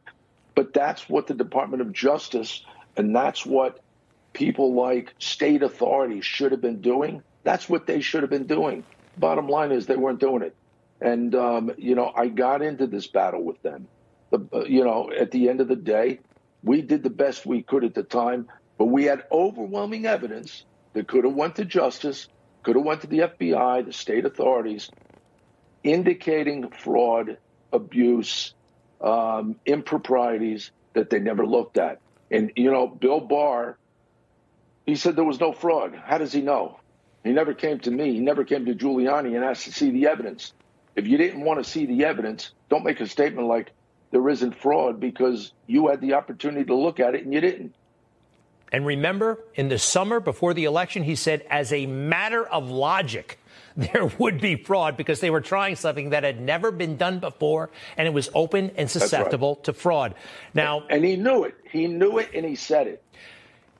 But 0.56 0.74
that's 0.74 1.10
what 1.10 1.28
the 1.28 1.34
Department 1.34 1.82
of 1.82 1.92
Justice 1.92 2.64
and 2.96 3.14
that's 3.14 3.46
what 3.46 3.82
people 4.32 4.74
like 4.74 5.14
state 5.20 5.64
authorities 5.64 6.24
should 6.24 6.54
have 6.54 6.62
been 6.62 6.80
doing. 6.80 7.24
That's 7.44 7.68
what 7.68 7.88
they 7.88 8.00
should 8.00 8.24
have 8.24 8.30
been 8.30 8.48
doing. 8.48 8.86
Bottom 9.18 9.50
line 9.50 9.74
is 9.74 9.86
they 9.86 9.98
weren't 9.98 10.22
doing 10.22 10.44
it. 10.44 10.56
And, 11.02 11.36
um, 11.36 11.74
you 11.78 11.94
know, 11.94 12.10
I 12.16 12.30
got 12.30 12.62
into 12.62 12.88
this 12.88 13.06
battle 13.06 13.44
with 13.44 13.62
them. 13.64 13.90
The, 14.30 14.64
you 14.66 14.86
know, 14.86 15.12
at 15.12 15.32
the 15.32 15.50
end 15.50 15.60
of 15.60 15.68
the 15.68 15.76
day, 15.76 16.20
we 16.64 16.82
did 16.82 17.04
the 17.04 17.10
best 17.10 17.46
we 17.46 17.64
could 17.64 17.84
at 17.84 17.96
the 17.96 18.04
time, 18.04 18.48
but 18.78 18.86
we 18.86 19.04
had 19.04 19.26
overwhelming 19.30 20.06
evidence 20.06 20.64
that 20.94 21.10
could 21.10 21.26
have 21.26 21.34
went 21.34 21.58
to 21.58 21.66
justice, 21.66 22.30
could 22.64 22.78
have 22.78 22.86
went 22.86 23.02
to 23.02 23.08
the 23.08 23.20
FBI, 23.20 23.86
the 23.86 23.92
state 23.92 24.24
authorities, 24.26 24.90
indicating 25.84 26.70
fraud, 26.70 27.38
abuse, 27.74 28.54
um, 29.02 29.56
improprieties 29.66 30.72
that 30.94 31.10
they 31.10 31.20
never 31.20 31.46
looked 31.46 31.78
at. 31.78 32.00
And, 32.30 32.52
you 32.56 32.72
know, 32.72 32.88
Bill 32.88 33.20
Barr, 33.20 33.78
he 34.86 34.96
said 34.96 35.16
there 35.16 35.24
was 35.24 35.40
no 35.40 35.54
fraud. 35.54 35.96
How 35.96 36.18
does 36.18 36.32
he 36.32 36.42
know? 36.42 36.80
He 37.24 37.32
never 37.32 37.54
came 37.54 37.80
to 37.80 37.92
me. 37.92 38.14
He 38.14 38.20
never 38.20 38.44
came 38.44 38.66
to 38.66 38.74
Giuliani 38.74 39.36
and 39.36 39.44
asked 39.44 39.66
to 39.66 39.74
see 39.74 39.92
the 39.92 40.08
evidence. 40.08 40.54
If 40.96 41.08
you 41.08 41.18
didn't 41.18 41.42
want 41.42 41.64
to 41.64 41.70
see 41.70 41.86
the 41.86 42.06
evidence, 42.06 42.52
don't 42.70 42.84
make 42.84 43.00
a 43.00 43.08
statement 43.08 43.48
like 43.48 43.72
there 44.12 44.28
isn't 44.28 44.56
fraud 44.56 45.00
because 45.00 45.54
you 45.68 45.88
had 45.88 46.02
the 46.02 46.14
opportunity 46.14 46.66
to 46.66 46.76
look 46.76 47.00
at 47.00 47.16
it 47.16 47.24
and 47.24 47.34
you 47.34 47.42
didn't. 47.42 47.74
And 48.72 48.86
remember, 48.86 49.40
in 49.56 49.68
the 49.70 49.78
summer 49.78 50.20
before 50.20 50.54
the 50.54 50.64
election, 50.64 51.04
he 51.04 51.16
said, 51.16 51.46
as 51.50 51.74
a 51.74 51.86
matter 51.86 52.46
of 52.46 52.70
logic, 52.70 53.38
there 53.78 54.06
would 54.18 54.42
be 54.42 54.56
fraud 54.56 54.98
because 54.98 55.20
they 55.20 55.30
were 55.30 55.42
trying 55.42 55.76
something 55.76 56.12
that 56.12 56.24
had 56.24 56.42
never 56.42 56.72
been 56.72 56.98
done 56.98 57.20
before 57.20 57.70
and 57.98 58.08
it 58.08 58.14
was 58.14 58.30
open 58.34 58.72
and 58.78 58.90
susceptible 58.90 59.56
right. 59.56 59.64
to 59.66 59.74
fraud. 59.74 60.16
Now, 60.54 60.84
and 60.90 61.04
he 61.04 61.16
knew 61.16 61.44
it. 61.44 61.56
He 61.70 61.88
knew 61.88 62.18
it 62.18 62.32
and 62.34 62.46
he 62.46 62.56
said 62.56 62.88
it. 62.88 63.04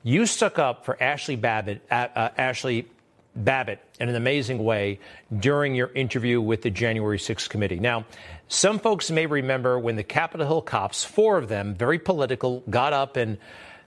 You 0.02 0.26
stuck 0.26 0.58
up 0.58 0.84
for 0.84 1.00
Ashley 1.00 1.36
Babbitt, 1.36 1.82
uh, 1.90 2.08
uh, 2.14 2.28
Ashley 2.36 2.88
Babbitt 3.36 3.80
in 4.00 4.08
an 4.08 4.14
amazing 4.14 4.62
way 4.62 4.98
during 5.38 5.74
your 5.74 5.92
interview 5.92 6.40
with 6.40 6.62
the 6.62 6.70
January 6.70 7.18
6th 7.18 7.48
committee. 7.48 7.78
Now, 7.78 8.04
some 8.48 8.78
folks 8.78 9.10
may 9.10 9.26
remember 9.26 9.78
when 9.78 9.96
the 9.96 10.02
Capitol 10.02 10.46
Hill 10.46 10.62
cops, 10.62 11.04
four 11.04 11.38
of 11.38 11.48
them, 11.48 11.74
very 11.74 11.98
political, 11.98 12.62
got 12.68 12.92
up 12.92 13.16
and 13.16 13.38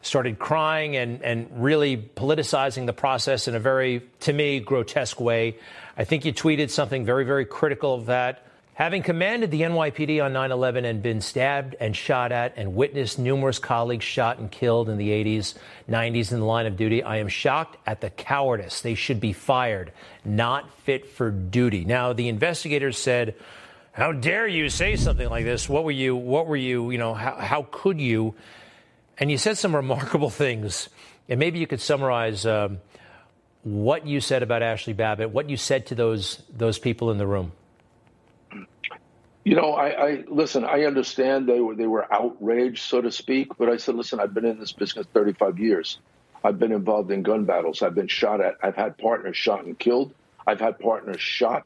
started 0.05 0.37
crying 0.37 0.95
and, 0.95 1.21
and 1.23 1.49
really 1.63 1.97
politicizing 1.97 2.85
the 2.85 2.93
process 2.93 3.47
in 3.47 3.55
a 3.55 3.59
very, 3.59 4.01
to 4.21 4.31
me, 4.31 4.59
grotesque 4.59 5.19
way. 5.19 5.57
I 5.97 6.03
think 6.03 6.25
you 6.25 6.33
tweeted 6.33 6.69
something 6.69 7.05
very, 7.05 7.25
very 7.25 7.45
critical 7.45 7.93
of 7.93 8.05
that. 8.07 8.45
Having 8.75 9.03
commanded 9.03 9.51
the 9.51 9.61
NYPD 9.61 10.23
on 10.23 10.33
9 10.33 10.51
11 10.51 10.83
and 10.83 11.01
been 11.01 11.21
stabbed 11.21 11.75
and 11.79 11.95
shot 11.95 12.33
at 12.33 12.55
and 12.57 12.75
witnessed 12.75 13.17
numerous 13.17 13.57
colleagues 13.57 14.03
shot 14.03 14.37
and 14.37 14.51
killed 14.51 14.89
in 14.89 14.97
the 14.97 15.09
80s, 15.09 15.53
90s 15.89 16.33
in 16.33 16.41
the 16.41 16.45
line 16.45 16.65
of 16.65 16.75
duty, 16.75 17.01
I 17.01 17.17
am 17.17 17.29
shocked 17.29 17.77
at 17.87 18.01
the 18.01 18.09
cowardice. 18.09 18.81
They 18.81 18.95
should 18.95 19.21
be 19.21 19.31
fired, 19.31 19.93
not 20.25 20.69
fit 20.79 21.09
for 21.09 21.31
duty. 21.31 21.85
Now, 21.85 22.11
the 22.11 22.27
investigators 22.27 22.97
said, 22.97 23.35
How 23.93 24.11
dare 24.11 24.45
you 24.45 24.69
say 24.69 24.97
something 24.97 25.29
like 25.29 25.45
this? 25.45 25.69
What 25.69 25.85
were 25.85 25.91
you, 25.91 26.17
what 26.17 26.45
were 26.45 26.57
you, 26.57 26.91
you 26.91 26.97
know, 26.97 27.13
how, 27.13 27.35
how 27.35 27.67
could 27.71 28.01
you? 28.01 28.35
And 29.17 29.31
you 29.31 29.37
said 29.37 29.57
some 29.57 29.75
remarkable 29.75 30.29
things. 30.29 30.89
And 31.29 31.39
maybe 31.39 31.59
you 31.59 31.67
could 31.67 31.81
summarize 31.81 32.45
um, 32.45 32.79
what 33.63 34.05
you 34.05 34.21
said 34.21 34.43
about 34.43 34.61
Ashley 34.61 34.93
Babbitt, 34.93 35.31
what 35.31 35.49
you 35.49 35.57
said 35.57 35.87
to 35.87 35.95
those, 35.95 36.41
those 36.55 36.77
people 36.77 37.11
in 37.11 37.17
the 37.17 37.27
room. 37.27 37.51
You 39.45 39.55
know, 39.55 39.73
I, 39.73 40.07
I, 40.07 40.23
listen. 40.27 40.65
I 40.65 40.85
understand 40.85 41.47
they 41.47 41.59
were 41.59 41.75
they 41.75 41.85
were 41.85 42.11
outraged, 42.11 42.81
so 42.81 42.99
to 42.99 43.11
speak. 43.11 43.55
But 43.59 43.69
I 43.69 43.77
said, 43.77 43.93
listen, 43.93 44.19
I've 44.19 44.33
been 44.33 44.45
in 44.45 44.59
this 44.59 44.71
business 44.71 45.05
35 45.13 45.59
years. 45.59 45.99
I've 46.43 46.57
been 46.57 46.71
involved 46.71 47.11
in 47.11 47.21
gun 47.21 47.45
battles. 47.45 47.83
I've 47.83 47.93
been 47.93 48.07
shot 48.07 48.41
at. 48.41 48.55
I've 48.63 48.75
had 48.75 48.97
partners 48.97 49.37
shot 49.37 49.65
and 49.65 49.77
killed. 49.77 50.15
I've 50.47 50.59
had 50.59 50.79
partners 50.79 51.21
shot. 51.21 51.63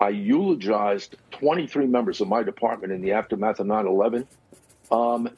I 0.00 0.08
eulogized 0.08 1.16
23 1.32 1.86
members 1.86 2.22
of 2.22 2.28
my 2.28 2.42
department 2.42 2.94
in 2.94 3.02
the 3.02 3.12
aftermath 3.12 3.60
of 3.60 3.66
9/11. 3.66 4.26
Um, 4.90 5.28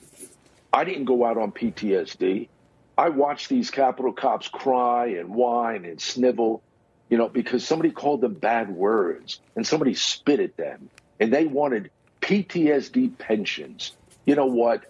I 0.73 0.85
didn't 0.85 1.05
go 1.05 1.25
out 1.25 1.37
on 1.37 1.53
PTSD. 1.53 2.49
I 2.97 3.09
watched 3.11 3.49
these 3.49 3.71
Capitol 3.71 4.13
cops 4.13 4.49
cry 4.49 5.07
and 5.07 5.35
whine 5.35 5.85
and 5.85 6.01
snivel, 6.01 6.63
you 7.09 7.19
know, 7.19 7.29
because 7.29 7.65
somebody 7.65 7.91
called 7.91 8.21
them 8.21 8.35
bad 8.35 8.71
words 8.71 9.41
and 9.57 9.67
somebody 9.67 9.95
spit 9.95 10.41
at 10.41 10.57
them 10.57 10.89
and 11.21 11.33
they 11.33 11.47
wanted 11.47 11.91
PTSD 12.21 13.19
pensions. 13.19 13.93
You 14.25 14.35
know 14.35 14.47
what? 14.47 14.85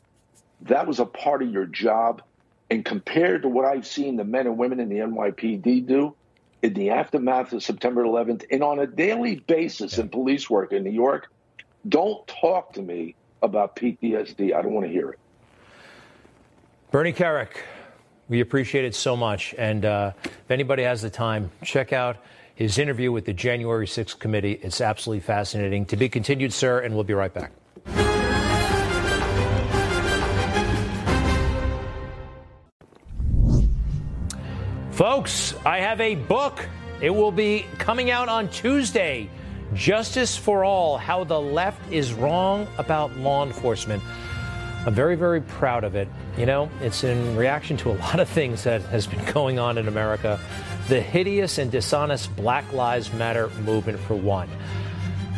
That 0.63 0.87
was 0.87 1.01
a 1.01 1.07
part 1.07 1.43
of 1.43 1.51
your 1.51 1.67
job. 1.67 2.23
And 2.71 2.85
compared 2.85 3.43
to 3.43 3.49
what 3.49 3.65
I've 3.65 3.87
seen 3.87 4.17
the 4.17 4.25
men 4.25 4.47
and 4.47 4.57
women 4.57 4.81
in 4.81 4.89
the 4.89 4.97
NYPD 4.97 5.87
do 5.87 6.15
in 6.63 6.75
the 6.75 6.91
aftermath 6.91 7.53
of 7.53 7.63
September 7.63 8.05
11th 8.05 8.45
and 8.51 8.63
on 8.63 8.79
a 8.79 8.87
daily 8.87 9.37
basis 9.37 9.99
in 9.99 10.09
police 10.09 10.49
work 10.49 10.73
in 10.73 10.85
New 10.85 10.91
York, 10.91 11.31
don't 11.89 12.27
talk 12.27 12.75
to 12.75 12.83
me 12.83 13.17
about 13.43 13.75
PTSD. 13.75 14.55
I 14.55 14.63
don't 14.63 14.73
want 14.73 14.87
to 14.87 14.93
hear 14.93 15.11
it. 15.11 15.19
Bernie 16.93 17.15
Kerik, 17.15 17.57
we 18.29 18.41
appreciate 18.41 18.85
it 18.85 18.95
so 18.95 19.17
much. 19.17 19.55
And 19.57 19.87
uh, 19.87 20.13
if 20.25 20.51
anybody 20.51 20.83
has 20.83 21.01
the 21.01 21.09
time, 21.09 21.51
check 21.65 21.91
out 21.91 22.19
his 22.55 22.77
interview 22.77 23.11
with 23.11 23.25
the 23.25 23.33
January 23.33 23.87
6th 23.87 24.19
committee. 24.19 24.61
It's 24.61 24.83
absolutely 24.83 25.21
fascinating. 25.21 25.87
To 25.87 25.97
be 25.97 26.11
continued, 26.11 26.53
sir, 26.53 26.81
and 26.81 26.95
we'll 26.95 27.05
be 27.05 27.15
right 27.15 27.33
back. 27.33 27.53
Folks, 34.91 35.55
I 35.65 35.79
have 35.79 35.99
a 36.03 36.17
book. 36.17 36.69
It 37.01 37.09
will 37.09 37.33
be 37.33 37.65
coming 37.79 38.11
out 38.11 38.29
on 38.29 38.51
Tuesday. 38.51 39.31
Justice 39.73 40.37
for 40.37 40.63
All 40.63 40.99
How 40.99 41.25
the 41.25 41.41
Left 41.41 41.91
is 41.91 42.13
Wrong 42.13 42.69
About 42.77 43.17
Law 43.17 43.47
Enforcement. 43.47 44.03
I'm 44.85 44.95
very, 44.95 45.15
very 45.15 45.41
proud 45.41 45.85
of 45.85 45.95
it. 45.95 46.09
You 46.37 46.45
know, 46.45 46.69
it's 46.81 47.05
in 47.05 47.37
reaction 47.37 47.77
to 47.79 47.93
a 47.93 47.95
lot 47.95 48.19
of 48.19 48.29
things 48.29 48.65
that 48.65 48.83
has 48.83 49.07
been 49.07 49.25
going 49.33 49.61
on 49.61 49.79
in 49.79 49.87
America. 49.87 50.41
The 50.89 51.01
hideous 51.01 51.59
and 51.59 51.71
dishonest 51.71 52.35
Black 52.35 52.73
Lives 52.73 53.13
Matter 53.13 53.49
movement, 53.65 54.01
for 54.01 54.17
one. 54.17 54.49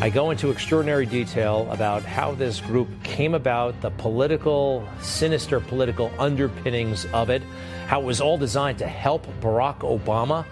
I 0.01 0.09
go 0.09 0.31
into 0.31 0.51
extraordinary 0.51 1.05
detail 1.05 1.69
about 1.71 2.03
how 2.05 2.33
this 2.33 2.61
group 2.61 2.89
came 3.05 3.35
about, 3.35 3.81
the 3.83 3.91
political, 3.91 4.89
sinister 5.01 5.61
political 5.61 6.11
underpinnings 6.19 7.05
of 7.13 7.29
it, 7.29 7.43
how 7.87 8.01
it 8.01 8.05
was 8.05 8.23
all 8.23 8.39
designed 8.39 8.79
to 8.79 8.87
help 8.87 9.27
Barack 9.41 9.81
Obama. 9.81 10.47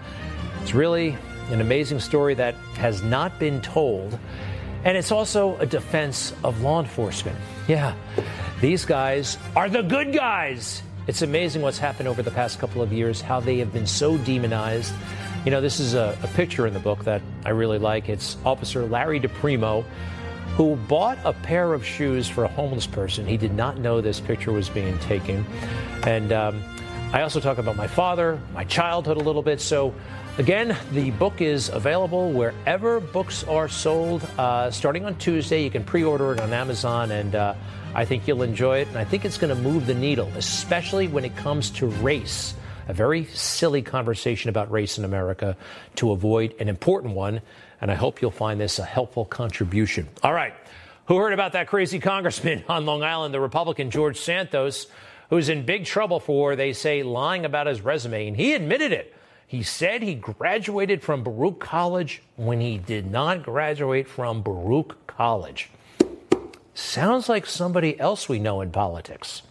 It's 0.61 0.75
really 0.75 1.17
an 1.49 1.61
amazing 1.61 1.99
story 1.99 2.35
that 2.35 2.53
has 2.75 3.01
not 3.01 3.39
been 3.39 3.59
told. 3.61 4.17
And 4.85 4.97
it's 4.97 5.11
also 5.11 5.57
a 5.57 5.65
defense 5.65 6.33
of 6.43 6.61
law 6.61 6.79
enforcement. 6.79 7.37
Yeah, 7.67 7.95
these 8.63 8.85
guys 8.85 9.37
are 9.57 9.67
the 9.67 9.81
good 9.81 10.13
guys. 10.13 10.81
It's 11.05 11.21
amazing 11.21 11.61
what's 11.61 11.77
happened 11.77 12.07
over 12.07 12.23
the 12.23 12.31
past 12.31 12.59
couple 12.59 12.81
of 12.81 12.93
years, 12.93 13.19
how 13.19 13.41
they 13.41 13.57
have 13.57 13.73
been 13.73 13.85
so 13.85 14.17
demonized. 14.19 14.93
You 15.43 15.51
know, 15.51 15.59
this 15.59 15.81
is 15.81 15.95
a, 15.95 16.17
a 16.23 16.27
picture 16.27 16.65
in 16.65 16.73
the 16.73 16.79
book 16.79 17.03
that 17.03 17.21
I 17.43 17.49
really 17.49 17.77
like. 17.77 18.07
It's 18.07 18.37
Officer 18.45 18.85
Larry 18.85 19.19
DePrimo, 19.19 19.83
who 20.55 20.77
bought 20.77 21.17
a 21.25 21.33
pair 21.33 21.73
of 21.73 21.85
shoes 21.85 22.29
for 22.29 22.45
a 22.45 22.47
homeless 22.47 22.87
person. 22.87 23.27
He 23.27 23.35
did 23.35 23.53
not 23.53 23.79
know 23.79 23.99
this 23.99 24.21
picture 24.21 24.53
was 24.53 24.69
being 24.69 24.97
taken. 24.99 25.45
And 26.03 26.31
um, 26.31 26.63
I 27.11 27.21
also 27.21 27.41
talk 27.41 27.57
about 27.57 27.75
my 27.75 27.87
father, 27.87 28.39
my 28.53 28.63
childhood 28.63 29.17
a 29.17 29.23
little 29.23 29.43
bit. 29.43 29.59
So, 29.59 29.93
again, 30.37 30.77
the 30.93 31.11
book 31.11 31.41
is 31.41 31.67
available 31.67 32.31
wherever 32.31 33.01
books 33.01 33.43
are 33.43 33.67
sold. 33.67 34.23
Uh, 34.37 34.71
starting 34.71 35.03
on 35.03 35.17
Tuesday, 35.17 35.61
you 35.65 35.69
can 35.69 35.83
pre 35.83 36.05
order 36.05 36.31
it 36.31 36.39
on 36.39 36.53
Amazon, 36.53 37.11
and 37.11 37.35
uh, 37.35 37.55
I 37.95 38.05
think 38.05 38.27
you'll 38.27 38.41
enjoy 38.41 38.79
it. 38.79 38.87
And 38.87 38.97
I 38.97 39.03
think 39.03 39.23
it's 39.23 39.37
going 39.37 39.55
to 39.55 39.61
move 39.61 39.85
the 39.85 39.93
needle, 39.93 40.31
especially 40.35 41.07
when 41.07 41.25
it 41.25 41.35
comes 41.35 41.69
to 41.71 41.87
race. 41.87 42.55
A 42.87 42.93
very 42.93 43.25
silly 43.25 43.81
conversation 43.81 44.49
about 44.49 44.71
race 44.71 44.97
in 44.97 45.05
America 45.05 45.55
to 45.95 46.11
avoid 46.11 46.55
an 46.59 46.69
important 46.69 47.13
one. 47.13 47.41
And 47.79 47.91
I 47.91 47.95
hope 47.95 48.21
you'll 48.21 48.31
find 48.31 48.59
this 48.59 48.79
a 48.79 48.85
helpful 48.85 49.25
contribution. 49.25 50.09
All 50.23 50.33
right. 50.33 50.53
Who 51.05 51.17
heard 51.17 51.33
about 51.33 51.53
that 51.53 51.67
crazy 51.67 51.99
congressman 51.99 52.63
on 52.69 52.85
Long 52.85 53.03
Island, 53.03 53.33
the 53.33 53.39
Republican 53.39 53.91
George 53.91 54.19
Santos, 54.19 54.87
who's 55.29 55.49
in 55.49 55.65
big 55.65 55.85
trouble 55.85 56.19
for, 56.19 56.55
they 56.55 56.73
say, 56.73 57.03
lying 57.03 57.45
about 57.45 57.67
his 57.67 57.81
resume? 57.81 58.27
And 58.27 58.35
he 58.35 58.53
admitted 58.53 58.91
it. 58.91 59.13
He 59.45 59.61
said 59.61 60.01
he 60.01 60.15
graduated 60.15 61.03
from 61.03 61.23
Baruch 61.23 61.59
College 61.59 62.23
when 62.37 62.59
he 62.59 62.79
did 62.79 63.11
not 63.11 63.43
graduate 63.43 64.07
from 64.07 64.41
Baruch 64.41 65.05
College. 65.05 65.69
Sounds 66.73 67.29
like 67.29 67.45
somebody 67.45 67.99
else 67.99 68.27
we 68.27 68.39
know 68.39 68.61
in 68.61 68.71
politics. 68.71 69.43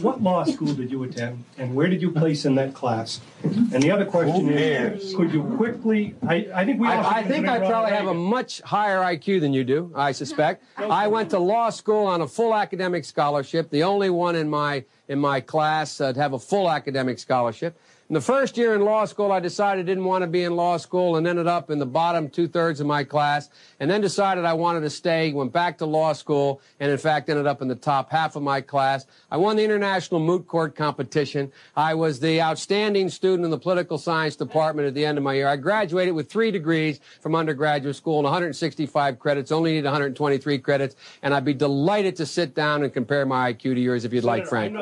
What 0.00 0.22
law 0.22 0.44
school 0.44 0.74
did 0.74 0.90
you 0.90 1.02
attend, 1.04 1.44
and 1.56 1.74
where 1.74 1.86
did 1.86 2.02
you 2.02 2.10
place 2.10 2.44
in 2.44 2.54
that 2.56 2.74
class? 2.74 3.20
And 3.42 3.82
the 3.82 3.90
other 3.90 4.04
question 4.04 4.46
Who 4.46 4.50
is, 4.50 4.58
cares? 4.58 5.14
could 5.14 5.32
you 5.32 5.42
quickly? 5.56 6.14
I, 6.26 6.48
I 6.54 6.64
think 6.66 6.80
we. 6.80 6.86
I, 6.88 7.18
I 7.18 7.22
think 7.22 7.48
I 7.48 7.58
probably 7.58 7.72
Ronald 7.72 7.92
have 7.92 8.06
a 8.08 8.14
much 8.14 8.60
higher 8.60 8.98
IQ 8.98 9.40
than 9.40 9.54
you 9.54 9.64
do, 9.64 9.90
I 9.94 10.12
suspect. 10.12 10.64
I 10.76 11.08
went 11.08 11.30
to 11.30 11.38
law 11.38 11.70
school 11.70 12.06
on 12.06 12.20
a 12.20 12.28
full 12.28 12.54
academic 12.54 13.06
scholarship, 13.06 13.70
the 13.70 13.82
only 13.82 14.10
one 14.10 14.36
in 14.36 14.50
my 14.50 14.84
in 15.10 15.18
my 15.18 15.40
class 15.40 16.00
uh, 16.00 16.12
to 16.12 16.20
have 16.20 16.32
a 16.34 16.38
full 16.38 16.70
academic 16.70 17.18
scholarship. 17.18 17.76
In 18.10 18.14
the 18.14 18.20
first 18.20 18.56
year 18.56 18.74
in 18.74 18.80
law 18.80 19.04
school, 19.04 19.30
I 19.30 19.38
decided 19.38 19.84
I 19.84 19.86
didn't 19.86 20.04
want 20.04 20.22
to 20.22 20.26
be 20.26 20.42
in 20.42 20.56
law 20.56 20.78
school 20.78 21.14
and 21.14 21.28
ended 21.28 21.46
up 21.46 21.70
in 21.70 21.78
the 21.78 21.86
bottom 21.86 22.28
two 22.28 22.48
thirds 22.48 22.80
of 22.80 22.86
my 22.88 23.04
class, 23.04 23.50
and 23.78 23.88
then 23.88 24.00
decided 24.00 24.44
I 24.44 24.52
wanted 24.54 24.80
to 24.80 24.90
stay, 24.90 25.32
went 25.32 25.52
back 25.52 25.78
to 25.78 25.86
law 25.86 26.12
school, 26.12 26.60
and 26.80 26.90
in 26.90 26.98
fact 26.98 27.28
ended 27.28 27.46
up 27.46 27.62
in 27.62 27.68
the 27.68 27.76
top 27.76 28.10
half 28.10 28.34
of 28.34 28.42
my 28.42 28.62
class. 28.62 29.06
I 29.30 29.36
won 29.36 29.54
the 29.54 29.62
international 29.62 30.18
moot 30.18 30.48
court 30.48 30.74
competition. 30.74 31.52
I 31.76 31.94
was 31.94 32.18
the 32.18 32.42
outstanding 32.42 33.10
student 33.10 33.44
in 33.44 33.50
the 33.52 33.58
political 33.58 33.96
science 33.96 34.34
department 34.34 34.88
at 34.88 34.94
the 34.94 35.06
end 35.06 35.16
of 35.16 35.22
my 35.22 35.34
year. 35.34 35.46
I 35.46 35.54
graduated 35.54 36.12
with 36.12 36.28
three 36.28 36.50
degrees 36.50 36.98
from 37.20 37.36
undergraduate 37.36 37.94
school 37.94 38.18
and 38.18 38.24
165 38.24 39.20
credits, 39.20 39.52
only 39.52 39.74
need 39.74 39.84
123 39.84 40.58
credits, 40.58 40.96
and 41.22 41.32
I'd 41.32 41.44
be 41.44 41.54
delighted 41.54 42.16
to 42.16 42.26
sit 42.26 42.56
down 42.56 42.82
and 42.82 42.92
compare 42.92 43.24
my 43.24 43.52
IQ 43.52 43.74
to 43.74 43.80
yours 43.80 44.04
if 44.04 44.12
you'd 44.12 44.24
like, 44.24 44.48
Frank. 44.48 44.76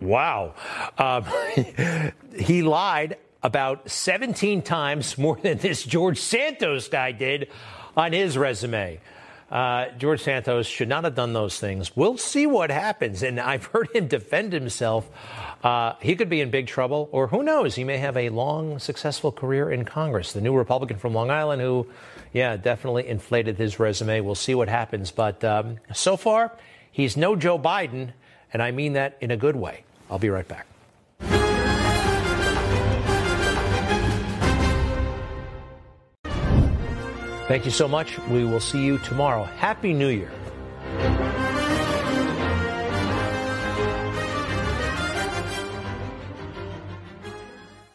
Wow. 0.00 0.54
Um, 0.98 1.24
he 2.38 2.62
lied 2.62 3.16
about 3.42 3.90
17 3.90 4.62
times 4.62 5.18
more 5.18 5.36
than 5.36 5.58
this 5.58 5.82
George 5.82 6.18
Santos 6.18 6.88
guy 6.88 7.12
did 7.12 7.48
on 7.96 8.12
his 8.12 8.36
resume. 8.38 9.00
Uh, 9.50 9.90
George 9.98 10.22
Santos 10.22 10.66
should 10.66 10.88
not 10.88 11.04
have 11.04 11.14
done 11.14 11.32
those 11.32 11.60
things. 11.60 11.94
We'll 11.94 12.16
see 12.16 12.46
what 12.46 12.70
happens. 12.70 13.22
And 13.22 13.38
I've 13.38 13.64
heard 13.72 13.88
him 13.94 14.08
defend 14.08 14.52
himself. 14.52 15.08
Uh, 15.62 15.94
he 16.00 16.16
could 16.16 16.28
be 16.28 16.40
in 16.40 16.50
big 16.50 16.66
trouble, 16.66 17.08
or 17.12 17.28
who 17.28 17.42
knows, 17.42 17.74
he 17.74 17.84
may 17.84 17.98
have 17.98 18.16
a 18.16 18.30
long, 18.30 18.78
successful 18.78 19.30
career 19.30 19.70
in 19.70 19.84
Congress. 19.84 20.32
The 20.32 20.40
new 20.40 20.54
Republican 20.56 20.98
from 20.98 21.14
Long 21.14 21.30
Island 21.30 21.62
who, 21.62 21.86
yeah, 22.32 22.56
definitely 22.56 23.06
inflated 23.06 23.56
his 23.56 23.78
resume. 23.78 24.20
We'll 24.20 24.34
see 24.34 24.54
what 24.54 24.68
happens. 24.68 25.10
But 25.10 25.44
um, 25.44 25.78
so 25.92 26.16
far, 26.16 26.52
he's 26.90 27.16
no 27.16 27.36
Joe 27.36 27.58
Biden, 27.58 28.12
and 28.54 28.62
I 28.62 28.70
mean 28.70 28.94
that 28.94 29.18
in 29.20 29.32
a 29.32 29.36
good 29.36 29.56
way. 29.56 29.84
I'll 30.08 30.18
be 30.18 30.30
right 30.30 30.46
back. 30.48 30.66
Thank 37.46 37.66
you 37.66 37.70
so 37.70 37.86
much. 37.86 38.18
We 38.30 38.44
will 38.44 38.60
see 38.60 38.82
you 38.82 38.96
tomorrow. 38.98 39.44
Happy 39.44 39.92
New 39.92 40.08
Year. 40.08 40.30